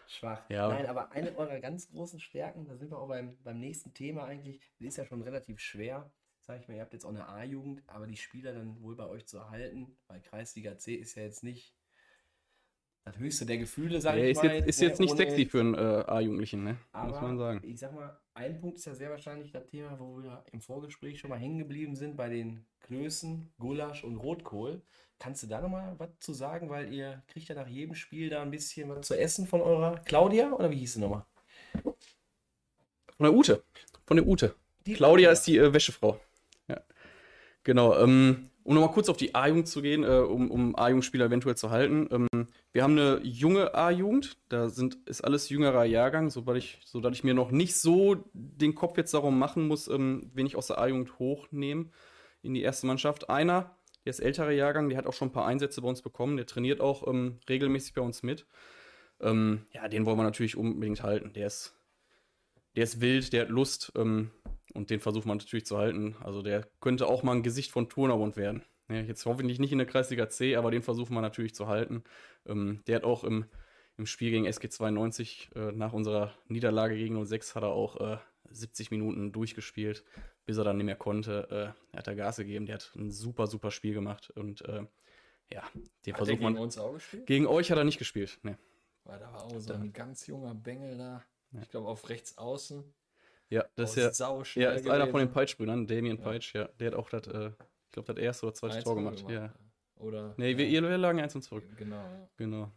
Schwach. 0.10 0.50
Ja. 0.50 0.70
Nein, 0.70 0.88
aber 0.88 1.12
eine 1.12 1.38
eurer 1.38 1.60
ganz 1.60 1.88
großen 1.88 2.20
Stärken, 2.20 2.65
da 2.65 2.76
sind 2.76 2.92
wir 2.92 2.98
auch 2.98 3.08
beim, 3.08 3.38
beim 3.44 3.60
nächsten 3.60 3.94
Thema 3.94 4.26
eigentlich, 4.26 4.60
das 4.80 4.89
ist 4.89 4.98
ja 4.98 5.06
schon 5.06 5.22
relativ 5.22 5.60
schwer. 5.60 6.12
Sag 6.42 6.60
ich 6.60 6.68
mal, 6.68 6.74
ihr 6.74 6.82
habt 6.82 6.94
jetzt 6.94 7.06
auch 7.06 7.10
eine 7.10 7.30
A-Jugend, 7.30 7.84
aber 7.86 8.08
die 8.08 8.18
Spieler 8.18 8.54
dann 8.54 8.82
wohl 8.82 8.96
bei 8.96 9.06
euch 9.06 9.28
zu 9.28 9.38
erhalten, 9.38 9.96
weil 10.08 10.20
Kreisliga 10.22 10.78
C 10.80 10.96
ist 10.96 11.13
ja 11.13 11.22
jetzt 11.22 11.44
nicht 11.44 11.76
das 13.06 13.18
höchste 13.18 13.46
der 13.46 13.58
Gefühle, 13.58 14.02
sag 14.02 14.16
Der 14.16 14.26
ich 14.26 14.32
ist 14.32 14.44
mal. 14.44 14.56
jetzt, 14.56 14.68
ist 14.68 14.82
ne, 14.82 14.88
jetzt 14.88 15.00
nicht 15.00 15.18
sexy 15.18 15.46
für 15.46 15.60
einen 15.62 15.74
äh, 15.74 16.04
A-Jugendlichen, 16.08 16.64
ne? 16.64 16.78
Muss 16.94 17.22
man 17.22 17.38
sagen. 17.38 17.62
ich 17.64 17.80
sag 17.80 17.94
mal, 17.94 18.20
ein 18.34 18.60
Punkt 18.60 18.78
ist 18.78 18.86
ja 18.86 18.94
sehr 18.94 19.10
wahrscheinlich 19.10 19.52
das 19.52 19.66
Thema, 19.68 20.00
wo 20.00 20.22
wir 20.22 20.44
im 20.52 20.62
Vorgespräch 20.62 21.20
schon 21.20 21.30
mal 21.30 21.40
hängen 21.40 21.58
geblieben 21.58 21.96
sind, 21.96 22.16
bei 22.16 22.30
den 22.30 22.66
Klößen, 22.82 23.52
Gulasch 23.58 24.04
und 24.04 24.18
Rotkohl. 24.18 24.82
Kannst 25.18 25.44
du 25.44 25.48
da 25.48 25.60
nochmal 25.60 25.96
was 25.98 26.10
zu 26.20 26.34
sagen? 26.34 26.70
Weil 26.70 26.94
ihr 26.94 27.24
kriegt 27.28 27.50
ja 27.50 27.56
nach 27.56 27.68
jedem 27.68 27.96
Spiel 27.96 28.30
da 28.30 28.42
ein 28.42 28.52
bisschen 28.52 28.90
was 28.90 29.06
zu 29.06 29.18
essen 29.18 29.48
von 29.48 29.62
eurer 29.62 30.00
Claudia, 30.06 30.52
oder 30.54 30.72
wie 30.72 30.78
hieß 30.78 30.94
sie 30.94 31.00
nochmal? 31.02 31.26
Von 31.84 33.24
der 33.24 33.34
Ute. 33.34 33.64
Von 34.06 34.18
der 34.18 34.26
Ute. 34.26 34.56
Die 34.86 34.94
Claudia 34.94 35.32
ist 35.32 35.44
die 35.44 35.58
äh, 35.58 35.74
Wäschefrau. 35.74 36.20
Ja. 36.68 36.82
Genau. 37.64 37.98
Ähm, 38.00 38.49
um 38.63 38.76
nochmal 38.76 38.91
kurz 38.91 39.10
auf 39.10 39.17
die 39.17 39.36
A-Jugend 39.36 39.67
zu 39.67 39.82
gehen, 39.82 40.04
äh, 40.04 40.19
um, 40.19 40.52
um 40.52 40.76
A-Jugendspieler 40.76 41.26
eventuell 41.26 41.56
zu 41.56 41.69
halten. 41.69 42.08
Ähm, 42.12 42.48
wir 42.72 42.84
haben 42.84 42.98
eine 42.98 43.19
junge 43.24 43.74
A-Jugend, 43.74 44.38
da 44.50 44.69
sind, 44.69 44.98
ist 45.08 45.22
alles 45.22 45.50
jüngerer 45.50 45.86
Jahrgang, 45.86 46.30
sodass 46.30 46.58
ich, 46.58 46.80
sodass 46.86 47.13
ich 47.13 47.24
mir 47.24 47.34
noch 47.34 47.52
nicht 47.52 47.76
so 47.76 48.24
den 48.34 48.76
Kopf 48.76 48.98
jetzt 48.98 49.13
darum 49.13 49.39
machen 49.39 49.67
muss, 49.67 49.88
ähm, 49.88 50.30
wen 50.34 50.45
ich 50.45 50.56
aus 50.56 50.67
der 50.67 50.78
A-Jugend 50.78 51.19
hochnehme 51.19 51.89
in 52.41 52.54
die 52.54 52.62
erste 52.62 52.88
Mannschaft. 52.88 53.30
Einer, 53.30 53.76
der 54.06 54.12
ist 54.12 54.19
älterer 54.19 54.52
Jahrgang, 54.52 54.89
der 54.89 54.98
hat 54.98 55.08
auch 55.08 55.13
schon 55.13 55.30
ein 55.30 55.34
paar 55.34 55.45
Einsätze 55.45 55.82
bei 55.82 55.88
uns 55.88 56.02
bekommen, 56.02 56.38
der 56.38 56.45
trainiert 56.45 56.82
auch 56.82 57.08
ähm, 57.08 57.39
regelmäßig 57.50 57.93
bei 57.93 58.02
uns 58.02 58.24
mit. 58.24 58.45
Ähm, 59.22 59.65
ja, 59.72 59.88
den 59.88 60.06
wollen 60.06 60.17
wir 60.17 60.24
natürlich 60.24 60.56
unbedingt 60.56 61.04
halten. 61.04 61.34
Der 61.34 61.48
ist, 61.48 61.76
der 62.76 62.84
ist 62.84 63.02
wild, 63.02 63.34
der 63.34 63.41
hat 63.41 63.50
Lust 63.50 63.91
ähm, 63.95 64.32
und 64.73 64.89
den 64.89 64.99
versucht 64.99 65.25
man 65.25 65.38
natürlich 65.38 65.65
zu 65.65 65.77
halten. 65.77 66.15
Also 66.23 66.41
der 66.41 66.67
könnte 66.82 67.08
auch 67.08 67.23
mal 67.23 67.36
ein 67.36 67.43
Gesicht 67.43 67.71
von 67.71 67.89
Turnerbund 67.89 68.38
werden. 68.38 68.63
Ja, 68.89 69.01
jetzt 69.01 69.25
hoffentlich 69.25 69.60
nicht 69.60 69.71
in 69.71 69.77
der 69.77 69.88
Kreisliga 69.88 70.29
C, 70.29 70.55
aber 70.55 70.71
den 70.71 70.82
versuchen 70.82 71.13
wir 71.13 71.21
natürlich 71.21 71.53
zu 71.53 71.67
halten. 71.67 72.03
Ähm, 72.45 72.82
der 72.88 72.97
hat 72.97 73.03
auch 73.03 73.23
im, 73.23 73.45
im 73.97 74.05
Spiel 74.05 74.32
gegen 74.32 74.45
SG 74.45 74.69
92 74.69 75.51
äh, 75.55 75.71
nach 75.71 75.93
unserer 75.93 76.34
Niederlage 76.47 76.95
gegen 76.95 77.23
06 77.23 77.55
hat 77.55 77.63
er 77.63 77.69
auch 77.69 77.99
äh, 77.99 78.17
70 78.51 78.89
Minuten 78.89 79.32
durchgespielt, 79.32 80.03
bis 80.45 80.58
er 80.58 80.63
dann 80.63 80.77
nicht 80.77 80.88
mehr 80.88 80.95
konnte. 80.95 81.47
Äh, 81.51 81.95
er 81.95 81.99
hat 81.99 82.08
da 82.08 82.15
Gas 82.15 82.38
gegeben, 82.38 82.65
der 82.65 82.75
hat 82.75 82.91
ein 82.95 83.12
super, 83.12 83.45
super 83.45 83.69
Spiel 83.69 83.93
gemacht 83.93 84.32
und 84.32 84.62
äh, 84.62 84.86
ja, 85.51 85.63
den 86.05 86.13
Hat 86.13 86.17
versucht 86.19 86.39
gegen 86.39 86.43
man. 86.43 86.58
uns 86.58 86.77
auch 86.77 86.93
gespielt? 86.93 87.25
Gegen 87.27 87.47
euch 87.47 87.71
hat 87.71 87.77
er 87.77 87.84
nicht 87.84 87.97
gespielt. 87.97 88.39
Nee. 88.43 88.55
Weil 89.03 89.19
da 89.19 89.32
war 89.34 89.43
auch 89.43 89.60
so 89.60 89.73
ein 89.73 89.93
ganz 89.93 90.27
junger 90.27 90.53
Bengel 90.53 90.97
da. 90.97 91.23
Ja. 91.51 91.62
Ich 91.62 91.69
glaube 91.69 91.88
auf 91.88 92.10
rechts 92.10 92.38
außen. 92.38 92.84
Ja, 93.50 93.66
das 93.76 93.98
Auch 94.22 94.42
ist 94.42 94.56
ja. 94.56 94.62
Ja, 94.62 94.72
ist 94.72 94.88
einer 94.88 95.08
von 95.08 95.20
den. 95.20 95.32
Peitsch-Brüdern, 95.32 95.88
Damien 95.88 96.18
Ja. 96.18 96.24
Peitsch, 96.24 96.54
ja. 96.54 96.70
Der 96.80 96.92
hat 96.92 96.96
auch 96.96 97.10
das, 97.10 97.28
äh, 97.28 97.48
ich 97.50 97.92
glaube, 97.92 98.14
das 98.14 98.24
erste 98.24 98.46
oder 98.46 98.56
zweite 98.56 98.80
1-0 98.80 98.84
Tor 98.84 98.96
gemacht. 98.96 99.26
Ja. 99.28 99.54
Oder? 99.96 100.34
Nee, 100.38 100.56
wir, 100.58 100.66
ja, 100.66 100.82
ihr 100.82 100.90
wir 100.90 100.98
lagen 100.98 101.20
eins 101.20 101.36
und 101.36 101.42
zurück. 101.42 101.64
Genau. 101.78 101.98
ja. 101.98 102.30
Genau. 102.38 102.72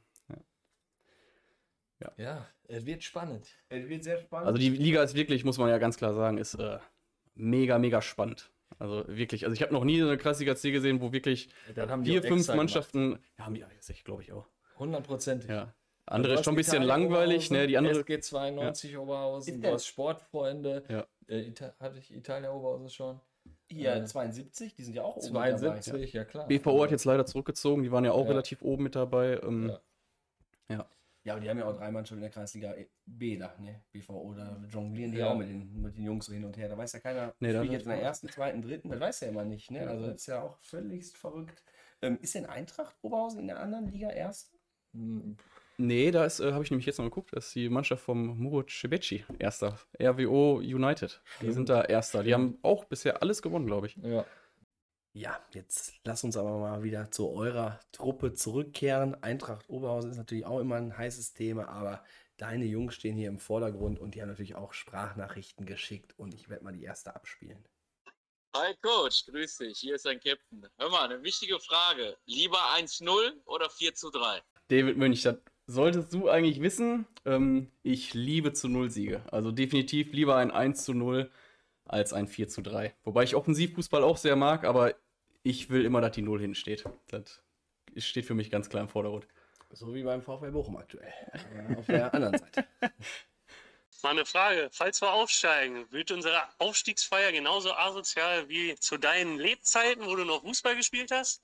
Ja, 2.16 2.46
es 2.68 2.84
wird 2.84 3.02
spannend. 3.04 3.46
Es 3.68 3.88
wird 3.88 4.04
sehr 4.04 4.18
spannend. 4.18 4.48
Also 4.48 4.58
die 4.58 4.70
Liga 4.70 5.02
ist 5.02 5.14
wirklich, 5.14 5.44
muss 5.44 5.58
man 5.58 5.68
ja 5.68 5.78
ganz 5.78 5.96
klar 5.96 6.14
sagen, 6.14 6.38
ist 6.38 6.54
äh, 6.54 6.78
mega, 7.34 7.78
mega 7.78 8.02
spannend. 8.02 8.50
Also 8.78 9.04
wirklich, 9.06 9.44
also 9.44 9.54
ich 9.54 9.62
habe 9.62 9.72
noch 9.72 9.84
nie 9.84 10.00
so 10.00 10.08
eine 10.08 10.18
Kreisliga 10.18 10.56
C 10.56 10.72
gesehen, 10.72 11.00
wo 11.00 11.12
wirklich 11.12 11.48
vier, 12.02 12.22
fünf 12.22 12.48
Mannschaften, 12.48 13.18
ja, 13.38 13.44
haben 13.44 13.54
die, 13.54 13.64
glaube 14.04 14.22
ich 14.22 14.32
auch. 14.32 14.46
Hundertprozentig. 14.78 15.50
Ja. 15.50 15.72
Andere 16.06 16.34
ist 16.34 16.44
schon 16.44 16.54
ein 16.54 16.56
bisschen 16.56 16.82
langweilig, 16.82 17.50
ne? 17.50 17.66
Die 17.66 17.76
andere, 17.78 18.00
SG 18.00 18.20
92 18.20 18.98
Oberhausen, 18.98 19.54
Ist 19.54 19.58
du 19.58 19.62
der- 19.62 19.72
hast 19.74 19.86
Sportfreunde. 19.86 20.82
Ja. 20.88 21.06
Äh, 21.28 21.48
Ita 21.48 21.74
hatte 21.78 21.98
ich 21.98 22.12
Italia 22.12 22.52
Oberhausen 22.52 22.88
schon? 22.90 23.20
Hier 23.68 23.94
äh, 23.94 24.04
72, 24.04 24.74
die 24.74 24.82
sind 24.82 24.94
ja 24.94 25.02
auch 25.02 25.16
oben 25.16 25.32
dabei. 25.34 25.54
72, 25.54 26.12
ja 26.12 26.24
klar. 26.24 26.46
BVO 26.48 26.82
hat 26.82 26.90
jetzt 26.90 27.04
leider 27.04 27.24
zurückgezogen, 27.24 27.82
die 27.82 27.92
waren 27.92 28.04
ja 28.04 28.12
auch 28.12 28.24
Ja. 28.24 28.30
relativ 28.30 28.62
oben 28.62 28.82
mit 28.84 28.94
dabei. 28.96 29.40
Ähm, 29.42 29.70
Ja. 30.68 30.86
Ja, 31.24 31.34
aber 31.34 31.40
die 31.40 31.48
haben 31.48 31.58
ja 31.58 31.66
auch 31.68 31.76
drei 31.76 31.88
Mannschaften 31.92 32.16
in 32.16 32.22
der 32.22 32.30
Kreisliga 32.30 32.74
B 33.06 33.36
da, 33.36 33.54
ne? 33.60 33.80
BVO, 33.92 34.34
da 34.34 34.60
jonglieren 34.68 35.12
die 35.12 35.18
Ja. 35.18 35.30
auch 35.30 35.36
mit 35.36 35.48
den, 35.48 35.80
mit 35.80 35.96
den 35.96 36.02
Jungs 36.04 36.26
so 36.26 36.32
hin 36.32 36.44
und 36.44 36.56
her. 36.56 36.68
Da 36.68 36.76
weiß 36.76 36.92
ja 36.94 36.98
keiner, 36.98 37.32
Nee, 37.38 37.54
spielt 37.54 37.70
jetzt 37.72 37.84
in 37.84 37.90
der 37.90 38.02
ersten, 38.02 38.28
zweiten, 38.28 38.60
dritten, 38.60 38.90
das 38.90 38.98
weiß 38.98 39.20
ja 39.20 39.28
immer 39.28 39.44
nicht, 39.44 39.70
ne? 39.70 39.86
Also 39.88 40.06
das 40.06 40.16
ist 40.16 40.26
ja 40.26 40.42
auch 40.42 40.56
völligst 40.58 41.16
verrückt. 41.16 41.62
Ähm, 42.02 42.18
ist 42.22 42.34
denn 42.34 42.46
Eintracht 42.46 42.96
Oberhausen 43.02 43.38
in 43.38 43.46
der 43.46 43.60
anderen 43.60 43.86
Liga 43.86 44.10
erst? 44.10 44.52
Nee, 45.82 46.12
da 46.12 46.24
ist, 46.24 46.38
äh, 46.38 46.52
habe 46.52 46.62
ich 46.62 46.70
nämlich 46.70 46.86
jetzt 46.86 46.98
noch 46.98 47.06
geguckt, 47.06 47.30
das 47.32 47.48
ist 47.48 47.56
die 47.56 47.68
Mannschaft 47.68 48.04
vom 48.04 48.38
Murat 48.38 48.70
Cebeci, 48.70 49.24
erster. 49.40 49.80
RWO 50.00 50.58
United. 50.58 51.20
Die 51.40 51.50
sind 51.50 51.68
da 51.68 51.82
erster. 51.82 52.22
Die 52.22 52.32
haben 52.32 52.56
auch 52.62 52.84
bisher 52.84 53.20
alles 53.20 53.42
gewonnen, 53.42 53.66
glaube 53.66 53.88
ich. 53.88 53.96
Ja. 53.96 54.24
Ja, 55.12 55.44
jetzt 55.52 55.94
lass 56.04 56.22
uns 56.22 56.36
aber 56.36 56.56
mal 56.58 56.84
wieder 56.84 57.10
zu 57.10 57.28
eurer 57.30 57.80
Truppe 57.90 58.32
zurückkehren. 58.32 59.20
Eintracht 59.24 59.68
Oberhausen 59.68 60.12
ist 60.12 60.18
natürlich 60.18 60.46
auch 60.46 60.60
immer 60.60 60.76
ein 60.76 60.96
heißes 60.96 61.34
Thema, 61.34 61.68
aber 61.68 62.04
deine 62.36 62.64
Jungs 62.64 62.94
stehen 62.94 63.16
hier 63.16 63.28
im 63.28 63.40
Vordergrund 63.40 63.98
und 63.98 64.14
die 64.14 64.22
haben 64.22 64.28
natürlich 64.28 64.54
auch 64.54 64.74
Sprachnachrichten 64.74 65.66
geschickt 65.66 66.16
und 66.16 66.32
ich 66.32 66.48
werde 66.48 66.62
mal 66.62 66.72
die 66.72 66.84
erste 66.84 67.14
abspielen. 67.16 67.66
Hi 68.54 68.72
Coach, 68.80 69.26
grüß 69.26 69.58
dich, 69.58 69.78
hier 69.80 69.96
ist 69.96 70.06
dein 70.06 70.20
Captain. 70.20 70.64
Hör 70.78 70.90
mal, 70.90 71.10
eine 71.10 71.22
wichtige 71.24 71.58
Frage. 71.58 72.16
Lieber 72.26 72.58
1-0 72.76 73.32
oder 73.46 73.68
4 73.68 73.94
zu 73.94 74.10
3? 74.10 74.40
David 74.68 74.96
Mönch, 74.96 75.22
das 75.22 75.36
solltest 75.72 76.12
du 76.12 76.28
eigentlich 76.28 76.60
wissen. 76.60 77.06
Ähm, 77.24 77.70
ich 77.82 78.14
liebe 78.14 78.52
zu 78.52 78.68
Null 78.68 78.90
Siege. 78.90 79.22
Also 79.30 79.50
definitiv 79.50 80.12
lieber 80.12 80.36
ein 80.36 80.50
1 80.50 80.84
zu 80.84 80.94
0 80.94 81.30
als 81.84 82.12
ein 82.12 82.28
4 82.28 82.48
zu 82.48 82.62
3. 82.62 82.94
Wobei 83.04 83.24
ich 83.24 83.34
Offensivfußball 83.34 84.02
auch 84.02 84.16
sehr 84.16 84.36
mag, 84.36 84.64
aber 84.64 84.94
ich 85.42 85.70
will 85.70 85.84
immer, 85.84 86.00
dass 86.00 86.12
die 86.12 86.22
Null 86.22 86.40
hinten 86.40 86.54
steht. 86.54 86.84
Das 87.08 87.42
steht 87.96 88.26
für 88.26 88.34
mich 88.34 88.50
ganz 88.50 88.68
klar 88.68 88.82
im 88.82 88.88
Vordergrund. 88.88 89.26
So 89.70 89.94
wie 89.94 90.02
beim 90.02 90.22
VfL 90.22 90.52
Bochum 90.52 90.76
aktuell. 90.76 91.12
Auf 91.78 91.86
der 91.86 92.12
anderen 92.14 92.38
Seite. 92.38 92.66
Mal 94.02 94.10
eine 94.10 94.26
Frage. 94.26 94.68
Falls 94.72 95.00
wir 95.00 95.12
aufsteigen, 95.12 95.90
wird 95.92 96.10
unsere 96.10 96.42
Aufstiegsfeier 96.58 97.30
genauso 97.30 97.72
asozial 97.72 98.48
wie 98.48 98.74
zu 98.74 98.98
deinen 98.98 99.38
Lebzeiten, 99.38 100.04
wo 100.04 100.16
du 100.16 100.24
noch 100.24 100.42
Fußball 100.42 100.76
gespielt 100.76 101.10
hast? 101.12 101.42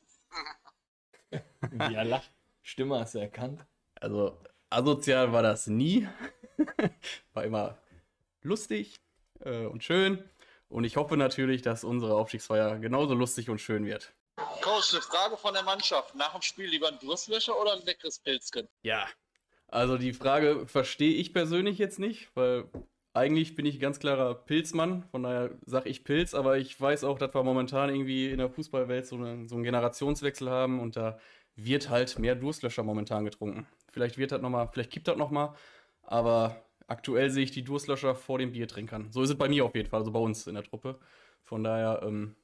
Ja, 1.78 2.02
lach. 2.02 2.24
Stimme 2.62 2.98
hast 2.98 3.14
du 3.14 3.20
erkannt. 3.20 3.64
Also 4.00 4.38
asozial 4.70 5.32
war 5.32 5.42
das 5.42 5.66
nie. 5.66 6.08
war 7.32 7.44
immer 7.44 7.78
lustig 8.42 9.00
äh, 9.40 9.66
und 9.66 9.84
schön. 9.84 10.22
Und 10.68 10.84
ich 10.84 10.96
hoffe 10.96 11.16
natürlich, 11.16 11.62
dass 11.62 11.84
unsere 11.84 12.14
Aufstiegsfeier 12.14 12.78
genauso 12.78 13.14
lustig 13.14 13.48
und 13.48 13.60
schön 13.60 13.86
wird. 13.86 14.12
Coach, 14.62 14.92
eine 14.92 15.02
Frage 15.02 15.36
von 15.36 15.54
der 15.54 15.62
Mannschaft. 15.62 16.14
Nach 16.14 16.32
dem 16.32 16.42
Spiel 16.42 16.66
lieber 16.66 16.88
ein 16.88 16.98
Durstlöscher 17.00 17.58
oder 17.60 17.72
ein 17.72 17.84
leckeres 17.84 18.18
Pilzchen? 18.18 18.68
Ja. 18.82 19.06
Also 19.66 19.98
die 19.98 20.12
Frage 20.12 20.66
verstehe 20.66 21.14
ich 21.14 21.32
persönlich 21.32 21.78
jetzt 21.78 21.98
nicht, 21.98 22.30
weil 22.34 22.68
eigentlich 23.12 23.54
bin 23.54 23.66
ich 23.66 23.76
ein 23.76 23.80
ganz 23.80 23.98
klarer 23.98 24.34
Pilzmann, 24.34 25.02
von 25.10 25.24
daher 25.24 25.50
sage 25.66 25.88
ich 25.88 26.04
Pilz, 26.04 26.34
aber 26.34 26.56
ich 26.58 26.80
weiß 26.80 27.04
auch, 27.04 27.18
dass 27.18 27.34
wir 27.34 27.42
momentan 27.42 27.90
irgendwie 27.90 28.30
in 28.30 28.38
der 28.38 28.48
Fußballwelt 28.48 29.06
so, 29.06 29.16
eine, 29.16 29.48
so 29.48 29.56
einen 29.56 29.64
Generationswechsel 29.64 30.48
haben 30.48 30.80
und 30.80 30.96
da 30.96 31.18
wird 31.56 31.88
halt 31.90 32.18
mehr 32.18 32.36
Durstlöscher 32.36 32.82
momentan 32.82 33.24
getrunken. 33.24 33.66
Vielleicht 33.98 34.16
wird 34.16 34.30
das 34.30 34.40
nochmal, 34.40 34.68
vielleicht 34.72 34.92
kippt 34.92 35.08
das 35.08 35.16
nochmal, 35.16 35.54
aber 36.02 36.62
aktuell 36.86 37.30
sehe 37.30 37.42
ich 37.42 37.50
die 37.50 37.64
Durstlöscher 37.64 38.14
vor 38.14 38.38
den 38.38 38.52
Biertrinkern. 38.52 39.10
So 39.10 39.24
ist 39.24 39.30
es 39.30 39.36
bei 39.36 39.48
mir 39.48 39.64
auf 39.64 39.74
jeden 39.74 39.88
Fall, 39.88 39.98
also 39.98 40.12
bei 40.12 40.20
uns 40.20 40.46
in 40.46 40.54
der 40.54 40.62
Truppe. 40.62 41.00
Von 41.42 41.64
daher, 41.64 42.00
ähm, 42.04 42.36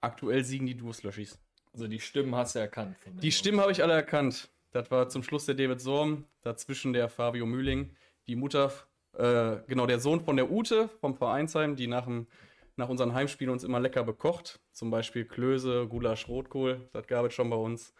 aktuell 0.00 0.44
siegen 0.44 0.64
die 0.64 0.76
Durstlöschis. 0.76 1.40
Also 1.72 1.88
die 1.88 1.98
Stimmen 1.98 2.36
hast 2.36 2.54
du 2.54 2.60
erkannt. 2.60 2.96
Die. 3.20 3.32
Stimmen 3.32 3.60
habe 3.60 3.72
ich 3.72 3.82
alle 3.82 3.94
erkannt. 3.94 4.48
Das 4.70 4.92
war 4.92 5.08
zum 5.08 5.24
Schluss 5.24 5.44
der 5.44 5.56
David 5.56 5.80
Sorm, 5.80 6.24
dazwischen 6.42 6.92
der 6.92 7.08
Fabio 7.08 7.44
Mühling, 7.44 7.96
die 8.28 8.36
Mutter, 8.36 8.72
äh, 9.14 9.56
genau, 9.66 9.86
der 9.86 9.98
Sohn 9.98 10.20
von 10.20 10.36
der 10.36 10.52
Ute 10.52 10.88
vom 11.00 11.16
Vereinsheim, 11.16 11.74
die 11.74 11.88
nach, 11.88 12.04
dem, 12.04 12.28
nach 12.76 12.88
unseren 12.88 13.12
Heimspielen 13.12 13.52
uns 13.52 13.64
immer 13.64 13.80
lecker 13.80 14.04
bekocht. 14.04 14.60
Zum 14.70 14.92
Beispiel 14.92 15.24
Klöße, 15.24 15.88
Gulasch, 15.88 16.28
Rotkohl, 16.28 16.88
das 16.92 17.08
gab 17.08 17.26
es 17.26 17.34
schon 17.34 17.50
bei 17.50 17.56
uns. 17.56 17.92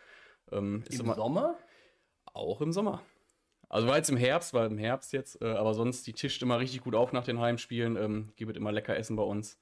Ähm, 0.52 0.84
ist 0.88 1.00
Im 1.00 1.06
immer, 1.06 1.14
Sommer? 1.16 1.58
Auch 2.33 2.61
im 2.61 2.73
Sommer. 2.73 3.03
Also 3.68 3.88
war 3.88 3.97
jetzt 3.97 4.11
im 4.11 4.16
Herbst, 4.18 4.53
war 4.53 4.66
im 4.66 4.77
Herbst 4.79 5.12
jetzt, 5.12 5.40
äh, 5.40 5.47
aber 5.47 5.73
sonst, 5.75 6.07
die 6.07 6.12
tischt 6.12 6.42
immer 6.42 6.59
richtig 6.59 6.83
gut 6.83 6.95
auf 6.95 7.12
nach 7.12 7.25
den 7.25 7.40
Heimspielen, 7.40 7.97
ähm, 7.97 8.33
gibt 8.37 8.57
immer 8.57 8.71
lecker 8.73 8.97
Essen 8.97 9.16
bei 9.16 9.23
uns. 9.23 9.59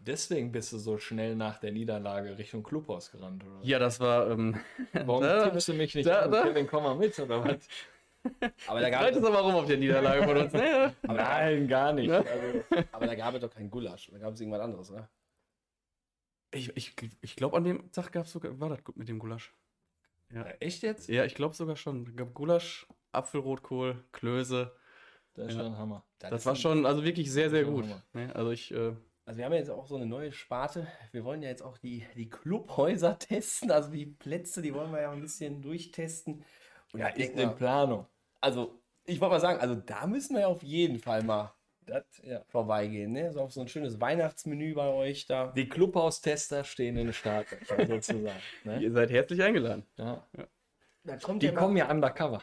Deswegen 0.00 0.52
bist 0.52 0.72
du 0.72 0.78
so 0.78 0.98
schnell 0.98 1.34
nach 1.36 1.58
der 1.58 1.72
Niederlage 1.72 2.36
Richtung 2.36 2.62
Clubhaus 2.62 3.10
gerannt, 3.10 3.42
oder? 3.44 3.60
Ja, 3.62 3.78
das 3.78 4.00
war, 4.00 4.30
ähm, 4.30 4.58
Warum 4.92 5.22
da- 5.22 5.48
tippst 5.48 5.68
du 5.68 5.74
mich 5.74 5.94
nicht 5.94 6.06
da- 6.06 6.22
an? 6.22 6.30
da- 6.30 6.42
Kevin, 6.42 6.66
komm 6.66 6.82
mal 6.82 6.96
mit, 6.96 7.18
oder 7.18 7.42
was? 7.44 7.66
Aber 8.66 8.80
da, 8.80 8.90
gab 8.90 9.02
es, 9.10 9.16
aber 9.24 9.40
rum 9.40 9.54
auf 9.56 9.66
der 9.66 9.78
Niederlage 9.78 10.22
von 10.24 10.36
uns. 10.36 10.52
Ne? 10.52 10.94
Nein, 11.02 11.66
gar 11.68 11.92
nicht. 11.92 12.08
Ne? 12.08 12.18
Also, 12.18 12.86
aber 12.92 13.06
da 13.06 13.14
gab 13.16 13.34
es 13.34 13.40
doch 13.40 13.50
kein 13.50 13.68
Gulasch. 13.68 14.10
Da 14.12 14.18
gab 14.18 14.34
es 14.34 14.40
irgendwas 14.40 14.60
anderes, 14.60 14.90
oder? 14.92 15.08
Ich, 16.52 16.76
ich, 16.76 16.94
ich 17.20 17.34
glaube, 17.34 17.56
an 17.56 17.64
dem 17.64 17.90
Tag 17.90 18.12
gab's 18.12 18.30
sogar, 18.30 18.60
war 18.60 18.68
das 18.68 18.84
gut 18.84 18.96
mit 18.96 19.08
dem 19.08 19.18
Gulasch. 19.18 19.52
Ja, 20.34 20.44
echt 20.60 20.82
jetzt? 20.82 21.08
ja 21.08 21.24
ich 21.24 21.34
glaube 21.34 21.54
sogar 21.54 21.76
schon. 21.76 22.16
Gulasch, 22.34 22.86
Apfelrotkohl, 23.12 24.04
Klöße. 24.12 24.74
Das 25.34 25.48
ist 25.48 25.54
Ja. 25.54 25.62
schon 25.62 25.72
ein 25.72 25.78
Hammer. 25.78 26.04
Das 26.18 26.32
ist 26.32 26.46
war 26.46 26.56
schon, 26.56 26.86
also 26.86 27.04
wirklich 27.04 27.30
sehr, 27.30 27.50
sehr 27.50 27.64
gut. 27.64 27.84
Ne? 28.12 28.34
Also 28.34 28.50
ich, 28.50 28.70
äh, 28.72 28.94
Also 29.24 29.38
wir 29.38 29.44
haben 29.44 29.52
ja 29.52 29.58
jetzt 29.58 29.70
auch 29.70 29.86
so 29.86 29.96
eine 29.96 30.06
neue 30.06 30.32
Sparte. 30.32 30.86
Wir 31.12 31.24
wollen 31.24 31.42
ja 31.42 31.48
jetzt 31.48 31.62
auch 31.62 31.78
die, 31.78 32.04
die 32.16 32.28
Clubhäuser 32.28 33.18
testen. 33.18 33.70
Also 33.70 33.90
die 33.90 34.06
Plätze, 34.06 34.62
die 34.62 34.74
wollen 34.74 34.92
wir 34.92 35.00
ja 35.02 35.10
ein 35.12 35.20
bisschen 35.20 35.62
durchtesten. 35.62 36.44
Und 36.92 37.00
Ja, 37.00 37.08
ich 37.08 37.16
ist 37.30 37.38
in 37.38 37.54
Planung. 37.54 38.06
also 38.40 38.78
ich 39.04 39.20
wollte 39.20 39.34
mal 39.34 39.40
sagen, 39.40 39.60
also 39.60 39.74
da 39.74 40.06
müssen 40.06 40.34
wir 40.34 40.42
ja 40.42 40.46
auf 40.48 40.62
jeden 40.62 40.98
Fall 40.98 41.22
mal 41.24 41.52
Das, 41.86 42.04
ja. 42.22 42.42
vorbeigehen. 42.48 43.12
Ne? 43.12 43.32
So 43.32 43.40
auf 43.40 43.52
so 43.52 43.60
ein 43.60 43.68
schönes 43.68 44.00
Weihnachtsmenü 44.00 44.74
bei 44.74 44.88
euch 44.88 45.26
da. 45.26 45.52
Die 45.56 45.68
Clubhaustester 45.68 46.64
stehen 46.64 46.96
in 46.96 47.06
den 47.06 47.12
Startlöchern 47.12 47.86
sozusagen. 47.88 48.40
Ne? 48.64 48.82
ihr 48.82 48.92
seid 48.92 49.10
herzlich 49.10 49.42
eingeladen. 49.42 49.84
Ja. 49.96 50.24
Kommt 51.22 51.42
Die 51.42 51.46
ja 51.46 51.52
kommen 51.52 51.76
ja 51.76 51.90
undercover. 51.90 52.42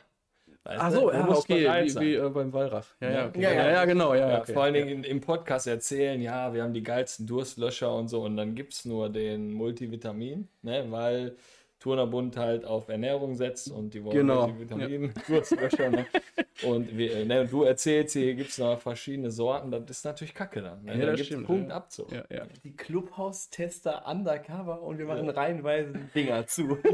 Weißt 0.63 0.81
Ach 0.81 0.91
so, 0.91 1.11
ja, 1.11 1.27
okay, 1.29 1.85
wie, 1.85 1.99
wie 1.99 2.13
äh, 2.15 2.29
beim 2.29 2.51
Wallraff. 2.51 2.95
Ja, 2.99 3.09
ja, 3.09 3.15
Ja, 3.15 3.27
okay. 3.27 3.41
ja, 3.41 3.51
ja, 3.51 3.65
ja. 3.65 3.71
ja, 3.71 3.85
genau, 3.85 4.13
ja. 4.13 4.29
Ja, 4.29 4.39
okay. 4.41 4.53
vor 4.53 4.63
allen 4.63 4.73
Dingen 4.73 4.89
in, 4.89 5.03
im 5.03 5.21
Podcast 5.21 5.67
erzählen, 5.67 6.21
ja, 6.21 6.53
wir 6.53 6.63
haben 6.63 6.73
die 6.73 6.83
geilsten 6.83 7.25
Durstlöscher 7.25 7.95
und 7.95 8.09
so 8.09 8.23
und 8.23 8.35
dann 8.35 8.55
gibt 8.55 8.73
es 8.73 8.85
nur 8.85 9.09
den 9.09 9.53
Multivitamin, 9.53 10.49
ne, 10.61 10.85
weil 10.89 11.37
Turnerbund 11.79 12.35
halt 12.37 12.65
auf 12.65 12.89
Ernährung 12.89 13.35
setzt 13.35 13.71
und 13.71 13.93
die 13.93 14.03
wollen 14.03 14.17
Genau, 14.17 14.47
Multivitamin, 14.47 15.13
Durstlöscher. 15.27 15.89
Ne? 15.89 16.05
Und 16.63 16.97
wir, 16.97 17.23
ne, 17.25 17.47
du 17.47 17.63
erzählst, 17.63 18.13
hier 18.13 18.35
gibt 18.35 18.49
es 18.49 18.57
noch 18.57 18.81
verschiedene 18.81 19.31
Sorten, 19.31 19.71
das 19.71 19.89
ist 19.89 20.03
natürlich 20.03 20.33
kacke 20.33 20.61
dann. 20.61 20.83
Ne? 20.83 20.91
Ja, 20.91 20.97
dann 20.97 21.07
das 21.07 21.15
gibt's 21.15 21.27
stimmt, 21.27 21.47
Punkt 21.47 21.69
ja. 21.69 21.75
Abzug. 21.75 22.11
Ja, 22.11 22.25
ja. 22.29 22.45
die 22.65 22.75
Clubhaustester 22.75 24.05
undercover 24.05 24.81
und 24.81 24.97
wir 24.97 25.05
machen 25.05 25.29
reihenweise 25.29 25.93
Dinger 26.13 26.45
zu. 26.47 26.77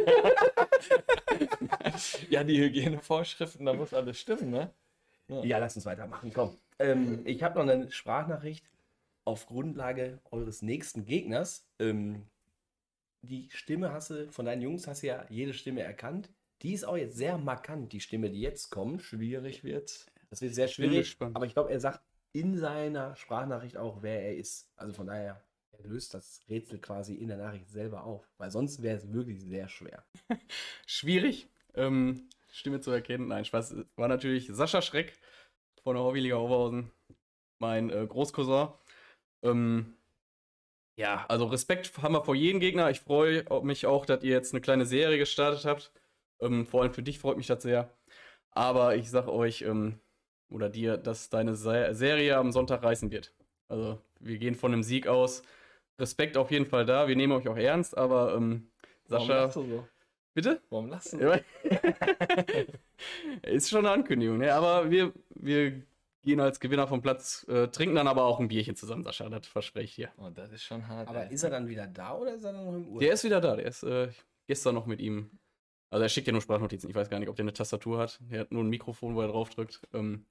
Ja, 2.29 2.43
die 2.43 2.59
Hygienevorschriften, 2.59 3.65
da 3.65 3.73
muss 3.73 3.93
alles 3.93 4.19
stimmen, 4.19 4.49
ne? 4.49 4.71
Ja, 5.27 5.57
lass 5.57 5.75
uns 5.75 5.85
weitermachen. 5.85 6.31
Komm. 6.33 6.57
Ähm, 6.79 7.21
ich 7.25 7.41
habe 7.41 7.57
noch 7.59 7.71
eine 7.71 7.91
Sprachnachricht 7.91 8.65
auf 9.23 9.47
Grundlage 9.47 10.19
eures 10.31 10.61
nächsten 10.61 11.05
Gegners. 11.05 11.67
Ähm, 11.79 12.23
die 13.25 13.49
Stimme 13.51 13.91
hast 13.91 14.11
du 14.11 14.31
von 14.31 14.45
deinen 14.45 14.61
Jungs, 14.61 14.87
hast 14.87 15.03
du 15.03 15.07
ja 15.07 15.25
jede 15.29 15.53
Stimme 15.53 15.81
erkannt. 15.81 16.29
Die 16.61 16.73
ist 16.73 16.85
auch 16.85 16.97
jetzt 16.97 17.17
sehr 17.17 17.37
markant, 17.37 17.91
die 17.93 17.99
Stimme, 17.99 18.29
die 18.29 18.41
jetzt 18.41 18.69
kommt. 18.69 19.01
Schwierig 19.01 19.63
wird's. 19.63 20.05
Das 20.29 20.41
wird 20.41 20.55
sehr 20.55 20.67
schwierig. 20.67 21.17
Aber 21.19 21.45
ich 21.45 21.53
glaube, 21.53 21.71
er 21.71 21.79
sagt 21.79 22.01
in 22.31 22.57
seiner 22.57 23.15
Sprachnachricht 23.15 23.77
auch, 23.77 24.01
wer 24.01 24.21
er 24.23 24.35
ist. 24.35 24.71
Also 24.75 24.93
von 24.93 25.07
daher, 25.07 25.43
er 25.71 25.83
löst 25.87 26.13
das 26.13 26.41
Rätsel 26.49 26.79
quasi 26.79 27.15
in 27.15 27.27
der 27.27 27.37
Nachricht 27.37 27.69
selber 27.69 28.03
auf. 28.03 28.29
Weil 28.37 28.51
sonst 28.51 28.81
wäre 28.81 28.97
es 28.97 29.11
wirklich 29.13 29.41
sehr 29.41 29.69
schwer. 29.69 30.05
Schwierig, 30.87 31.47
ähm, 31.75 32.29
Stimme 32.51 32.81
zu 32.81 32.91
erkennen. 32.91 33.27
Nein, 33.27 33.45
Spaß. 33.45 33.75
War 33.95 34.07
natürlich 34.07 34.47
Sascha 34.47 34.81
Schreck 34.81 35.17
von 35.83 35.95
der 35.95 36.03
Hobbyliga 36.03 36.37
Oberhausen, 36.37 36.91
mein 37.59 37.89
äh, 37.89 38.05
Großcousin. 38.07 38.69
Ähm, 39.43 39.95
ja, 40.95 41.25
also 41.27 41.45
Respekt 41.45 41.91
haben 42.01 42.13
wir 42.13 42.23
vor 42.23 42.35
jedem 42.35 42.59
Gegner. 42.59 42.89
Ich 42.89 43.01
freue 43.01 43.43
mich 43.63 43.85
auch, 43.85 44.05
dass 44.05 44.23
ihr 44.23 44.31
jetzt 44.31 44.53
eine 44.53 44.61
kleine 44.61 44.85
Serie 44.85 45.17
gestartet 45.17 45.65
habt. 45.65 45.91
Ähm, 46.39 46.65
vor 46.65 46.81
allem 46.83 46.93
für 46.93 47.03
dich 47.03 47.19
freut 47.19 47.37
mich 47.37 47.47
das 47.47 47.63
sehr. 47.63 47.89
Aber 48.51 48.95
ich 48.95 49.09
sag 49.09 49.27
euch, 49.27 49.61
ähm, 49.63 49.99
oder 50.49 50.69
dir, 50.69 50.97
dass 50.97 51.29
deine 51.29 51.55
Se 51.55 51.89
Serie 51.93 52.37
am 52.37 52.51
Sonntag 52.51 52.83
reißen 52.83 53.11
wird. 53.11 53.33
Also, 53.67 53.99
wir 54.19 54.37
gehen 54.37 54.55
von 54.55 54.71
einem 54.73 54.83
Sieg 54.83 55.07
aus. 55.07 55.43
Respekt 55.99 56.37
auf 56.37 56.51
jeden 56.51 56.65
Fall 56.65 56.85
da. 56.85 57.07
Wir 57.07 57.15
nehmen 57.15 57.33
euch 57.33 57.47
auch 57.47 57.57
ernst, 57.57 57.97
aber 57.97 58.35
ähm, 58.35 58.69
Warum 59.07 59.27
Sascha. 59.27 59.43
lachst 59.43 59.55
du 59.57 59.63
so? 59.63 59.87
Bitte? 60.33 60.61
Warum 60.69 60.89
lachst 60.89 61.13
du 61.13 61.19
so? 61.19 61.33
Ist 63.43 63.69
schon 63.69 63.85
eine 63.85 63.91
Ankündigung, 63.91 64.37
ne? 64.37 64.53
Aber 64.53 64.89
wir, 64.91 65.13
wir 65.29 65.81
gehen 66.25 66.39
als 66.39 66.59
Gewinner 66.59 66.87
vom 66.87 67.01
Platz, 67.01 67.45
äh, 67.47 67.67
trinken 67.69 67.95
dann 67.95 68.07
aber 68.07 68.25
auch 68.25 68.39
ein 68.39 68.49
Bierchen 68.49 68.75
zusammen, 68.75 69.03
Sascha, 69.03 69.29
das 69.29 69.47
verspreche 69.47 69.85
ich 69.85 69.95
dir. 69.95 70.09
Oh, 70.17 70.29
das 70.29 70.51
ist 70.51 70.63
schon 70.63 70.85
hart. 70.87 71.07
Aber 71.07 71.25
ey. 71.25 71.33
ist 71.33 71.43
er 71.43 71.51
dann 71.51 71.67
wieder 71.67 71.87
da 71.87 72.15
oder 72.15 72.33
ist 72.35 72.43
er 72.43 72.51
dann 72.51 72.65
noch 72.65 72.73
im 72.73 72.87
Urlaub? 72.87 72.99
Der 72.99 73.13
ist 73.13 73.23
wieder 73.23 73.39
da, 73.39 73.55
der 73.55 73.65
ist 73.65 73.83
äh, 73.83 74.09
gestern 74.47 74.75
noch 74.75 74.85
mit 74.85 74.99
ihm. 74.99 75.31
Also 75.89 76.03
er 76.03 76.09
schickt 76.09 76.27
ja 76.27 76.33
nur 76.33 76.41
Sprachnotizen, 76.41 76.89
ich 76.89 76.95
weiß 76.95 77.09
gar 77.09 77.19
nicht, 77.19 77.29
ob 77.29 77.35
der 77.35 77.43
eine 77.43 77.53
Tastatur 77.53 77.99
hat. 77.99 78.19
Der 78.29 78.41
hat 78.41 78.51
nur 78.51 78.63
ein 78.63 78.69
Mikrofon, 78.69 79.15
wo 79.15 79.21
er 79.21 79.29
drauf 79.29 79.49
drückt. 79.49 79.81
Ähm, 79.93 80.25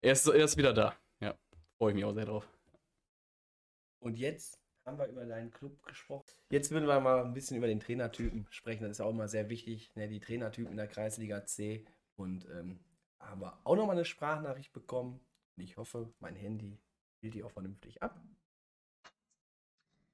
er, 0.00 0.12
ist, 0.12 0.26
er 0.26 0.44
ist 0.44 0.56
wieder 0.56 0.72
da. 0.72 0.94
Ja, 1.20 1.36
freue 1.76 1.90
ich 1.90 1.96
mich 1.96 2.04
auch 2.04 2.14
sehr 2.14 2.24
drauf. 2.24 2.48
Und 4.00 4.18
jetzt 4.18 4.60
haben 4.86 4.98
wir 4.98 5.06
über 5.08 5.26
deinen 5.26 5.50
Club 5.50 5.82
gesprochen. 5.84 6.24
Jetzt 6.50 6.70
würden 6.70 6.86
wir 6.86 7.00
mal 7.00 7.24
ein 7.24 7.34
bisschen 7.34 7.56
über 7.56 7.66
den 7.66 7.80
Trainertypen 7.80 8.46
sprechen. 8.50 8.84
Das 8.84 8.92
ist 8.92 9.00
auch 9.00 9.10
immer 9.10 9.28
sehr 9.28 9.50
wichtig, 9.50 9.90
ne? 9.96 10.08
die 10.08 10.20
Trainertypen 10.20 10.70
in 10.70 10.76
der 10.76 10.86
Kreisliga 10.86 11.44
C. 11.44 11.84
Und 12.14 12.46
ähm, 12.50 12.78
haben 13.28 13.40
wir 13.40 13.58
auch 13.64 13.76
nochmal 13.76 13.96
eine 13.96 14.04
Sprachnachricht 14.04 14.72
bekommen. 14.72 15.20
Ich 15.56 15.76
hoffe, 15.76 16.12
mein 16.20 16.36
Handy 16.36 16.78
spielt 17.16 17.34
die 17.34 17.44
auch 17.44 17.50
vernünftig 17.50 18.02
ab. 18.02 18.20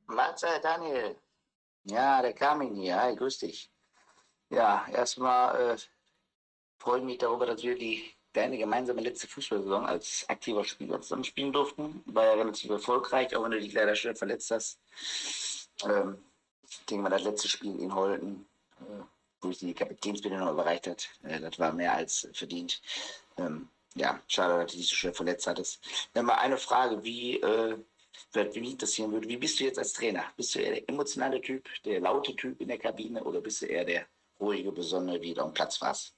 Mahlzeit, 0.07 0.63
Daniel. 0.63 1.17
Ja, 1.85 2.23
der 2.23 2.33
Carmin 2.33 2.75
hier. 2.75 3.01
Hi, 3.01 3.17
grüß 3.17 3.39
dich. 3.39 3.71
Ja, 4.51 4.87
erstmal 4.89 5.75
äh, 5.75 5.79
freue 6.79 7.01
ich 7.01 7.05
mich 7.05 7.19
darüber, 7.19 7.47
dass 7.47 7.63
wir 7.63 7.77
die 7.77 8.15
deine 8.33 8.57
gemeinsame 8.57 9.03
letzte 9.03 9.27
Fußballsaison 9.29 9.85
als 9.85 10.25
aktiver 10.29 10.65
Spieler 10.65 11.01
zusammen 11.01 11.25
spielen 11.25 11.53
durften. 11.53 12.03
War 12.07 12.25
ja 12.25 12.33
relativ 12.35 12.71
erfolgreich, 12.71 13.35
auch 13.35 13.45
wenn 13.45 13.51
du 13.53 13.61
dich 13.61 13.73
leider 13.73 13.95
schwer 13.95 14.17
verletzt 14.17 14.51
hast. 14.51 14.81
Ähm, 15.85 16.23
ich 16.69 16.85
denke 16.87 17.03
mal, 17.03 17.11
das 17.11 17.25
letzte 17.25 17.49
Spiel 17.49 17.79
in 17.81 17.95
Holten, 17.95 18.47
wo 19.43 19.51
ich 19.51 19.59
die 19.59 19.75
Kapitänsbinde 19.75 20.39
noch 20.39 20.53
überreicht 20.53 20.87
hat, 20.87 21.09
äh, 21.25 21.41
das 21.41 21.59
war 21.59 21.73
mehr 21.73 21.95
als 21.95 22.29
verdient. 22.33 22.81
Ähm, 23.37 23.69
ja, 23.95 24.21
schade, 24.27 24.63
dass 24.63 24.73
du 24.73 24.79
dich 24.79 24.89
so 24.89 24.95
schwer 24.95 25.13
verletzt 25.13 25.47
hattest. 25.47 25.81
Dann 26.15 26.27
mal 26.27 26.37
eine 26.37 26.57
Frage, 26.57 27.03
wie, 27.05 27.41
äh, 27.41 27.77
wie 28.33 28.61
mich 28.61 28.73
interessieren 28.73 29.13
würde, 29.13 29.29
wie 29.29 29.37
bist 29.37 29.61
du 29.61 29.65
jetzt 29.65 29.79
als 29.79 29.93
Trainer? 29.93 30.25
Bist 30.37 30.55
du 30.55 30.61
eher 30.61 30.73
der 30.73 30.89
emotionale 30.89 31.41
Typ, 31.41 31.69
der 31.85 32.01
laute 32.01 32.35
Typ 32.35 32.61
in 32.61 32.69
der 32.69 32.79
Kabine 32.79 33.23
oder 33.23 33.41
bist 33.41 33.63
du 33.63 33.67
eher 33.67 33.85
der 33.85 34.07
ruhige, 34.41 34.73
besondere, 34.73 35.21
wie 35.21 35.35
du 35.35 35.43
am 35.43 35.53
Platz 35.53 35.81
warst? 35.81 36.15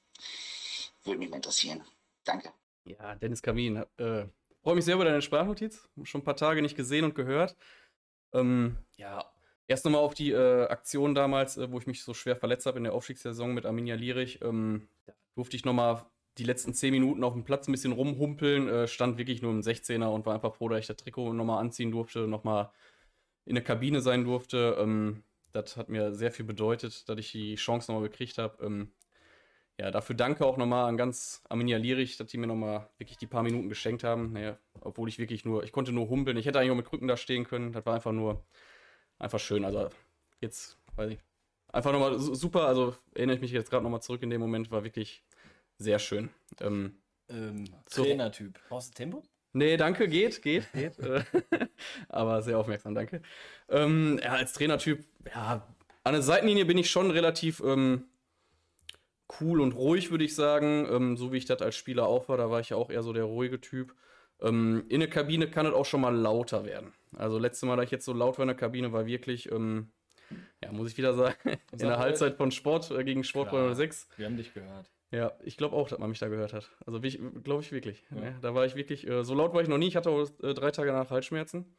Würde 1.03 1.18
mich 1.18 1.31
mal 1.31 1.37
interessieren. 1.37 1.85
Danke. 2.25 2.53
Ja, 2.85 3.14
Dennis 3.16 3.43
Kamin, 3.43 3.85
äh, 3.97 4.27
freue 4.62 4.77
mich 4.77 4.85
sehr 4.85 4.95
über 4.95 5.05
deine 5.05 5.22
Sprachnotiz. 5.22 5.89
Schon 6.05 6.20
ein 6.20 6.25
paar 6.25 6.37
Tage 6.37 6.62
nicht 6.62 6.77
gesehen 6.77 7.05
und 7.05 7.14
gehört. 7.14 7.57
Ähm, 8.33 8.79
ja, 8.97 9.34
erst 9.67 9.85
nochmal 9.85 10.03
auf 10.03 10.15
die 10.15 10.33
äh, 10.33 10.67
Aktion 10.67 11.15
damals, 11.15 11.57
äh, 11.57 11.71
wo 11.71 11.79
ich 11.79 11.87
mich 11.87 12.03
so 12.03 12.15
schwer 12.15 12.37
verletzt 12.37 12.67
habe 12.67 12.79
in 12.79 12.85
der 12.85 12.95
Aufstiegssaison 12.95 13.55
mit 13.55 13.67
Arminia 13.67 13.95
Lierich. 13.95 14.41
Ähm, 14.43 14.89
da 15.07 15.12
durfte 15.35 15.57
ich 15.57 15.65
nochmal 15.65 16.05
die 16.39 16.45
letzten 16.45 16.75
zehn 16.75 16.93
Minuten 16.93 17.23
auf 17.25 17.33
dem 17.33 17.45
Platz 17.45 17.69
ein 17.69 17.73
bisschen 17.73 17.93
rumhumpeln, 17.93 18.69
äh, 18.69 18.89
stand 18.89 19.19
wirklich 19.19 19.43
nur 19.43 19.53
im 19.53 19.61
16er 19.61 20.07
und 20.07 20.27
war 20.27 20.35
einfach 20.35 20.55
froh, 20.55 20.69
dass 20.69 20.81
ich 20.81 20.87
das 20.87 20.97
Trikot 20.97 21.33
nochmal 21.33 21.61
anziehen 21.61 21.93
durfte, 21.93 22.27
nochmal 22.27 22.71
in 23.45 23.55
der 23.55 23.65
Kabine 23.65 24.01
sein 24.01 24.25
durfte. 24.25 24.77
Ähm, 24.79 25.23
das 25.53 25.77
hat 25.77 25.89
mir 25.89 26.12
sehr 26.15 26.33
viel 26.33 26.45
bedeutet, 26.45 27.09
dass 27.09 27.19
ich 27.19 27.31
die 27.31 27.55
Chance 27.55 27.93
nochmal 27.93 28.09
gekriegt 28.09 28.39
habe. 28.39 28.65
Ähm, 28.65 28.93
ja, 29.79 29.91
dafür 29.91 30.15
danke 30.15 30.47
auch 30.47 30.57
nochmal 30.57 30.89
an 30.89 30.97
ganz 30.97 31.43
Arminia 31.49 31.79
Lierich, 31.79 32.17
dass 32.17 32.29
die 32.29 32.39
mir 32.39 32.47
nochmal 32.47 32.89
wirklich 32.99 33.19
die 33.19 33.27
paar 33.27 33.43
Minuten 33.43 33.69
geschenkt 33.69 34.05
haben. 34.05 34.33
Naja, 34.33 34.59
obwohl 34.81 35.09
ich 35.09 35.19
wirklich 35.19 35.45
nur, 35.45 35.65
ich 35.65 35.73
konnte 35.73 35.93
nur 35.93 36.09
humpeln. 36.09 36.37
Ich 36.37 36.47
hätte 36.47 36.59
eigentlich 36.59 36.71
auch 36.73 36.77
mit 36.77 36.87
Krücken 36.87 37.09
da 37.09 37.17
stehen 37.17 37.45
können. 37.45 37.73
Das 37.73 37.85
war 37.87 37.95
einfach 37.95 38.12
nur, 38.12 38.45
einfach 39.19 39.41
schön. 39.41 39.65
Also 39.65 39.91
jetzt, 40.41 40.79
weiß 40.97 41.11
ich, 41.11 41.19
einfach 41.73 41.93
nochmal 41.93 42.19
super. 42.19 42.67
Also 42.67 42.97
erinnere 43.15 43.37
ich 43.37 43.43
mich 43.43 43.53
jetzt 43.53 43.71
gerade 43.71 43.83
nochmal 43.83 44.03
zurück 44.03 44.23
in 44.23 44.31
dem 44.31 44.41
Moment, 44.41 44.71
war 44.71 44.85
wirklich 44.85 45.25
sehr 45.79 45.99
schön. 45.99 46.31
Ähm, 46.61 46.97
ähm, 47.29 47.65
Trainertyp. 47.91 48.59
Brauchst 48.69 48.91
du 48.91 48.95
Tempo? 48.95 49.23
Nee, 49.53 49.77
danke, 49.77 50.09
geht, 50.09 50.43
geht, 50.43 50.71
geht. 50.73 50.97
Aber 52.09 52.43
sehr 52.43 52.59
aufmerksam, 52.59 52.95
danke. 52.95 53.23
Ähm, 53.69 54.19
ja, 54.23 54.33
als 54.33 54.53
Trainertyp, 54.53 55.05
ja, 55.33 55.67
an 56.03 56.12
der 56.12 56.23
Seitenlinie 56.23 56.65
bin 56.65 56.77
ich 56.77 56.91
schon 56.91 57.11
relativ 57.11 57.62
ähm, 57.65 58.05
cool 59.41 59.61
und 59.61 59.73
ruhig, 59.73 60.11
würde 60.11 60.25
ich 60.25 60.35
sagen. 60.35 60.87
Ähm, 60.91 61.17
so 61.17 61.33
wie 61.33 61.39
ich 61.39 61.45
das 61.45 61.62
als 61.62 61.77
Spieler 61.77 62.07
auch 62.07 62.29
war, 62.29 62.37
da 62.37 62.51
war 62.51 62.61
ich 62.61 62.71
ja 62.71 62.77
auch 62.77 62.91
eher 62.91 63.03
so 63.03 63.12
der 63.12 63.25
ruhige 63.25 63.61
Typ. 63.61 63.95
Ähm, 64.41 64.85
in 64.89 65.01
der 65.01 65.09
Kabine 65.09 65.49
kann 65.49 65.67
es 65.67 65.73
auch 65.73 65.87
schon 65.87 66.01
mal 66.01 66.15
lauter 66.15 66.65
werden. 66.65 66.93
Also 67.19 67.39
letztes 67.39 67.67
Mal, 67.67 67.77
da 67.77 67.83
ich 67.83 67.91
jetzt 67.91 68.05
so 68.05 68.12
laut 68.12 68.39
war 68.39 68.45
in 68.45 68.49
der 68.49 68.57
Kabine, 68.57 68.93
war 68.93 69.07
wirklich, 69.07 69.51
ähm, 69.51 69.93
ja, 70.62 70.73
muss 70.73 70.91
ich 70.91 70.97
wieder 70.97 71.15
sagen, 71.15 71.37
in 71.73 71.79
der 71.79 71.99
Halbzeit 71.99 72.37
von 72.37 72.51
Sport 72.51 72.91
äh, 72.91 73.05
gegen 73.05 73.25
Sport 73.25 73.77
6. 73.77 74.09
Wir 74.17 74.27
haben 74.27 74.37
dich 74.37 74.55
gehört. 74.55 74.91
Ja, 75.11 75.33
ich 75.45 75.57
glaube 75.57 75.77
auch, 75.77 75.89
dass 75.89 75.99
man 75.99 76.09
mich 76.09 76.19
da 76.19 76.29
gehört 76.29 76.53
hat. 76.53 76.71
Also 76.87 77.01
glaube 77.01 77.62
ich 77.62 77.73
wirklich. 77.73 78.05
Ja. 78.11 78.21
Ne? 78.21 78.39
Da 78.43 78.55
war 78.55 78.67
ich 78.67 78.75
wirklich, 78.75 79.07
äh, 79.07 79.23
so 79.23 79.35
laut 79.35 79.55
war 79.55 79.62
ich 79.62 79.69
noch 79.69 79.79
nie. 79.79 79.89
Ich 79.89 79.97
hatte 79.97 80.11
auch 80.11 80.29
äh, 80.43 80.55
drei 80.55 80.71
Tage 80.73 80.93
nach 80.93 81.11
Halsschmerzen. 81.11 81.77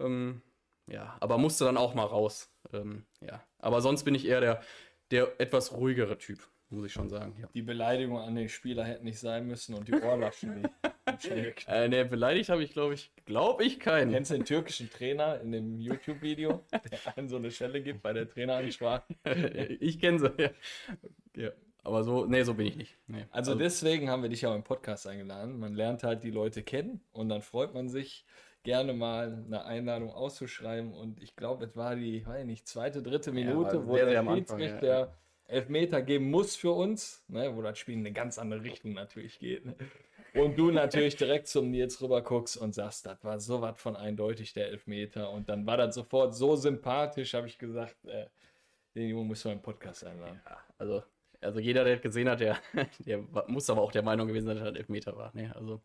Ähm, 0.00 0.40
ja, 0.86 1.16
aber 1.20 1.38
musste 1.38 1.64
dann 1.64 1.76
auch 1.76 1.94
mal 1.94 2.06
raus. 2.06 2.50
Ähm, 2.72 3.04
ja, 3.20 3.42
aber 3.58 3.82
sonst 3.82 4.04
bin 4.04 4.14
ich 4.14 4.26
eher 4.26 4.40
der, 4.40 4.62
der 5.10 5.38
etwas 5.38 5.72
ruhigere 5.72 6.16
Typ 6.16 6.48
muss 6.72 6.86
ich 6.86 6.92
schon 6.92 7.08
sagen. 7.08 7.34
Ja. 7.40 7.48
Die 7.54 7.62
Beleidigung 7.62 8.18
an 8.18 8.34
den 8.34 8.48
Spieler 8.48 8.84
hätte 8.84 9.04
nicht 9.04 9.18
sein 9.18 9.46
müssen 9.46 9.74
und 9.74 9.86
die 9.86 9.94
Ohrlaschen. 9.94 10.68
äh, 11.66 11.88
ne, 11.88 12.04
beleidigt 12.04 12.48
habe 12.48 12.62
ich, 12.62 12.72
glaube 12.72 12.94
ich, 12.94 13.12
glaube 13.24 13.64
ich 13.64 13.78
keinen. 13.78 14.12
Kennst 14.12 14.30
du 14.30 14.34
den 14.34 14.44
türkischen 14.44 14.90
Trainer 14.90 15.40
in 15.40 15.52
dem 15.52 15.80
YouTube-Video, 15.80 16.64
der 16.72 17.16
einen 17.16 17.28
so 17.28 17.36
eine 17.36 17.50
Schelle 17.50 17.82
gibt 17.82 18.02
bei 18.02 18.12
der 18.12 18.28
Traineransprache? 18.28 19.04
ich 19.80 20.00
kenne 20.00 20.18
sie, 20.18 20.32
ja. 20.38 20.50
ja. 21.36 21.50
Aber 21.84 22.04
so, 22.04 22.26
nee, 22.26 22.42
so 22.44 22.54
bin 22.54 22.66
ich 22.66 22.76
nicht. 22.76 22.96
Nee. 23.08 23.26
Also, 23.30 23.52
also, 23.52 23.54
deswegen 23.56 24.08
haben 24.08 24.22
wir 24.22 24.28
dich 24.28 24.42
ja 24.42 24.54
im 24.54 24.62
Podcast 24.62 25.06
eingeladen. 25.06 25.58
Man 25.58 25.74
lernt 25.74 26.04
halt 26.04 26.22
die 26.22 26.30
Leute 26.30 26.62
kennen 26.62 27.00
und 27.12 27.28
dann 27.28 27.42
freut 27.42 27.74
man 27.74 27.88
sich 27.88 28.24
gerne 28.62 28.92
mal 28.92 29.44
eine 29.46 29.64
Einladung 29.64 30.10
auszuschreiben. 30.12 30.92
Und 30.92 31.20
ich 31.20 31.34
glaube, 31.34 31.64
es 31.64 31.76
war 31.76 31.96
die, 31.96 32.24
weiß 32.24 32.44
nicht, 32.46 32.68
zweite, 32.68 33.02
dritte 33.02 33.32
Minute, 33.32 33.76
ja, 33.76 33.86
wo 33.86 33.96
der 33.96 34.24
Schiedsrichter 34.24 34.86
ja. 34.86 35.14
Elfmeter 35.52 36.02
geben 36.02 36.30
muss 36.30 36.56
für 36.56 36.72
uns, 36.72 37.24
ne, 37.28 37.54
wo 37.54 37.62
das 37.62 37.78
Spiel 37.78 37.94
in 37.94 38.00
eine 38.00 38.12
ganz 38.12 38.38
andere 38.38 38.62
Richtung 38.62 38.92
natürlich 38.92 39.38
geht. 39.38 39.64
Ne? 39.64 39.76
Und 40.34 40.58
du 40.58 40.70
natürlich 40.70 41.16
direkt 41.16 41.46
zum 41.46 41.70
Nils 41.70 42.00
rüber 42.00 42.22
guckst 42.22 42.56
und 42.56 42.74
sagst, 42.74 43.04
das 43.04 43.22
war 43.22 43.38
so 43.38 43.60
was 43.60 43.80
von 43.80 43.96
eindeutig, 43.96 44.54
der 44.54 44.68
Elfmeter. 44.68 45.30
Und 45.30 45.48
dann 45.48 45.66
war 45.66 45.76
das 45.76 45.94
sofort 45.94 46.34
so 46.34 46.56
sympathisch, 46.56 47.34
habe 47.34 47.46
ich 47.46 47.58
gesagt, 47.58 47.96
äh, 48.06 48.26
den 48.94 49.08
Jungen 49.08 49.28
müssen 49.28 49.46
wir 49.46 49.52
im 49.52 49.62
Podcast 49.62 50.04
einladen. 50.04 50.40
Ja, 50.46 50.58
also, 50.78 51.02
also 51.40 51.60
jeder, 51.60 51.84
der 51.84 51.98
gesehen 51.98 52.28
hat, 52.30 52.40
der, 52.40 52.58
der 53.00 53.18
muss 53.46 53.68
aber 53.68 53.82
auch 53.82 53.92
der 53.92 54.02
Meinung 54.02 54.26
gewesen 54.26 54.46
sein, 54.46 54.56
dass 54.56 54.68
das 54.68 54.76
Elfmeter 54.76 55.16
war. 55.16 55.30
Ne? 55.34 55.54
Also 55.54 55.82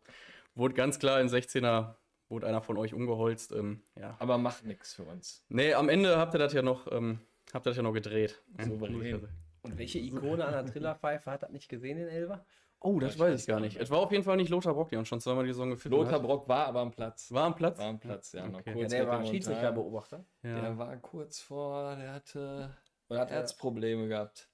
wurde 0.54 0.74
ganz 0.74 0.98
klar 0.98 1.20
in 1.20 1.28
16er 1.28 1.94
wurde 2.30 2.46
einer 2.46 2.62
von 2.62 2.76
euch 2.76 2.94
umgeholzt. 2.94 3.52
Ähm, 3.52 3.82
ja. 3.98 4.16
Aber 4.18 4.38
macht 4.38 4.64
nichts 4.64 4.94
für 4.94 5.04
uns. 5.04 5.44
Nee, 5.48 5.74
am 5.74 5.88
Ende 5.88 6.18
habt 6.18 6.34
ihr 6.34 6.38
das 6.38 6.52
ja 6.52 6.62
noch, 6.62 6.90
ähm, 6.92 7.20
habt 7.52 7.66
ihr 7.66 7.70
das 7.70 7.76
ja 7.76 7.82
noch 7.82 7.92
gedreht. 7.92 8.42
Souverän. 8.58 9.28
Und 9.62 9.78
welche 9.78 9.98
Ikone 9.98 10.44
an 10.44 10.52
der 10.52 10.66
Trillerpfeife 10.66 11.30
hat 11.30 11.42
das 11.42 11.50
nicht 11.50 11.68
gesehen 11.68 11.98
in 11.98 12.08
Elber? 12.08 12.44
Oh, 12.80 13.00
das, 13.00 13.12
das 13.12 13.18
weiß 13.18 13.40
ich 13.40 13.46
gar 13.46 13.58
nicht. 13.58 13.76
Es 13.76 13.90
war 13.90 13.98
auf 13.98 14.12
jeden 14.12 14.22
Fall 14.22 14.36
nicht 14.36 14.50
Lothar 14.50 14.72
Brock, 14.72 14.90
der 14.90 15.00
uns 15.00 15.08
schon 15.08 15.20
zweimal 15.20 15.44
die 15.44 15.50
Saison 15.50 15.70
geführt 15.70 15.92
Lothar 15.92 16.14
hat. 16.14 16.22
Brock 16.22 16.48
war 16.48 16.66
aber 16.66 16.80
am 16.80 16.92
Platz. 16.92 17.32
War 17.32 17.46
am 17.46 17.54
Platz? 17.56 17.78
War 17.78 17.86
am 17.86 17.98
Platz, 17.98 18.32
ja. 18.32 18.46
Okay. 18.46 18.72
kurz 18.72 18.92
ja 18.92 18.98
der 19.00 19.08
war 19.08 19.24
Schiedsrichterbeobachter. 19.24 20.24
Ja. 20.42 20.60
Der 20.60 20.78
war 20.78 20.96
kurz 20.98 21.40
vor, 21.40 21.96
der 21.96 22.12
hatte 22.12 22.70
Oder 23.08 23.20
hat 23.20 23.30
Herzprobleme 23.30 24.02
er... 24.02 24.08
gehabt. 24.08 24.48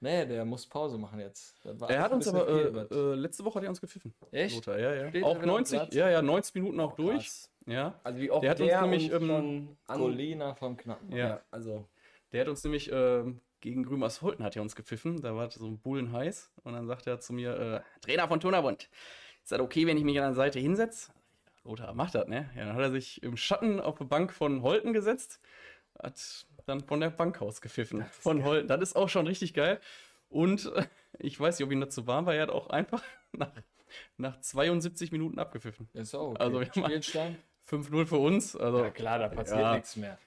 Nee, 0.00 0.26
der 0.26 0.44
muss 0.44 0.66
Pause 0.66 0.96
machen 0.96 1.20
jetzt. 1.20 1.54
Er 1.88 2.02
hat 2.02 2.12
uns 2.12 2.28
aber, 2.28 2.48
äh, 2.48 2.94
äh, 2.94 3.14
letzte 3.14 3.44
Woche 3.44 3.56
hat 3.56 3.64
er 3.64 3.70
uns 3.70 3.80
gepfiffen. 3.80 4.14
Echt? 4.30 4.54
Lothar, 4.54 4.78
ja, 4.78 4.94
ja. 4.94 5.08
Steht 5.08 5.24
auch 5.24 5.40
90, 5.40 5.92
ja, 5.92 6.08
ja, 6.08 6.22
90 6.22 6.54
Minuten 6.54 6.80
auch 6.80 6.92
oh, 6.92 7.02
durch. 7.02 7.48
Ja. 7.66 7.94
Also 8.02 8.20
wie 8.20 8.30
oft 8.30 8.42
der 8.42 8.50
hat 8.50 8.58
der 8.60 8.82
uns 8.82 8.82
nämlich 8.82 9.12
ähm, 9.12 9.76
Colina 9.86 10.54
vom 10.54 10.76
Knappen. 10.76 11.12
Ja. 11.12 11.28
ja. 11.28 11.40
also 11.50 11.86
der 12.32 12.42
hat 12.42 12.48
uns 12.48 12.62
nämlich 12.64 12.90
ähm, 12.92 13.40
gegen 13.60 13.84
Grümers 13.84 14.22
Holten 14.22 14.44
hat 14.44 14.56
er 14.56 14.62
uns 14.62 14.76
gepfiffen. 14.76 15.20
Da 15.20 15.34
war 15.34 15.50
so 15.50 15.66
ein 15.66 15.78
Bullen 15.78 16.12
heiß. 16.12 16.50
Und 16.64 16.74
dann 16.74 16.86
sagt 16.86 17.06
er 17.06 17.20
zu 17.20 17.32
mir, 17.32 17.56
äh, 17.58 18.00
Trainer 18.00 18.28
von 18.28 18.40
Turnerbund, 18.40 18.88
ist 19.42 19.52
das 19.52 19.60
okay, 19.60 19.86
wenn 19.86 19.96
ich 19.96 20.04
mich 20.04 20.18
an 20.18 20.24
der 20.24 20.34
Seite 20.34 20.58
hinsetze? 20.58 21.12
Lothar, 21.64 21.94
macht 21.94 22.14
das, 22.14 22.28
ne? 22.28 22.50
Ja, 22.56 22.66
dann 22.66 22.74
hat 22.74 22.82
er 22.82 22.90
sich 22.90 23.22
im 23.22 23.36
Schatten 23.36 23.80
auf 23.80 24.00
eine 24.00 24.08
Bank 24.08 24.32
von 24.32 24.62
Holten 24.62 24.92
gesetzt, 24.92 25.40
hat 25.98 26.46
dann 26.66 26.80
von 26.80 27.00
der 27.00 27.10
Bank 27.10 27.42
aus 27.42 27.60
gepfiffen. 27.60 28.04
Von 28.10 28.44
Holten. 28.44 28.68
Das 28.68 28.80
ist 28.80 28.96
auch 28.96 29.08
schon 29.08 29.26
richtig 29.26 29.54
geil. 29.54 29.80
Und 30.28 30.72
äh, 30.74 30.86
ich 31.18 31.38
weiß 31.38 31.58
nicht, 31.58 31.66
ob 31.66 31.72
ihm 31.72 31.80
dazu 31.80 32.06
warm 32.06 32.26
war, 32.26 32.34
er 32.34 32.42
hat 32.42 32.50
auch 32.50 32.70
einfach 32.70 33.02
nach, 33.32 33.52
nach 34.16 34.40
72 34.40 35.12
Minuten 35.12 35.38
abgepfiffen. 35.38 35.88
Ist 35.94 36.14
auch 36.14 36.30
okay. 36.30 36.42
Also 36.42 36.60
wir 36.60 36.66
Spielstand 36.66 37.38
5-0 37.68 38.06
für 38.06 38.18
uns. 38.18 38.56
Also, 38.56 38.84
ja 38.84 38.90
klar, 38.90 39.18
da 39.18 39.28
passiert 39.28 39.60
ja. 39.60 39.74
nichts 39.74 39.96
mehr. 39.96 40.18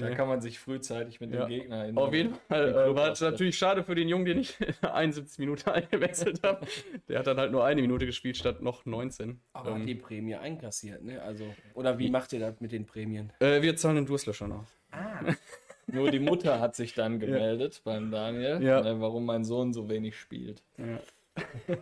Da 0.00 0.14
kann 0.14 0.28
man 0.28 0.40
sich 0.40 0.58
frühzeitig 0.58 1.20
mit 1.20 1.32
ja. 1.32 1.46
dem 1.46 1.48
Gegner 1.48 1.86
in 1.86 1.96
Auf 1.96 2.12
jeden 2.12 2.34
Fall. 2.34 2.68
Äh, 2.68 2.94
war 2.94 3.12
es 3.12 3.20
natürlich 3.20 3.56
schade 3.56 3.82
für 3.82 3.94
den 3.94 4.08
Jungen, 4.08 4.24
den 4.24 4.38
ich 4.38 4.56
71 4.82 5.38
Minuten 5.38 5.68
eingewechselt 5.70 6.42
habe. 6.42 6.66
Der 7.08 7.18
hat 7.20 7.26
dann 7.26 7.38
halt 7.38 7.52
nur 7.52 7.64
eine 7.64 7.80
Minute 7.80 8.06
gespielt 8.06 8.36
statt 8.36 8.62
noch 8.62 8.86
19. 8.86 9.40
Aber 9.52 9.70
ähm, 9.70 9.80
hat 9.80 9.88
die 9.88 9.94
Prämie 9.94 10.36
einkassiert, 10.36 11.02
ne? 11.02 11.22
Also, 11.22 11.44
oder 11.74 11.98
wie 11.98 12.10
macht 12.10 12.32
ihr 12.32 12.40
das 12.40 12.60
mit 12.60 12.72
den 12.72 12.86
Prämien? 12.86 13.32
Äh, 13.40 13.62
wir 13.62 13.76
zahlen 13.76 13.96
den 13.96 14.06
Durstlöscher 14.06 14.48
noch. 14.48 14.64
Ah. 14.90 15.20
nur 15.86 16.10
die 16.10 16.20
Mutter 16.20 16.60
hat 16.60 16.76
sich 16.76 16.94
dann 16.94 17.18
gemeldet 17.18 17.76
ja. 17.76 17.80
beim 17.84 18.10
Daniel, 18.10 18.62
ja. 18.62 18.80
ne, 18.80 19.00
warum 19.00 19.24
mein 19.24 19.44
Sohn 19.44 19.72
so 19.72 19.88
wenig 19.88 20.18
spielt. 20.18 20.62
Ja. 20.76 21.00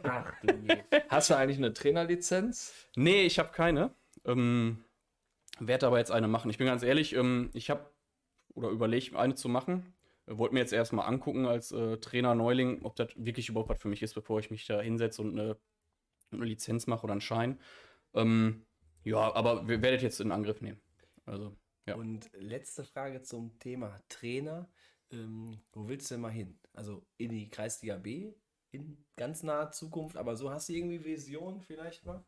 Ach 0.03 0.33
du. 0.43 0.55
Hast 1.09 1.31
du 1.31 1.37
eigentlich 1.37 1.59
eine 1.59 1.73
Trainerlizenz? 1.73 2.75
Nee, 2.95 3.23
ich 3.23 3.39
habe 3.39 3.53
keine. 3.53 3.91
Ähm, 4.25 4.85
werde 5.59 5.87
aber 5.87 5.99
jetzt 5.99 6.11
eine 6.11 6.29
machen. 6.29 6.51
Ich 6.51 6.59
bin 6.59 6.67
ganz 6.67 6.83
ehrlich, 6.83 7.14
ähm, 7.14 7.51
ich 7.55 7.71
habe 7.71 7.91
oder 8.57 8.70
überlege, 8.70 9.18
eine 9.18 9.34
zu 9.34 9.48
machen. 9.48 9.94
Wollte 10.26 10.54
mir 10.54 10.61
jetzt 10.61 10.72
erstmal 10.72 11.07
angucken 11.07 11.46
als 11.46 11.70
äh, 11.70 11.98
Trainer 11.98 12.34
Neuling, 12.34 12.82
ob 12.82 12.96
das 12.96 13.11
wirklich 13.14 13.48
überhaupt 13.48 13.70
was 13.70 13.80
für 13.80 13.88
mich 13.88 14.02
ist, 14.02 14.14
bevor 14.14 14.40
ich 14.40 14.50
mich 14.50 14.66
da 14.66 14.80
hinsetze 14.80 15.22
und 15.22 15.38
eine, 15.38 15.57
eine 16.32 16.44
Lizenz 16.44 16.88
mache 16.88 17.04
oder 17.04 17.12
einen 17.12 17.20
Schein. 17.20 17.61
Ähm, 18.14 18.66
ja, 19.04 19.32
aber 19.34 19.68
wir 19.68 19.82
werdet 19.82 20.02
jetzt 20.02 20.20
in 20.20 20.32
Angriff 20.32 20.61
nehmen. 20.61 20.80
Also, 21.26 21.57
ja. 21.86 21.94
Und 21.94 22.28
letzte 22.32 22.82
Frage 22.82 23.22
zum 23.22 23.57
Thema 23.61 24.00
Trainer. 24.09 24.68
Ähm, 25.12 25.61
wo 25.72 25.86
willst 25.86 26.11
du 26.11 26.14
denn 26.14 26.22
mal 26.22 26.32
hin? 26.32 26.59
Also 26.72 27.07
in 27.16 27.30
die 27.30 27.48
Kreisliga 27.48 27.96
B 27.96 28.34
in 28.72 29.04
ganz 29.16 29.44
naher 29.44 29.70
Zukunft, 29.70 30.16
aber 30.16 30.34
so 30.34 30.50
hast 30.50 30.68
du 30.68 30.72
irgendwie 30.72 31.04
Vision 31.04 31.61
vielleicht 31.61 32.04
mal? 32.04 32.24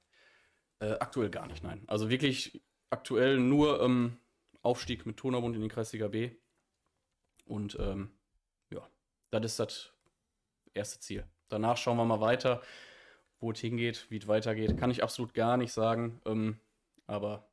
Äh, 0.78 0.92
aktuell 1.00 1.30
gar 1.30 1.48
nicht, 1.48 1.64
nein. 1.64 1.82
Also 1.88 2.08
wirklich 2.08 2.62
aktuell 2.90 3.38
nur 3.38 3.82
ähm, 3.82 4.16
Aufstieg 4.68 5.06
mit 5.06 5.16
Tonerbund 5.16 5.56
in 5.56 5.62
die 5.62 5.68
Kreisliga 5.68 6.08
B. 6.08 6.30
Und 7.46 7.78
ähm, 7.80 8.10
ja, 8.70 8.86
das 9.30 9.44
ist 9.44 9.58
das 9.58 9.92
erste 10.74 11.00
Ziel. 11.00 11.24
Danach 11.48 11.78
schauen 11.78 11.96
wir 11.96 12.04
mal 12.04 12.20
weiter, 12.20 12.60
wo 13.40 13.50
es 13.52 13.60
hingeht, 13.60 14.06
wie 14.10 14.18
es 14.18 14.28
weitergeht. 14.28 14.76
Kann 14.76 14.90
ich 14.90 15.02
absolut 15.02 15.32
gar 15.32 15.56
nicht 15.56 15.72
sagen. 15.72 16.20
Ähm, 16.26 16.60
aber 17.06 17.48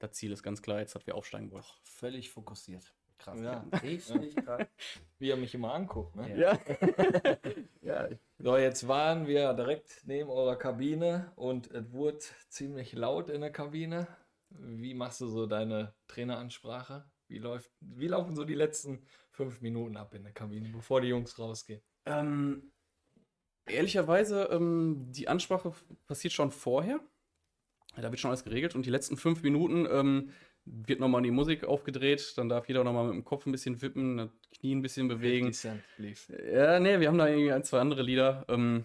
das 0.00 0.12
Ziel 0.12 0.32
ist 0.32 0.42
ganz 0.42 0.60
klar, 0.60 0.80
jetzt, 0.80 0.96
dass 0.96 1.06
wir 1.06 1.14
aufsteigen 1.14 1.52
wollen. 1.52 1.64
Völlig 1.84 2.30
fokussiert. 2.30 2.92
Krass. 3.18 3.40
Ja. 3.40 3.64
Richtig 3.82 4.36
krass. 4.36 4.66
Wie 5.18 5.30
er 5.30 5.36
mich 5.36 5.54
immer 5.54 5.72
anguckt, 5.72 6.16
ne? 6.16 6.36
Ja. 6.36 6.58
Ja. 7.82 8.08
So, 8.38 8.56
jetzt 8.56 8.88
waren 8.88 9.28
wir 9.28 9.54
direkt 9.54 10.02
neben 10.06 10.28
eurer 10.28 10.56
Kabine 10.56 11.30
und 11.36 11.70
es 11.70 11.92
wurde 11.92 12.18
ziemlich 12.48 12.92
laut 12.94 13.30
in 13.30 13.42
der 13.42 13.52
Kabine. 13.52 14.08
Wie 14.60 14.94
machst 14.94 15.20
du 15.20 15.28
so 15.28 15.46
deine 15.46 15.94
Traineransprache? 16.08 17.04
Wie, 17.28 17.38
läuft, 17.38 17.70
wie 17.80 18.08
laufen 18.08 18.36
so 18.36 18.44
die 18.44 18.54
letzten 18.54 19.04
fünf 19.30 19.60
Minuten 19.60 19.96
ab 19.96 20.14
in 20.14 20.22
der 20.22 20.32
Kabine, 20.32 20.68
bevor 20.68 21.00
die 21.00 21.08
Jungs 21.08 21.38
rausgehen? 21.38 21.82
Ähm, 22.04 22.72
ehrlicherweise, 23.66 24.44
ähm, 24.52 25.06
die 25.10 25.28
Ansprache 25.28 25.72
passiert 26.06 26.32
schon 26.32 26.50
vorher. 26.52 27.00
Da 27.96 28.10
wird 28.10 28.20
schon 28.20 28.30
alles 28.30 28.44
geregelt 28.44 28.74
und 28.74 28.86
die 28.86 28.90
letzten 28.90 29.16
fünf 29.16 29.42
Minuten 29.42 29.86
ähm, 29.90 30.30
wird 30.64 31.00
nochmal 31.00 31.22
die 31.22 31.30
Musik 31.30 31.64
aufgedreht. 31.64 32.34
Dann 32.36 32.48
darf 32.48 32.68
jeder 32.68 32.84
nochmal 32.84 33.06
mit 33.06 33.14
dem 33.14 33.24
Kopf 33.24 33.46
ein 33.46 33.52
bisschen 33.52 33.80
wippen, 33.80 34.18
das 34.18 34.30
Knie 34.58 34.74
ein 34.74 34.82
bisschen 34.82 35.08
bewegen. 35.08 35.46
50 35.46 35.60
Cent 35.60 35.82
lief. 35.96 36.30
Ja, 36.52 36.78
nee, 36.78 37.00
wir 37.00 37.08
haben 37.08 37.18
da 37.18 37.28
irgendwie 37.28 37.52
ein, 37.52 37.64
zwei 37.64 37.80
andere 37.80 38.02
Lieder, 38.02 38.44
ähm, 38.48 38.84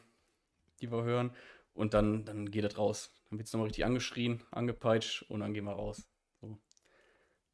die 0.79 0.91
wir 0.91 1.03
hören. 1.03 1.31
Und 1.73 1.93
dann, 1.93 2.25
dann 2.25 2.51
geht 2.51 2.65
es 2.65 2.77
raus. 2.77 3.13
Dann 3.29 3.39
wird 3.39 3.47
es 3.47 3.53
nochmal 3.53 3.67
richtig 3.67 3.85
angeschrien, 3.85 4.43
angepeitscht 4.51 5.23
und 5.23 5.39
dann 5.39 5.53
gehen 5.53 5.65
wir 5.65 5.71
raus. 5.71 6.07
So. 6.41 6.57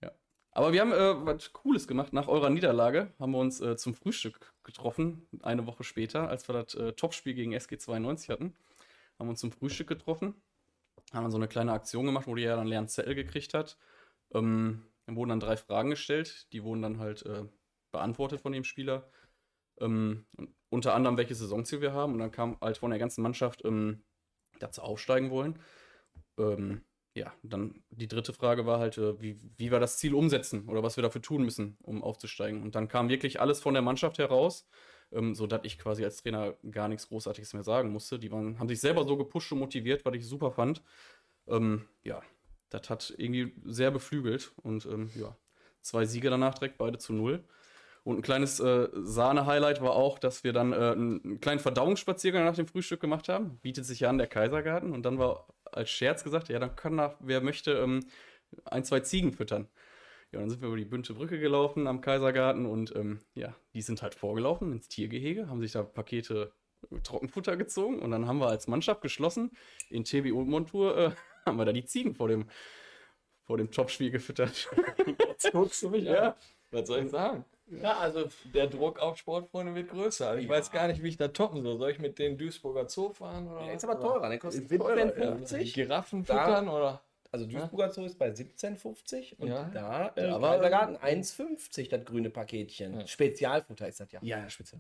Ja. 0.01 0.11
Aber 0.51 0.73
wir 0.73 0.81
haben 0.81 0.91
äh, 0.91 1.25
was 1.25 1.53
Cooles 1.53 1.87
gemacht. 1.87 2.13
Nach 2.13 2.27
eurer 2.27 2.49
Niederlage 2.49 3.13
haben 3.19 3.31
wir 3.31 3.39
uns 3.39 3.61
äh, 3.61 3.77
zum 3.77 3.93
Frühstück 3.93 4.53
getroffen, 4.63 5.27
eine 5.43 5.67
Woche 5.67 5.83
später, 5.83 6.29
als 6.29 6.47
wir 6.49 6.53
das 6.53 6.73
äh, 6.75 6.93
Topspiel 6.93 7.35
gegen 7.35 7.53
SG 7.53 7.77
92 7.77 8.29
hatten. 8.29 8.55
Haben 9.19 9.27
wir 9.27 9.31
uns 9.31 9.39
zum 9.39 9.51
Frühstück 9.51 9.87
getroffen. 9.87 10.35
Haben 11.13 11.23
dann 11.23 11.31
so 11.31 11.37
eine 11.37 11.47
kleine 11.47 11.71
Aktion 11.71 12.05
gemacht, 12.05 12.27
wo 12.27 12.35
die 12.35 12.43
ja 12.43 12.55
dann 12.55 12.67
leeren 12.67 12.87
Zettel 12.87 13.15
gekriegt 13.15 13.53
hat. 13.53 13.77
Ähm, 14.33 14.83
dann 15.05 15.15
wurden 15.15 15.29
dann 15.29 15.39
drei 15.39 15.57
Fragen 15.57 15.89
gestellt. 15.89 16.51
Die 16.51 16.63
wurden 16.63 16.81
dann 16.81 16.99
halt 16.99 17.25
äh, 17.25 17.45
beantwortet 17.91 18.41
von 18.41 18.51
dem 18.51 18.63
Spieler. 18.63 19.09
Ähm, 19.79 20.25
und 20.37 20.49
unter 20.69 20.93
anderem, 20.93 21.17
welches 21.17 21.39
Saisonziel 21.39 21.81
wir 21.81 21.93
haben. 21.93 22.13
Und 22.13 22.19
dann 22.19 22.31
kam 22.31 22.57
halt 22.61 22.77
von 22.77 22.89
der 22.91 22.99
ganzen 22.99 23.21
Mannschaft, 23.21 23.63
ähm, 23.65 24.03
sie 24.59 24.81
aufsteigen 24.81 25.29
wollen. 25.29 25.59
Ähm, 26.37 26.81
ja, 27.17 27.33
dann 27.41 27.83
die 27.89 28.07
dritte 28.07 28.31
Frage 28.31 28.65
war 28.65 28.79
halt, 28.79 28.97
äh, 28.97 29.19
wie, 29.21 29.37
wie 29.57 29.71
wir 29.71 29.79
das 29.79 29.97
Ziel 29.97 30.13
umsetzen 30.13 30.69
oder 30.69 30.83
was 30.83 30.97
wir 30.97 31.01
dafür 31.01 31.21
tun 31.21 31.43
müssen, 31.43 31.77
um 31.81 32.03
aufzusteigen. 32.03 32.61
Und 32.61 32.75
dann 32.75 32.87
kam 32.87 33.09
wirklich 33.09 33.41
alles 33.41 33.59
von 33.59 33.73
der 33.73 33.81
Mannschaft 33.81 34.19
heraus, 34.19 34.67
ähm, 35.11 35.33
sodass 35.33 35.61
ich 35.63 35.79
quasi 35.79 36.03
als 36.03 36.21
Trainer 36.21 36.55
gar 36.71 36.87
nichts 36.87 37.07
Großartiges 37.07 37.53
mehr 37.53 37.63
sagen 37.63 37.91
musste. 37.91 38.19
Die 38.19 38.31
waren, 38.31 38.59
haben 38.59 38.69
sich 38.69 38.79
selber 38.79 39.03
so 39.03 39.17
gepusht 39.17 39.51
und 39.51 39.59
motiviert, 39.59 40.05
was 40.05 40.13
ich 40.15 40.27
super 40.27 40.51
fand. 40.51 40.83
Ähm, 41.47 41.87
ja, 42.03 42.21
das 42.69 42.89
hat 42.89 43.13
irgendwie 43.17 43.53
sehr 43.65 43.91
beflügelt 43.91 44.53
und 44.61 44.85
ähm, 44.85 45.09
ja, 45.15 45.35
zwei 45.81 46.05
Siege 46.05 46.29
danach 46.29 46.55
direkt, 46.55 46.77
beide 46.77 46.97
zu 46.99 47.13
null. 47.13 47.43
Und 48.07 48.19
ein 48.19 48.21
kleines 48.21 48.61
äh, 48.61 48.87
Sahne-Highlight 48.93 49.81
war 49.81 49.91
auch, 49.91 50.17
dass 50.17 50.45
wir 50.45 50.53
dann 50.53 50.71
äh, 50.71 50.77
einen, 50.77 51.21
einen 51.25 51.41
kleinen 51.41 51.59
Verdauungsspaziergang 51.59 52.45
nach 52.45 52.55
dem 52.55 52.65
Frühstück 52.65 53.01
gemacht 53.01 53.27
haben. 53.27 53.59
Bietet 53.59 53.83
sich 53.83 53.99
ja 53.99 54.09
an 54.09 54.17
der 54.17 54.27
Kaisergarten. 54.27 54.93
Und 54.93 55.03
dann 55.03 55.19
war 55.19 55.45
als 55.65 55.89
Scherz 55.89 56.23
gesagt, 56.23 56.47
ja, 56.47 56.57
dann 56.57 56.73
kann 56.77 56.95
da, 56.95 57.17
wer 57.19 57.41
möchte, 57.41 57.73
ähm, 57.73 58.05
ein, 58.63 58.85
zwei 58.85 59.01
Ziegen 59.01 59.33
füttern. 59.33 59.67
Ja, 60.31 60.39
dann 60.39 60.49
sind 60.49 60.61
wir 60.61 60.69
über 60.69 60.77
die 60.77 60.85
Bünte 60.85 61.15
Brücke 61.15 61.37
gelaufen 61.37 61.85
am 61.85 61.99
Kaisergarten 61.99 62.65
und 62.65 62.95
ähm, 62.95 63.19
ja, 63.35 63.53
die 63.73 63.81
sind 63.81 64.01
halt 64.01 64.15
vorgelaufen 64.15 64.71
ins 64.71 64.87
Tiergehege, 64.87 65.49
haben 65.49 65.59
sich 65.59 65.73
da 65.73 65.83
Pakete 65.83 66.53
Trockenfutter 67.03 67.57
gezogen 67.57 67.99
und 67.99 68.11
dann 68.11 68.25
haben 68.25 68.39
wir 68.39 68.47
als 68.47 68.67
Mannschaft 68.69 69.01
geschlossen 69.01 69.51
in 69.89 70.05
TBO-Montur 70.05 70.97
äh, 70.97 71.11
haben 71.45 71.57
wir 71.57 71.65
da 71.65 71.73
die 71.73 71.83
Ziegen 71.83 72.15
vor 72.15 72.29
dem, 72.29 72.45
vor 73.43 73.57
dem 73.57 73.69
Topspiel 73.69 74.11
gefüttert. 74.11 74.69
Jetzt 75.27 75.51
guckst 75.51 75.83
du 75.83 75.89
mich 75.89 76.05
Ja. 76.05 76.29
an. 76.29 76.33
Was 76.71 76.87
soll 76.87 77.03
ich 77.03 77.11
sagen? 77.11 77.43
Ja, 77.69 77.97
also 77.97 78.27
Der 78.53 78.67
Druck 78.67 78.99
auf 78.99 79.17
Sportfreunde 79.17 79.75
wird 79.75 79.89
größer. 79.89 80.27
Also 80.29 80.39
ich 80.39 80.45
Ja. 80.45 80.51
weiß 80.51 80.71
gar 80.71 80.87
nicht, 80.87 81.03
wie 81.03 81.09
ich 81.09 81.17
da 81.17 81.27
toppen 81.27 81.61
soll. 81.63 81.77
Soll 81.77 81.91
ich 81.91 81.99
mit 81.99 82.17
den 82.19 82.37
Duisburger 82.37 82.87
Zoo 82.87 83.11
fahren? 83.13 83.47
Oder 83.47 83.65
der 83.65 83.73
ist 83.73 83.83
was? 83.87 83.89
aber 83.95 83.99
teurer, 84.01 84.29
der 84.29 84.39
kostet 84.39 84.71
Ist 84.71 84.77
teurer, 84.79 84.97
ja. 84.97 85.33
17,50. 85.35 85.73
Giraffen 85.73 86.23
Da- 86.25 86.45
füttern 86.45 86.69
oder? 86.69 87.01
Also 87.29 87.45
Duisburger 87.45 87.91
Zoo 87.91 88.05
ist 88.05 88.17
bei 88.17 88.31
17,50 88.31 89.35
und 89.37 89.49
Ja. 89.49 89.65
da 89.73 90.07
äh, 90.15 90.27
Ja, 90.29 90.35
aber- 90.35 90.51
Kaisergarten 90.51 90.95
1,50 90.97 91.89
das 91.89 92.05
grüne 92.05 92.29
Paketchen. 92.29 93.01
Ja. 93.01 93.07
Spezialfutter 93.07 93.87
ist 93.87 93.99
das 93.99 94.11
ja. 94.13 94.19
Ja, 94.23 94.37
ja, 94.39 94.49
speziell. 94.49 94.79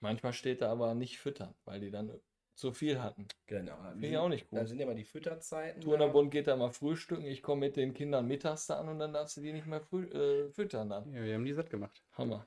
Manchmal 0.00 0.32
steht 0.32 0.60
da 0.60 0.72
aber 0.72 0.94
nicht 0.94 1.18
füttern, 1.18 1.54
weil 1.64 1.78
die 1.80 1.92
dann 1.92 2.10
zu 2.54 2.72
viel 2.72 3.00
hatten. 3.02 3.26
Genau. 3.46 3.76
Finde 3.92 4.08
ich 4.08 4.16
auch 4.18 4.28
nicht 4.28 4.46
Da 4.52 4.60
gut. 4.60 4.68
sind 4.68 4.78
ja 4.78 4.86
mal 4.86 4.94
die 4.94 5.04
Fütterzeiten. 5.04 5.80
Turnerbund 5.80 6.30
geht 6.30 6.46
da 6.46 6.56
mal 6.56 6.70
frühstücken, 6.70 7.24
ich 7.24 7.42
komme 7.42 7.60
mit 7.66 7.76
den 7.76 7.94
Kindern 7.94 8.26
mittags 8.28 8.66
da 8.66 8.78
an 8.78 8.88
und 8.88 8.98
dann 8.98 9.12
darfst 9.12 9.36
du 9.36 9.40
die 9.40 9.52
nicht 9.52 9.66
mehr 9.66 9.80
früh, 9.80 10.04
äh, 10.04 10.50
füttern 10.50 10.90
dann. 10.90 11.12
Ja, 11.12 11.22
wir 11.22 11.34
haben 11.34 11.44
die 11.44 11.52
satt 11.54 11.70
gemacht. 11.70 12.02
Hammer. 12.12 12.46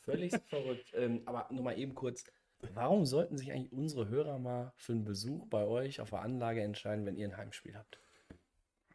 Völlig 0.00 0.32
verrückt. 0.48 0.92
Ähm, 0.94 1.22
aber 1.26 1.48
nur 1.50 1.62
mal 1.64 1.78
eben 1.78 1.94
kurz. 1.94 2.24
Warum 2.74 3.06
sollten 3.06 3.36
sich 3.36 3.50
eigentlich 3.52 3.72
unsere 3.72 4.08
Hörer 4.08 4.38
mal 4.38 4.72
für 4.76 4.92
einen 4.92 5.04
Besuch 5.04 5.46
bei 5.48 5.64
euch 5.64 6.00
auf 6.00 6.10
der 6.10 6.20
Anlage 6.20 6.62
entscheiden, 6.62 7.04
wenn 7.06 7.16
ihr 7.16 7.26
ein 7.28 7.36
Heimspiel 7.36 7.76
habt? 7.76 7.98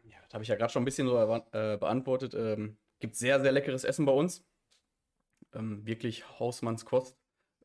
Ja, 0.03 0.17
das 0.23 0.33
habe 0.33 0.43
ich 0.43 0.47
ja 0.47 0.55
gerade 0.55 0.71
schon 0.71 0.83
ein 0.83 0.85
bisschen 0.85 1.07
so 1.07 1.17
äh, 1.21 1.77
beantwortet. 1.77 2.33
Ähm, 2.33 2.77
gibt 2.99 3.15
sehr, 3.15 3.41
sehr 3.41 3.51
leckeres 3.51 3.83
Essen 3.83 4.05
bei 4.05 4.13
uns. 4.13 4.45
Ähm, 5.53 5.85
wirklich 5.85 6.39
Hausmannskost. 6.39 7.17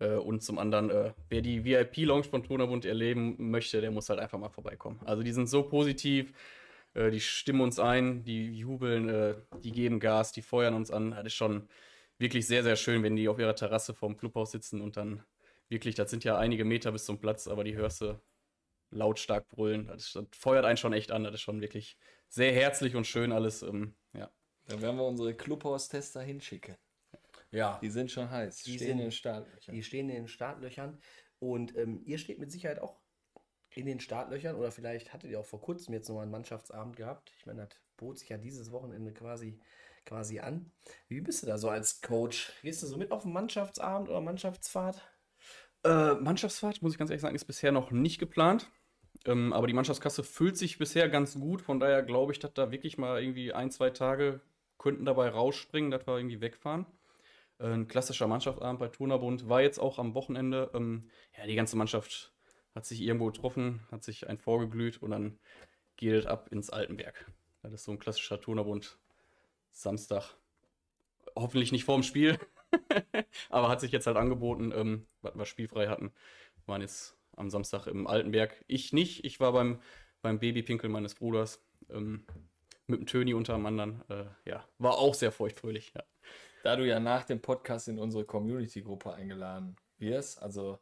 Äh, 0.02 0.16
und 0.16 0.42
zum 0.42 0.58
anderen, 0.58 0.90
äh, 0.90 1.12
wer 1.28 1.42
die 1.42 1.64
VIP-Lounge 1.64 2.24
von 2.24 2.42
Tonerbund 2.42 2.84
erleben 2.84 3.36
möchte, 3.50 3.80
der 3.80 3.90
muss 3.90 4.08
halt 4.08 4.20
einfach 4.20 4.38
mal 4.38 4.48
vorbeikommen. 4.48 5.00
Also 5.04 5.22
die 5.22 5.32
sind 5.32 5.48
so 5.48 5.62
positiv, 5.62 6.32
äh, 6.94 7.10
die 7.10 7.20
stimmen 7.20 7.60
uns 7.60 7.78
ein, 7.78 8.24
die 8.24 8.52
jubeln, 8.52 9.08
äh, 9.08 9.34
die 9.62 9.72
geben 9.72 10.00
Gas, 10.00 10.32
die 10.32 10.42
feuern 10.42 10.74
uns 10.74 10.90
an. 10.90 11.12
Das 11.12 11.26
ist 11.26 11.34
schon 11.34 11.68
wirklich 12.18 12.46
sehr, 12.46 12.62
sehr 12.62 12.76
schön, 12.76 13.02
wenn 13.02 13.16
die 13.16 13.28
auf 13.28 13.38
ihrer 13.38 13.54
Terrasse 13.54 13.94
vorm 13.94 14.16
Clubhaus 14.16 14.50
sitzen 14.50 14.80
und 14.80 14.96
dann 14.96 15.22
wirklich, 15.68 15.94
das 15.94 16.10
sind 16.10 16.24
ja 16.24 16.36
einige 16.36 16.64
Meter 16.64 16.92
bis 16.92 17.04
zum 17.04 17.18
Platz, 17.18 17.46
aber 17.46 17.64
die 17.64 17.76
hörst 17.76 18.00
du 18.02 18.20
lautstark 18.90 19.48
brüllen. 19.48 19.86
Das, 19.86 20.12
das 20.12 20.24
feuert 20.32 20.64
einen 20.64 20.76
schon 20.76 20.92
echt 20.92 21.12
an. 21.12 21.24
Das 21.24 21.34
ist 21.34 21.40
schon 21.40 21.60
wirklich 21.60 21.96
sehr 22.28 22.52
herzlich 22.52 22.96
und 22.96 23.06
schön 23.06 23.32
alles. 23.32 23.62
Ähm, 23.62 23.94
ja. 24.12 24.30
Da 24.66 24.80
werden 24.80 24.96
wir 24.96 25.04
unsere 25.04 25.34
Clubhaus-Tester 25.34 26.20
hinschicken. 26.20 26.76
Ja. 27.52 27.78
Die 27.80 27.90
sind 27.90 28.10
schon 28.10 28.28
heiß. 28.30 28.62
Die 28.64 28.74
stehen 28.74 28.78
sind- 28.78 28.90
in 28.90 28.98
den 28.98 29.12
Startlöchern. 29.12 29.74
Die 29.74 29.82
stehen 29.82 30.08
in 30.08 30.16
den 30.16 30.28
Startlöchern. 30.28 30.98
Und 31.38 31.76
ähm, 31.76 32.02
ihr 32.04 32.18
steht 32.18 32.38
mit 32.38 32.50
Sicherheit 32.50 32.80
auch 32.80 33.00
in 33.74 33.86
den 33.86 34.00
Startlöchern. 34.00 34.56
Oder 34.56 34.72
vielleicht 34.72 35.12
hattet 35.12 35.30
ihr 35.30 35.38
auch 35.38 35.46
vor 35.46 35.60
kurzem 35.60 35.94
jetzt 35.94 36.08
nochmal 36.08 36.22
einen 36.24 36.32
Mannschaftsabend 36.32 36.96
gehabt. 36.96 37.32
Ich 37.38 37.46
meine, 37.46 37.66
das 37.66 37.78
bot 37.96 38.18
sich 38.18 38.28
ja 38.28 38.38
dieses 38.38 38.72
Wochenende 38.72 39.12
quasi, 39.12 39.60
quasi 40.04 40.40
an. 40.40 40.72
Wie 41.08 41.20
bist 41.20 41.42
du 41.42 41.46
da 41.46 41.58
so 41.58 41.68
als 41.68 42.00
Coach? 42.00 42.52
Gehst 42.62 42.82
du 42.82 42.86
so 42.86 42.96
mit 42.96 43.12
auf 43.12 43.22
den 43.22 43.32
Mannschaftsabend 43.32 44.08
oder 44.08 44.20
Mannschaftsfahrt? 44.20 45.00
Äh, 45.84 46.14
Mannschaftsfahrt, 46.14 46.80
muss 46.82 46.92
ich 46.92 46.98
ganz 46.98 47.10
ehrlich 47.10 47.22
sagen, 47.22 47.34
ist 47.34 47.44
bisher 47.44 47.72
noch 47.72 47.90
nicht 47.90 48.18
geplant. 48.18 48.70
Ähm, 49.26 49.52
aber 49.52 49.66
die 49.66 49.72
Mannschaftskasse 49.74 50.24
füllt 50.24 50.56
sich 50.56 50.78
bisher 50.78 51.08
ganz 51.08 51.34
gut. 51.34 51.60
Von 51.60 51.80
daher 51.80 52.02
glaube 52.02 52.32
ich, 52.32 52.38
dass 52.38 52.54
da 52.54 52.70
wirklich 52.72 52.98
mal 52.98 53.20
irgendwie 53.22 53.52
ein, 53.52 53.70
zwei 53.70 53.90
Tage 53.90 54.40
könnten 54.78 55.04
dabei 55.04 55.28
rausspringen, 55.28 55.90
dass 55.90 56.06
wir 56.06 56.16
irgendwie 56.16 56.40
wegfahren. 56.40 56.86
Ein 57.62 57.86
klassischer 57.86 58.26
Mannschaftsabend 58.26 58.80
bei 58.80 58.88
Turnerbund 58.88 59.48
war 59.48 59.62
jetzt 59.62 59.78
auch 59.78 60.00
am 60.00 60.14
Wochenende. 60.14 60.70
Ähm, 60.74 61.08
ja, 61.38 61.46
die 61.46 61.54
ganze 61.54 61.76
Mannschaft 61.76 62.32
hat 62.74 62.84
sich 62.84 63.00
irgendwo 63.00 63.26
getroffen, 63.26 63.86
hat 63.92 64.02
sich 64.02 64.28
ein 64.28 64.38
vorgeglüht 64.38 65.00
und 65.00 65.12
dann 65.12 65.38
geht 65.96 66.14
es 66.14 66.26
ab 66.26 66.48
ins 66.50 66.70
Altenberg. 66.70 67.30
Das 67.62 67.72
ist 67.72 67.84
so 67.84 67.92
ein 67.92 68.00
klassischer 68.00 68.40
Turnerbund 68.40 68.98
Samstag. 69.70 70.34
Hoffentlich 71.36 71.70
nicht 71.70 71.84
vorm 71.84 72.02
Spiel, 72.02 72.36
aber 73.48 73.68
hat 73.68 73.80
sich 73.80 73.92
jetzt 73.92 74.08
halt 74.08 74.16
angeboten, 74.16 74.72
ähm, 74.74 75.06
was 75.22 75.36
wir 75.36 75.46
spielfrei 75.46 75.86
hatten. 75.86 76.12
Wir 76.64 76.72
waren 76.72 76.80
jetzt 76.80 77.16
am 77.36 77.48
Samstag 77.48 77.86
im 77.86 78.08
Altenberg. 78.08 78.64
Ich 78.66 78.92
nicht, 78.92 79.24
ich 79.24 79.38
war 79.38 79.52
beim, 79.52 79.80
beim 80.20 80.40
Babypinkel 80.40 80.90
meines 80.90 81.14
Bruders. 81.14 81.64
Ähm, 81.90 82.26
mit 82.88 82.98
dem 82.98 83.06
Töni 83.06 83.34
unter 83.34 83.54
dem 83.54 83.64
anderen. 83.66 84.02
Äh, 84.08 84.24
ja, 84.44 84.68
war 84.78 84.98
auch 84.98 85.14
sehr 85.14 85.30
feuchtfröhlich. 85.30 85.92
Ja. 85.94 86.02
Da 86.62 86.76
du 86.76 86.86
ja 86.86 87.00
nach 87.00 87.24
dem 87.24 87.40
Podcast 87.40 87.88
in 87.88 87.98
unsere 87.98 88.24
Community-Gruppe 88.24 89.12
eingeladen 89.12 89.76
wirst, 89.98 90.40
also 90.40 90.78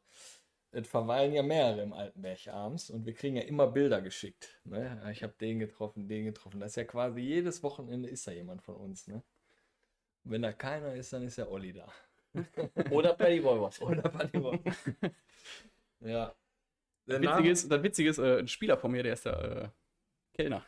es 0.72 0.86
verweilen 0.86 1.32
ja 1.32 1.42
mehrere 1.42 1.82
im 1.82 1.92
Altenberg 1.92 2.46
abends 2.48 2.90
und 2.90 3.06
wir 3.06 3.14
kriegen 3.14 3.36
ja 3.36 3.42
immer 3.42 3.66
Bilder 3.66 4.00
geschickt. 4.00 4.60
Ne? 4.64 5.02
Ich 5.10 5.22
habe 5.22 5.34
den 5.40 5.58
getroffen, 5.58 6.06
den 6.06 6.26
getroffen. 6.26 6.60
Das 6.60 6.72
ist 6.72 6.76
ja 6.76 6.84
quasi 6.84 7.20
jedes 7.20 7.62
Wochenende 7.62 8.08
ist 8.08 8.26
da 8.26 8.32
jemand 8.32 8.62
von 8.62 8.76
uns. 8.76 9.08
Ne? 9.08 9.22
Wenn 10.24 10.42
da 10.42 10.52
keiner 10.52 10.94
ist, 10.94 11.12
dann 11.12 11.22
ist 11.22 11.38
ja 11.38 11.48
Olli 11.48 11.72
da. 11.72 11.90
Oder 12.90 13.14
Paddy 13.14 13.42
Wolvers? 13.42 13.80
Oder 13.82 14.02
Buddy 14.02 14.38
Boy. 14.38 14.60
Ja. 16.00 16.34
Das 17.06 17.20
Witzige 17.20 17.50
ist, 17.50 17.72
das 17.72 17.82
Witzige 17.82 18.10
ist 18.10 18.18
äh, 18.18 18.38
ein 18.38 18.48
Spieler 18.48 18.76
von 18.76 18.92
mir, 18.92 19.02
der 19.02 19.14
ist 19.14 19.26
der 19.26 19.42
äh, 19.42 19.68
Kellner. 20.34 20.64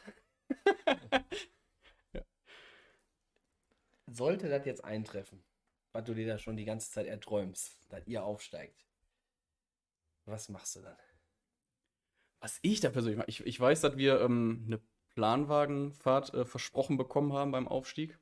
Sollte 4.14 4.48
das 4.48 4.66
jetzt 4.66 4.84
eintreffen, 4.84 5.42
was 5.92 6.04
du 6.04 6.14
dir 6.14 6.26
da 6.26 6.38
schon 6.38 6.56
die 6.56 6.66
ganze 6.66 6.90
Zeit 6.90 7.06
erträumst, 7.06 7.78
dass 7.88 8.06
ihr 8.06 8.22
aufsteigt. 8.24 8.84
Was 10.26 10.48
machst 10.48 10.76
du 10.76 10.80
dann? 10.80 10.96
Was 12.40 12.58
ich 12.62 12.80
da 12.80 12.90
persönlich 12.90 13.18
mache, 13.18 13.30
ich, 13.30 13.44
ich 13.46 13.58
weiß, 13.58 13.80
dass 13.80 13.96
wir 13.96 14.20
ähm, 14.20 14.64
eine 14.66 14.80
Planwagenfahrt 15.14 16.34
äh, 16.34 16.44
versprochen 16.44 16.96
bekommen 16.96 17.32
haben 17.32 17.52
beim 17.52 17.68
Aufstieg. 17.68 18.18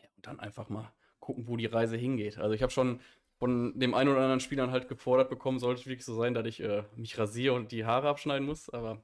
Ja, 0.00 0.08
und 0.16 0.26
dann 0.26 0.40
einfach 0.40 0.68
mal 0.68 0.92
gucken, 1.18 1.48
wo 1.48 1.56
die 1.56 1.66
Reise 1.66 1.96
hingeht. 1.96 2.38
Also 2.38 2.54
ich 2.54 2.62
habe 2.62 2.72
schon 2.72 3.00
von 3.38 3.78
dem 3.78 3.94
einen 3.94 4.10
oder 4.10 4.20
anderen 4.20 4.40
Spielern 4.40 4.70
halt 4.70 4.88
gefordert 4.88 5.28
bekommen, 5.28 5.58
sollte 5.58 5.80
es 5.80 5.86
wirklich 5.86 6.04
so 6.04 6.14
sein, 6.14 6.32
dass 6.32 6.46
ich 6.46 6.60
äh, 6.60 6.84
mich 6.96 7.18
rasiere 7.18 7.54
und 7.54 7.72
die 7.72 7.84
Haare 7.84 8.08
abschneiden 8.08 8.46
muss, 8.46 8.70
aber 8.70 9.02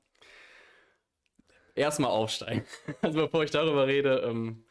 erstmal 1.74 2.11
aufsteigen. 2.11 2.64
Also 3.03 3.20
bevor 3.20 3.44
ich 3.44 3.51
darüber 3.51 3.86
rede, 3.86 4.18
ähm, 4.20 4.64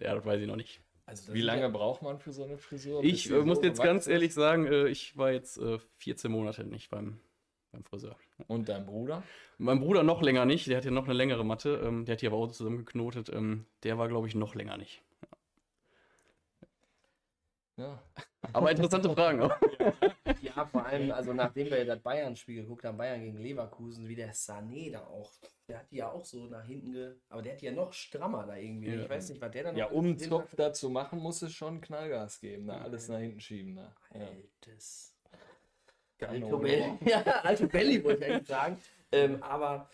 ja, 0.00 0.14
das 0.14 0.24
weiß 0.24 0.40
ich 0.40 0.46
noch 0.46 0.56
nicht. 0.56 0.80
Also, 1.06 1.32
Wie 1.32 1.40
lange 1.40 1.62
ja- 1.62 1.68
braucht 1.68 2.02
man 2.02 2.18
für 2.18 2.32
so 2.32 2.44
eine 2.44 2.58
Frisur? 2.58 3.02
Ich 3.04 3.30
äh, 3.30 3.38
muss 3.40 3.58
so 3.58 3.64
jetzt 3.64 3.80
ganz 3.82 4.06
ehrlich 4.08 4.30
ist? 4.30 4.34
sagen, 4.34 4.66
äh, 4.66 4.88
ich 4.88 5.16
war 5.16 5.30
jetzt 5.30 5.56
äh, 5.58 5.78
14 5.98 6.30
Monate 6.32 6.64
nicht 6.64 6.90
beim, 6.90 7.20
beim 7.70 7.84
Friseur. 7.84 8.16
Und 8.48 8.68
dein 8.68 8.84
Bruder? 8.86 9.22
Mein 9.58 9.78
Bruder 9.80 10.02
noch 10.02 10.20
länger 10.20 10.44
nicht, 10.44 10.66
der 10.66 10.78
hat 10.78 10.84
ja 10.84 10.90
noch 10.90 11.04
eine 11.04 11.14
längere 11.14 11.44
Matte, 11.44 11.80
ähm, 11.84 12.04
der 12.04 12.14
hat 12.14 12.22
die 12.22 12.26
aber 12.26 12.36
auch 12.36 12.48
zusammengeknotet. 12.48 13.28
Ähm, 13.28 13.66
der 13.84 13.98
war, 13.98 14.08
glaube 14.08 14.26
ich, 14.26 14.34
noch 14.34 14.54
länger 14.56 14.76
nicht. 14.76 15.00
Ja. 17.76 18.02
Aber 18.52 18.70
interessante 18.70 19.10
Fragen 19.10 19.42
auch. 19.42 19.54
Ja, 19.78 19.92
vor 20.64 20.86
allem, 20.86 21.10
also 21.10 21.34
nachdem 21.34 21.70
wir 21.70 21.84
das 21.84 22.00
Bayern-Spiel 22.00 22.62
geguckt 22.62 22.84
haben, 22.84 22.96
Bayern 22.96 23.20
gegen 23.20 23.36
Leverkusen, 23.36 24.08
wie 24.08 24.14
der 24.14 24.32
Sané 24.32 24.92
da 24.92 25.00
auch, 25.00 25.30
der 25.68 25.80
hat 25.80 25.90
die 25.90 25.96
ja 25.96 26.10
auch 26.10 26.24
so 26.24 26.46
nach 26.46 26.64
hinten 26.64 26.92
ge... 26.92 27.14
Aber 27.28 27.42
der 27.42 27.52
hat 27.52 27.60
die 27.60 27.66
ja 27.66 27.72
noch 27.72 27.92
strammer 27.92 28.46
da 28.46 28.56
irgendwie. 28.56 28.88
Ja. 28.88 29.02
Ich 29.02 29.10
weiß 29.10 29.28
nicht, 29.30 29.40
was 29.40 29.50
der 29.50 29.64
dann 29.64 29.76
Ja, 29.76 29.86
um 29.86 30.16
Zopf 30.16 30.54
da 30.54 30.72
zu 30.72 30.88
machen, 30.88 31.18
muss 31.18 31.42
es 31.42 31.52
schon 31.52 31.80
Knallgas 31.80 32.40
geben. 32.40 32.66
Ne? 32.66 32.80
Alles 32.80 33.08
nach 33.08 33.18
hinten 33.18 33.40
schieben. 33.40 33.74
Ne? 33.74 33.92
Ja. 34.14 34.20
Altes. 34.20 35.14
Kanone. 36.18 36.44
Alto 36.44 36.58
Belli. 36.58 36.98
Ja, 37.04 37.22
Alto 37.42 37.66
Belli 37.66 38.02
wollte 38.04 38.24
ich 38.24 38.32
eigentlich 38.32 38.48
sagen. 38.48 38.78
Ähm, 39.12 39.42
aber 39.42 39.90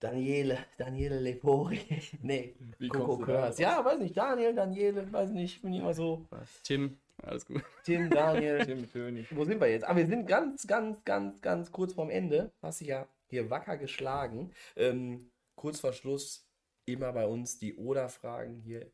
Daniele, 0.00 0.58
Daniele 0.76 1.20
Lepori. 1.20 1.80
nee, 2.22 2.54
Wie 2.78 2.88
Coco 2.88 3.24
darauf? 3.24 3.58
Ja, 3.58 3.84
weiß 3.84 3.98
nicht, 3.98 4.16
Daniel, 4.16 4.54
Daniele, 4.54 5.10
weiß 5.10 5.30
nicht, 5.30 5.62
bin 5.62 5.72
ich 5.72 5.80
immer 5.80 5.94
so. 5.94 6.26
Tim, 6.62 6.98
alles 7.22 7.46
gut. 7.46 7.62
Tim, 7.84 8.10
Daniel. 8.10 8.64
Tim 8.64 8.90
König. 8.90 9.34
Wo 9.34 9.44
sind 9.44 9.60
wir 9.60 9.68
jetzt? 9.68 9.84
Aber 9.84 9.98
wir 9.98 10.06
sind 10.06 10.26
ganz, 10.26 10.66
ganz, 10.66 11.04
ganz, 11.04 11.40
ganz 11.40 11.72
kurz 11.72 11.94
vorm 11.94 12.10
Ende. 12.10 12.52
Hast 12.62 12.80
dich 12.80 12.88
ja 12.88 13.08
hier 13.28 13.50
wacker 13.50 13.76
geschlagen. 13.76 14.52
Ähm, 14.76 15.30
kurz 15.54 15.80
vor 15.80 15.92
Schluss 15.92 16.48
immer 16.84 17.12
bei 17.12 17.26
uns 17.26 17.58
die 17.58 17.76
Oder-Fragen. 17.76 18.60
Hier 18.60 18.90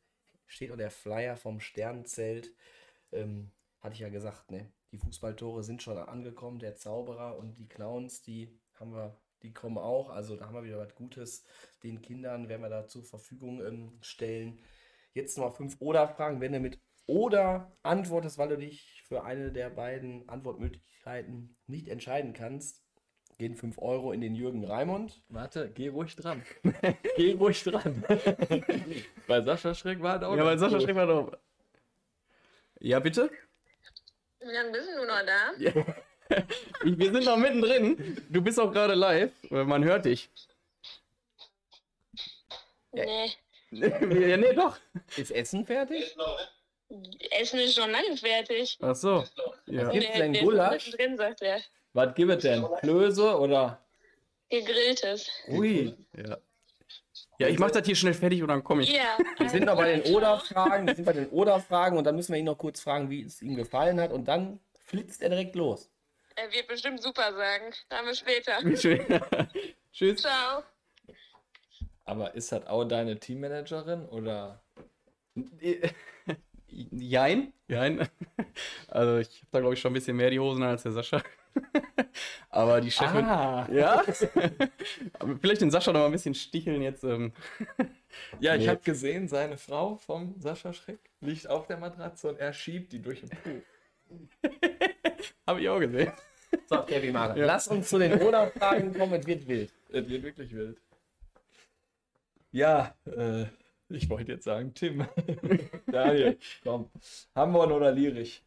steht 0.46 0.70
auch 0.70 0.76
der 0.76 0.90
Flyer 0.90 1.36
vom 1.36 1.60
Sternzelt. 1.60 2.54
Ähm, 3.12 3.50
hatte 3.80 3.94
ich 3.94 4.00
ja 4.00 4.08
gesagt, 4.08 4.50
ne? 4.50 4.72
Die 4.92 4.98
Fußballtore 4.98 5.62
sind 5.62 5.82
schon 5.82 5.96
angekommen. 5.96 6.58
Der 6.58 6.76
Zauberer 6.76 7.38
und 7.38 7.58
die 7.58 7.68
Clowns, 7.68 8.22
die 8.22 8.58
haben 8.78 8.92
wir, 8.92 9.18
die 9.42 9.52
kommen 9.52 9.78
auch. 9.78 10.10
Also 10.10 10.36
da 10.36 10.46
haben 10.46 10.54
wir 10.54 10.64
wieder 10.64 10.78
was 10.78 10.94
Gutes. 10.94 11.44
Den 11.82 12.02
Kindern 12.02 12.48
werden 12.48 12.62
wir 12.62 12.68
da 12.68 12.86
zur 12.86 13.04
Verfügung 13.04 13.64
ähm, 13.64 13.98
stellen. 14.00 14.60
Jetzt 15.14 15.36
noch 15.38 15.56
fünf 15.56 15.76
Oder-Fragen. 15.80 16.40
Wenn 16.40 16.52
du 16.52 16.60
mit 16.60 16.78
Oder 17.06 17.72
antwortest, 17.82 18.38
weil 18.38 18.48
du 18.50 18.56
dich 18.58 19.02
für 19.08 19.24
eine 19.24 19.52
der 19.52 19.70
beiden 19.70 20.28
Antwortmöglichkeiten 20.28 21.56
nicht 21.66 21.88
entscheiden 21.88 22.32
kannst, 22.32 22.82
gehen 23.38 23.56
5 23.56 23.78
Euro 23.78 24.12
in 24.12 24.20
den 24.20 24.34
Jürgen 24.34 24.64
Raimund. 24.64 25.20
Warte, 25.28 25.70
geh 25.70 25.88
ruhig 25.88 26.14
dran. 26.16 26.42
geh 27.16 27.32
ruhig 27.34 27.62
dran. 27.64 28.04
Bei 29.26 29.40
Sascha 29.42 29.74
Schreck 29.74 30.00
war 30.00 30.16
es 30.18 30.22
auch 30.22 30.36
Ja, 30.36 30.44
ganz 30.44 30.60
Sascha 30.60 30.76
cool. 30.76 30.82
schreibt 30.82 30.96
mal 30.96 31.06
drauf. 31.06 31.36
Ja, 32.78 33.00
bitte? 33.00 33.30
Wie 34.40 34.46
lange 34.52 34.72
bist 34.72 34.88
du 34.88 35.04
noch 35.04 35.24
da? 35.24 35.52
Ich, 36.84 36.98
wir 36.98 37.12
sind 37.12 37.24
noch 37.24 37.36
mittendrin. 37.36 38.16
Du 38.28 38.40
bist 38.42 38.58
auch 38.58 38.72
gerade 38.72 38.94
live. 38.94 39.32
weil 39.50 39.64
Man 39.64 39.84
hört 39.84 40.04
dich. 40.04 40.30
Nee. 42.92 43.30
ja, 43.70 43.98
nee, 44.36 44.52
doch. 44.54 44.78
Ist 45.16 45.30
Essen 45.30 45.64
fertig? 45.64 46.02
Essen 46.02 46.20
ist 47.38 47.74
schon 47.74 47.90
lange 47.90 48.16
fertig. 48.16 48.78
Ach 48.80 48.94
so. 48.94 49.24
Ja. 49.66 49.88
Gibt's 49.90 50.08
Wir- 50.08 50.18
denn 50.18 50.32
Gulasch? 50.44 50.90
Drin, 50.90 51.16
sagt 51.16 51.42
er. 51.42 51.60
Was 51.92 52.14
gibt 52.14 52.30
es 52.32 52.42
denn? 52.42 52.64
Klöße 52.80 53.38
oder? 53.38 53.78
Gegrilltes. 54.48 55.30
Ui. 55.48 55.94
Ja. 56.16 56.38
Ja, 57.38 57.48
ich 57.48 57.58
mach 57.58 57.70
das 57.70 57.84
hier 57.86 57.96
schnell 57.96 58.14
fertig 58.14 58.42
und 58.42 58.48
dann 58.48 58.62
komme 58.62 58.82
ich. 58.82 58.92
Ja. 58.92 59.18
Wir 59.38 59.48
sind 59.48 59.64
noch 59.64 59.76
bei 59.76 59.96
den 59.98 60.14
Oder-Fragen. 60.14 60.86
Wir 60.86 60.94
sind 60.94 61.04
bei 61.04 61.12
den 61.12 61.28
Oder-Fragen 61.30 61.96
und 61.96 62.04
dann 62.04 62.14
müssen 62.14 62.32
wir 62.32 62.38
ihn 62.38 62.44
noch 62.44 62.58
kurz 62.58 62.80
fragen, 62.80 63.10
wie 63.10 63.22
es 63.22 63.42
ihm 63.42 63.56
gefallen 63.56 64.00
hat 64.00 64.12
und 64.12 64.26
dann 64.26 64.60
flitzt 64.86 65.22
er 65.22 65.30
direkt 65.30 65.56
los. 65.56 65.90
Er 66.36 66.52
wird 66.52 66.68
bestimmt 66.68 67.02
super 67.02 67.32
sagen. 67.34 67.72
Dann 67.88 68.04
bis 68.06 68.18
später. 68.20 68.58
Schön. 68.76 69.04
Tschüss. 69.92 70.20
Ciao. 70.22 70.62
Aber 72.04 72.34
ist 72.34 72.52
das 72.52 72.66
auch 72.66 72.84
deine 72.84 73.18
Teammanagerin 73.18 74.06
oder? 74.06 74.62
Jein. 76.72 77.52
Jein. 77.68 78.08
Also 78.88 79.18
ich 79.18 79.28
habe 79.38 79.46
da 79.52 79.60
glaube 79.60 79.74
ich 79.74 79.80
schon 79.80 79.92
ein 79.92 79.94
bisschen 79.94 80.16
mehr 80.16 80.28
die 80.30 80.38
Hosen 80.38 80.62
als 80.62 80.82
der 80.82 80.92
Sascha. 80.92 81.22
Aber 82.50 82.80
die 82.80 82.90
Chefin. 82.90 83.24
Ah. 83.24 83.66
Ja. 83.72 84.02
Aber 85.18 85.36
vielleicht 85.40 85.62
den 85.62 85.70
Sascha 85.70 85.92
noch 85.92 86.00
mal 86.00 86.06
ein 86.06 86.12
bisschen 86.12 86.34
sticheln 86.34 86.82
jetzt. 86.82 87.02
Ähm. 87.04 87.32
Ja, 88.40 88.54
ich 88.54 88.62
Nee. 88.62 88.68
habe 88.68 88.80
gesehen, 88.80 89.28
seine 89.28 89.56
Frau 89.56 89.96
vom 89.96 90.34
Sascha 90.38 90.72
Schreck 90.74 90.98
liegt 91.20 91.48
auf 91.48 91.66
der 91.66 91.78
Matratze 91.78 92.28
und 92.28 92.38
er 92.38 92.52
schiebt 92.52 92.92
die 92.92 93.00
durch 93.00 93.20
den 93.20 93.30
Pool. 93.30 93.62
Habe 95.46 95.60
ich 95.62 95.68
auch 95.70 95.80
gesehen. 95.80 96.12
So, 96.66 96.82
Kevin 96.82 97.12
Mara, 97.14 97.34
lass 97.34 97.68
uns 97.68 97.88
zu 97.88 97.98
den 97.98 98.12
Oder-Fragen 98.20 98.92
kommen. 98.92 99.14
Es 99.14 99.26
wird 99.26 99.48
wild. 99.48 99.72
Es 99.90 100.06
wird 100.08 100.22
wirklich 100.22 100.54
wild. 100.54 100.76
Ja, 102.50 102.94
äh, 103.06 103.46
ich 103.94 104.08
wollte 104.10 104.32
jetzt 104.32 104.44
sagen, 104.44 104.74
Tim. 104.74 105.06
Daniel, 105.86 106.38
komm. 106.62 106.90
Hamburg 107.34 107.70
oder 107.70 107.92
Lierich? 107.92 108.42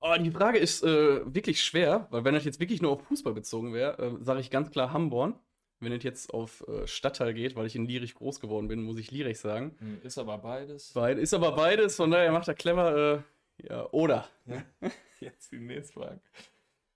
Oh, 0.00 0.14
die 0.18 0.30
Frage 0.30 0.58
ist 0.58 0.82
äh, 0.84 1.22
wirklich 1.34 1.62
schwer, 1.62 2.06
weil 2.10 2.24
wenn 2.24 2.34
das 2.34 2.44
jetzt 2.44 2.60
wirklich 2.60 2.80
nur 2.80 2.92
auf 2.92 3.02
Fußball 3.02 3.34
bezogen 3.34 3.72
wäre, 3.72 3.98
äh, 3.98 4.24
sage 4.24 4.40
ich 4.40 4.50
ganz 4.50 4.70
klar 4.70 4.92
Hamborn. 4.92 5.34
Wenn 5.80 5.92
es 5.92 6.02
jetzt 6.02 6.34
auf 6.34 6.64
äh, 6.66 6.86
Stadtteil 6.88 7.34
geht, 7.34 7.54
weil 7.54 7.66
ich 7.66 7.76
in 7.76 7.84
Lierich 7.84 8.14
groß 8.14 8.40
geworden 8.40 8.66
bin, 8.66 8.82
muss 8.82 8.98
ich 8.98 9.12
Lierich 9.12 9.38
sagen. 9.38 9.76
Hm, 9.78 10.00
Ist 10.02 10.18
aber 10.18 10.38
beides. 10.38 10.92
Beid, 10.92 11.18
ist 11.18 11.34
aber 11.34 11.52
beides, 11.52 11.94
von 11.94 12.10
daher 12.10 12.32
macht 12.32 12.48
er 12.48 12.54
clever. 12.54 13.22
Äh, 13.58 13.68
ja, 13.68 13.88
oder. 13.90 14.28
Jetzt 15.20 15.52
die 15.52 15.58
nächste 15.60 15.92
Frage. 15.92 16.20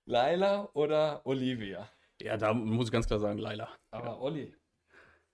Laila 0.05 0.69
oder 0.75 1.21
Olivia? 1.25 1.89
Ja, 2.21 2.37
da 2.37 2.53
muss 2.55 2.87
ich 2.87 2.93
ganz 2.93 3.07
klar 3.07 3.21
sagen, 3.21 3.39
Laila. 3.39 3.69
Aber 3.91 4.21
Olli, 4.21 4.53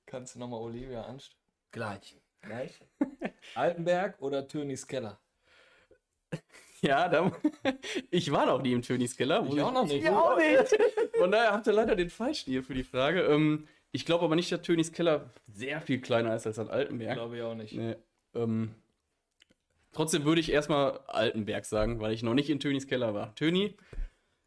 kannst 0.06 0.34
du 0.34 0.38
nochmal 0.38 0.60
Olivia 0.60 1.02
anstellen? 1.02 1.38
Gleich. 1.70 2.16
Gleich? 2.40 2.80
Altenberg 3.54 4.20
oder 4.20 4.46
Tönis 4.46 4.86
Keller? 4.86 5.18
Ja, 6.80 7.08
da, 7.08 7.32
ich 8.10 8.30
war 8.30 8.46
noch 8.46 8.62
nie 8.62 8.72
im 8.72 8.82
Tönis 8.82 9.16
Keller. 9.16 9.42
muss 9.42 9.56
Ich 9.56 9.62
auch 9.62 9.72
noch 9.72 9.84
nicht. 9.84 10.04
Ich 10.04 10.08
auch 10.08 10.36
nicht. 10.36 10.78
Von 11.18 11.30
daher 11.30 11.52
habt 11.52 11.66
ihr 11.66 11.72
leider 11.72 11.96
den 11.96 12.10
falschen 12.10 12.50
hier 12.50 12.62
für 12.62 12.74
die 12.74 12.84
Frage. 12.84 13.22
Ähm, 13.22 13.66
ich 13.90 14.04
glaube 14.04 14.24
aber 14.24 14.36
nicht, 14.36 14.52
dass 14.52 14.62
Tönis 14.62 14.92
Keller 14.92 15.30
sehr 15.48 15.80
viel 15.80 16.00
kleiner 16.00 16.34
ist 16.36 16.46
als 16.46 16.58
ein 16.58 16.68
Altenberg. 16.68 17.14
Glaube 17.14 17.36
ich 17.36 17.42
auch 17.42 17.54
nicht. 17.54 17.74
Nee, 17.74 17.96
ähm, 18.34 18.74
trotzdem 19.92 20.24
würde 20.24 20.40
ich 20.40 20.52
erstmal 20.52 21.00
Altenberg 21.08 21.64
sagen, 21.64 22.00
weil 22.00 22.12
ich 22.12 22.22
noch 22.22 22.34
nicht 22.34 22.50
in 22.50 22.60
Tönis 22.60 22.86
Keller 22.86 23.14
war. 23.14 23.34
Töni, 23.34 23.76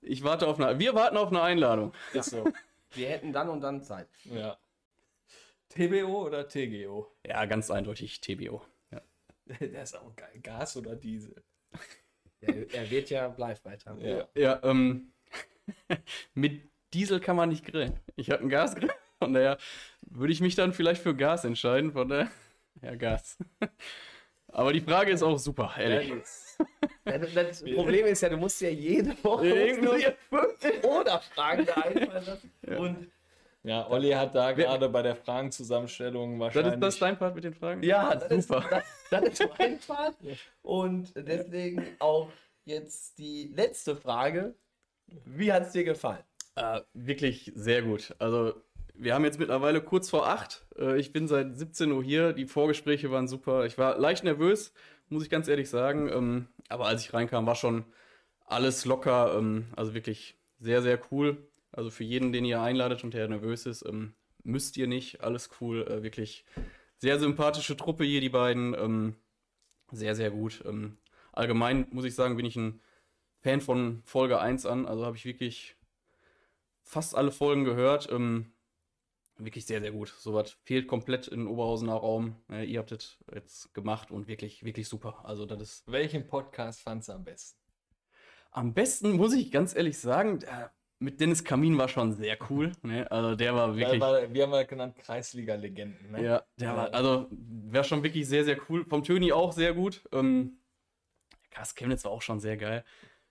ich 0.01 0.23
warte 0.23 0.47
auf 0.47 0.59
eine. 0.59 0.79
Wir 0.79 0.95
warten 0.95 1.17
auf 1.17 1.29
eine 1.29 1.41
Einladung. 1.41 1.93
Ist 2.13 2.29
so. 2.29 2.45
Wir 2.93 3.07
hätten 3.07 3.31
dann 3.31 3.47
und 3.49 3.61
dann 3.61 3.81
Zeit. 3.81 4.07
ja. 4.25 4.57
TBO 5.71 6.25
oder 6.25 6.47
TGO? 6.47 7.07
Ja, 7.25 7.45
ganz 7.45 7.71
eindeutig 7.71 8.19
TBO. 8.19 8.61
Ja. 8.91 9.01
Der 9.59 9.83
ist 9.83 9.95
auch 9.97 10.15
geil. 10.15 10.39
Gas 10.43 10.75
oder 10.77 10.95
Diesel? 10.95 11.43
Er, 12.41 12.73
er 12.73 12.91
wird 12.91 13.09
ja 13.09 13.27
Bleifreit 13.29 13.85
haben. 13.85 14.01
Ja. 14.01 14.27
Ja, 14.35 14.59
ähm, 14.63 15.13
mit 16.33 16.69
Diesel 16.93 17.19
kann 17.19 17.35
man 17.37 17.49
nicht 17.49 17.65
grillen. 17.65 17.99
Ich 18.15 18.29
habe 18.31 18.41
einen 18.41 18.49
Gasgrill, 18.49 18.91
von 19.19 19.33
daher 19.33 19.57
würde 20.01 20.33
ich 20.33 20.41
mich 20.41 20.55
dann 20.55 20.73
vielleicht 20.73 21.01
für 21.01 21.15
Gas 21.15 21.45
entscheiden, 21.45 21.93
von 21.93 22.09
daher, 22.09 22.31
ja, 22.81 22.95
Gas. 22.95 23.37
Aber 24.47 24.73
die 24.73 24.81
Frage 24.81 25.11
ist 25.11 25.23
auch 25.23 25.37
super, 25.37 25.73
ehrlich. 25.77 26.11
Ja, 27.05 27.17
Das, 27.17 27.33
das 27.33 27.63
Problem 27.63 28.05
ist 28.07 28.21
ja, 28.21 28.27
du 28.27 28.35
musst 28.35 28.59
ja 28.59 28.69
jede 28.69 29.11
Woche 29.23 30.13
fünf 30.29 30.83
Oder-Fragen 30.83 31.65
da 31.65 31.73
einfallen 31.75 32.25
lassen. 32.25 32.51
Und 32.77 33.11
Ja, 33.63 33.87
Olli 33.89 34.11
hat 34.11 34.33
da 34.33 34.51
gerade 34.53 34.89
bei 34.89 35.01
der 35.03 35.15
Fragenzusammenstellung 35.15 36.39
Das 36.39 36.55
wahrscheinlich. 36.55 36.73
ist 36.73 36.81
das 36.81 36.99
dein 36.99 37.17
Part 37.17 37.35
mit 37.35 37.43
den 37.43 37.53
Fragen? 37.53 37.83
ja, 37.83 38.15
das 38.15 38.31
ist, 38.31 38.47
super. 38.47 38.83
das, 39.09 39.23
das 39.23 39.39
ist 39.39 39.49
mein 39.59 39.79
Part. 39.79 40.15
Und 40.63 41.13
deswegen 41.15 41.85
auch 41.99 42.29
jetzt 42.65 43.17
die 43.19 43.51
letzte 43.55 43.95
Frage. 43.95 44.55
Wie 45.25 45.51
hat 45.53 45.63
es 45.67 45.71
dir 45.73 45.83
gefallen? 45.83 46.23
Äh, 46.55 46.81
wirklich 46.93 47.51
sehr 47.55 47.81
gut. 47.83 48.15
Also 48.19 48.53
wir 48.95 49.13
haben 49.13 49.25
jetzt 49.25 49.39
mittlerweile 49.39 49.81
kurz 49.81 50.09
vor 50.09 50.27
acht. 50.27 50.65
Äh, 50.77 50.99
ich 50.99 51.13
bin 51.13 51.27
seit 51.27 51.55
17 51.57 51.91
Uhr 51.91 52.03
hier. 52.03 52.33
Die 52.33 52.45
Vorgespräche 52.45 53.11
waren 53.11 53.27
super. 53.27 53.65
Ich 53.65 53.77
war 53.77 53.97
leicht 53.97 54.23
nervös, 54.23 54.73
muss 55.09 55.23
ich 55.23 55.29
ganz 55.29 55.47
ehrlich 55.47 55.69
sagen. 55.69 56.09
Ähm, 56.09 56.47
aber 56.69 56.87
als 56.87 57.03
ich 57.03 57.13
reinkam, 57.13 57.45
war 57.45 57.55
schon 57.55 57.85
alles 58.45 58.85
locker. 58.85 59.35
Ähm, 59.37 59.67
also 59.75 59.93
wirklich 59.93 60.37
sehr, 60.59 60.81
sehr 60.81 60.99
cool. 61.11 61.37
Also 61.71 61.89
für 61.89 62.03
jeden, 62.03 62.31
den 62.31 62.45
ihr 62.45 62.61
einladet 62.61 63.03
und 63.03 63.13
der 63.13 63.27
nervös 63.27 63.65
ist, 63.65 63.85
ähm, 63.85 64.13
müsst 64.43 64.77
ihr 64.77 64.87
nicht. 64.87 65.21
Alles 65.21 65.49
cool. 65.59 65.87
Äh, 65.87 66.03
wirklich 66.03 66.45
sehr 66.97 67.19
sympathische 67.19 67.77
Truppe 67.77 68.03
hier, 68.03 68.21
die 68.21 68.29
beiden. 68.29 68.73
Ähm, 68.73 69.15
sehr, 69.91 70.15
sehr 70.15 70.31
gut. 70.31 70.63
Ähm, 70.65 70.97
allgemein 71.31 71.87
muss 71.91 72.05
ich 72.05 72.15
sagen, 72.15 72.35
bin 72.35 72.45
ich 72.45 72.55
ein 72.55 72.81
Fan 73.39 73.61
von 73.61 74.01
Folge 74.05 74.39
1 74.39 74.65
an. 74.65 74.85
Also 74.85 75.05
habe 75.05 75.17
ich 75.17 75.25
wirklich 75.25 75.75
fast 76.83 77.15
alle 77.15 77.31
Folgen 77.31 77.63
gehört. 77.63 78.09
Ähm, 78.11 78.51
wirklich 79.37 79.65
sehr, 79.65 79.81
sehr 79.81 79.91
gut. 79.91 80.09
Sowas 80.09 80.57
fehlt 80.63 80.87
komplett 80.87 81.27
in 81.27 81.47
Oberhausener 81.47 81.93
Raum. 81.95 82.35
Äh, 82.49 82.65
ihr 82.65 82.79
habt 82.79 82.91
das 82.91 83.17
jetzt 83.33 83.73
gemacht 83.73 84.11
und 84.11 84.27
wirklich, 84.27 84.63
wirklich 84.63 84.87
super. 84.87 85.25
Also 85.25 85.45
das 85.45 85.61
ist. 85.61 85.91
Welchen 85.91 86.27
Podcast 86.27 86.81
fandst 86.81 87.09
du 87.09 87.13
am 87.13 87.23
besten? 87.23 87.59
Am 88.51 88.73
besten 88.73 89.13
muss 89.13 89.33
ich 89.33 89.49
ganz 89.51 89.73
ehrlich 89.75 89.97
sagen, 89.97 90.39
der, 90.39 90.73
mit 91.01 91.19
Dennis 91.19 91.43
Kamin 91.43 91.77
war 91.77 91.87
schon 91.87 92.13
sehr 92.13 92.37
cool. 92.49 92.71
Ne? 92.83 93.09
Also 93.09 93.35
der 93.35 93.55
war 93.55 93.75
wirklich. 93.75 93.99
War, 93.99 94.31
wir 94.31 94.43
haben 94.43 94.53
ja 94.53 94.63
genannt 94.63 94.95
Kreisliga-Legenden. 94.99 96.11
Ne? 96.11 96.23
Ja, 96.23 96.43
der 96.59 96.75
war, 96.77 96.93
also 96.93 97.27
wäre 97.31 97.83
schon 97.83 98.03
wirklich 98.03 98.27
sehr, 98.27 98.45
sehr 98.45 98.57
cool. 98.69 98.85
Vom 98.85 99.03
Töni 99.03 99.31
auch 99.31 99.51
sehr 99.51 99.73
gut. 99.73 100.03
Ähm, 100.11 100.59
Kars 101.49 101.73
Chemnitz 101.73 102.05
war 102.05 102.11
auch 102.11 102.21
schon 102.21 102.39
sehr 102.39 102.55
geil. 102.55 102.85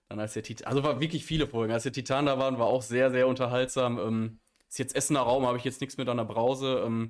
Dann 0.09 0.19
als 0.19 0.35
der 0.35 0.43
Titan, 0.43 0.67
also 0.67 0.83
war 0.83 1.01
wirklich 1.01 1.25
viele 1.25 1.47
Folgen. 1.47 1.73
Als 1.73 1.85
der 1.85 1.93
Titan 1.93 2.27
da 2.27 2.39
waren, 2.39 2.59
war 2.59 2.67
auch 2.67 2.83
sehr, 2.83 3.13
sehr 3.13 3.29
unterhaltsam. 3.29 3.99
Ähm, 4.01 4.41
ist 4.69 4.81
jetzt 4.81 4.97
Essener 4.97 5.21
Raum, 5.21 5.47
habe 5.47 5.57
ich 5.57 5.65
jetzt 5.65 5.81
nichts 5.81 5.97
mit 5.97 6.09
an 6.09 6.17
der 6.17 6.25
Brause. 6.25 6.83
Ähm, 6.85 7.09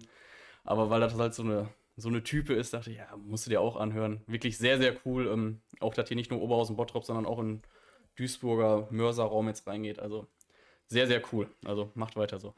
aber 0.65 0.91
weil 0.91 1.01
das 1.01 1.17
halt 1.17 1.33
so 1.33 1.43
eine, 1.43 1.71
so 1.97 2.11
eine 2.11 2.23
Type 2.23 2.53
ist, 2.53 2.75
dachte 2.75 2.91
ich, 2.91 2.99
ja, 2.99 3.09
musst 3.17 3.47
du 3.47 3.51
dir 3.51 3.63
auch 3.63 3.77
anhören. 3.77 4.21
Wirklich 4.27 4.59
sehr, 4.59 4.77
sehr 4.77 4.95
cool. 5.07 5.27
Ähm, 5.27 5.63
auch, 5.81 5.95
dass 5.95 6.09
hier 6.09 6.19
nicht 6.19 6.31
nur 6.31 6.43
Oberhausen 6.43 6.77
Bottrop, 6.77 7.07
sondern 7.07 7.25
auch 7.25 7.39
in 7.39 7.63
Duisburger 8.17 8.89
Mörserraum 8.91 9.49
jetzt 9.49 9.67
reingeht. 9.67 9.99
Also 9.99 10.27
sehr, 10.91 11.07
sehr 11.07 11.23
cool. 11.33 11.49
Also 11.65 11.91
macht 11.95 12.17
weiter 12.17 12.39
so. 12.39 12.53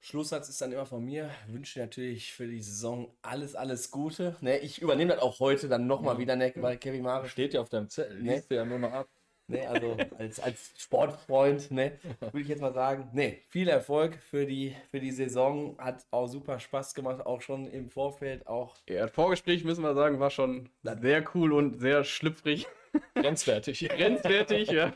Schlusssatz 0.00 0.50
ist 0.50 0.60
dann 0.60 0.70
immer 0.70 0.84
von 0.84 1.02
mir. 1.02 1.30
Ich 1.46 1.54
wünsche 1.54 1.80
natürlich 1.80 2.34
für 2.34 2.46
die 2.46 2.60
Saison 2.60 3.16
alles, 3.22 3.54
alles 3.54 3.90
Gute. 3.90 4.36
Ne, 4.42 4.58
ich 4.58 4.82
übernehme 4.82 5.14
das 5.14 5.22
auch 5.22 5.40
heute 5.40 5.66
dann 5.66 5.86
nochmal 5.86 6.16
ja. 6.16 6.20
wieder, 6.20 6.36
ne, 6.36 6.52
weil 6.56 6.76
Kevin 6.76 7.02
Mare. 7.02 7.26
Steht 7.26 7.54
ja 7.54 7.62
auf 7.62 7.70
deinem 7.70 7.88
Zettel, 7.88 8.22
ne? 8.22 8.34
liest 8.34 8.50
du 8.50 8.56
ja 8.56 8.66
nur 8.66 8.78
noch 8.78 8.92
ab. 8.92 9.08
Ne, 9.46 9.66
also 9.66 9.96
als, 10.18 10.40
als 10.40 10.72
Sportfreund, 10.76 11.70
ne, 11.70 11.98
würde 12.20 12.40
ich 12.40 12.48
jetzt 12.48 12.60
mal 12.60 12.74
sagen, 12.74 13.08
ne, 13.14 13.38
viel 13.48 13.68
Erfolg 13.68 14.16
für 14.16 14.44
die, 14.44 14.76
für 14.90 15.00
die 15.00 15.10
Saison. 15.10 15.78
Hat 15.78 16.04
auch 16.10 16.26
super 16.26 16.60
Spaß 16.60 16.94
gemacht, 16.94 17.24
auch 17.24 17.40
schon 17.40 17.66
im 17.66 17.88
Vorfeld. 17.88 18.46
Auch 18.46 18.76
ja, 18.86 19.02
das 19.02 19.10
Vorgespräch, 19.10 19.64
müssen 19.64 19.82
wir 19.82 19.94
sagen, 19.94 20.20
war 20.20 20.30
schon 20.30 20.68
sehr 20.82 21.24
cool 21.34 21.54
und 21.54 21.80
sehr 21.80 22.04
schlüpfrig. 22.04 22.66
Grenzwertig. 23.14 23.88
Grenzwertig, 23.96 24.70
ja. 24.70 24.92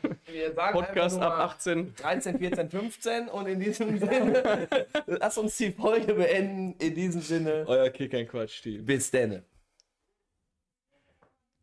Podcast 0.71 1.19
ab 1.19 1.39
18. 1.39 1.95
13, 1.95 2.39
14, 2.39 2.69
15 2.69 3.27
und 3.29 3.47
in 3.47 3.59
diesem 3.59 3.97
Sinne, 3.97 4.67
lass 5.05 5.37
uns 5.37 5.57
die 5.57 5.71
Folge 5.71 6.13
beenden. 6.13 6.75
In 6.79 6.95
diesem 6.95 7.21
Sinne. 7.21 7.65
Euer 7.67 7.89
Kick 7.89 8.13
ein 8.13 8.27
Quatsch-Team. 8.27 8.85
Bis 8.85 9.11
denne. 9.11 9.43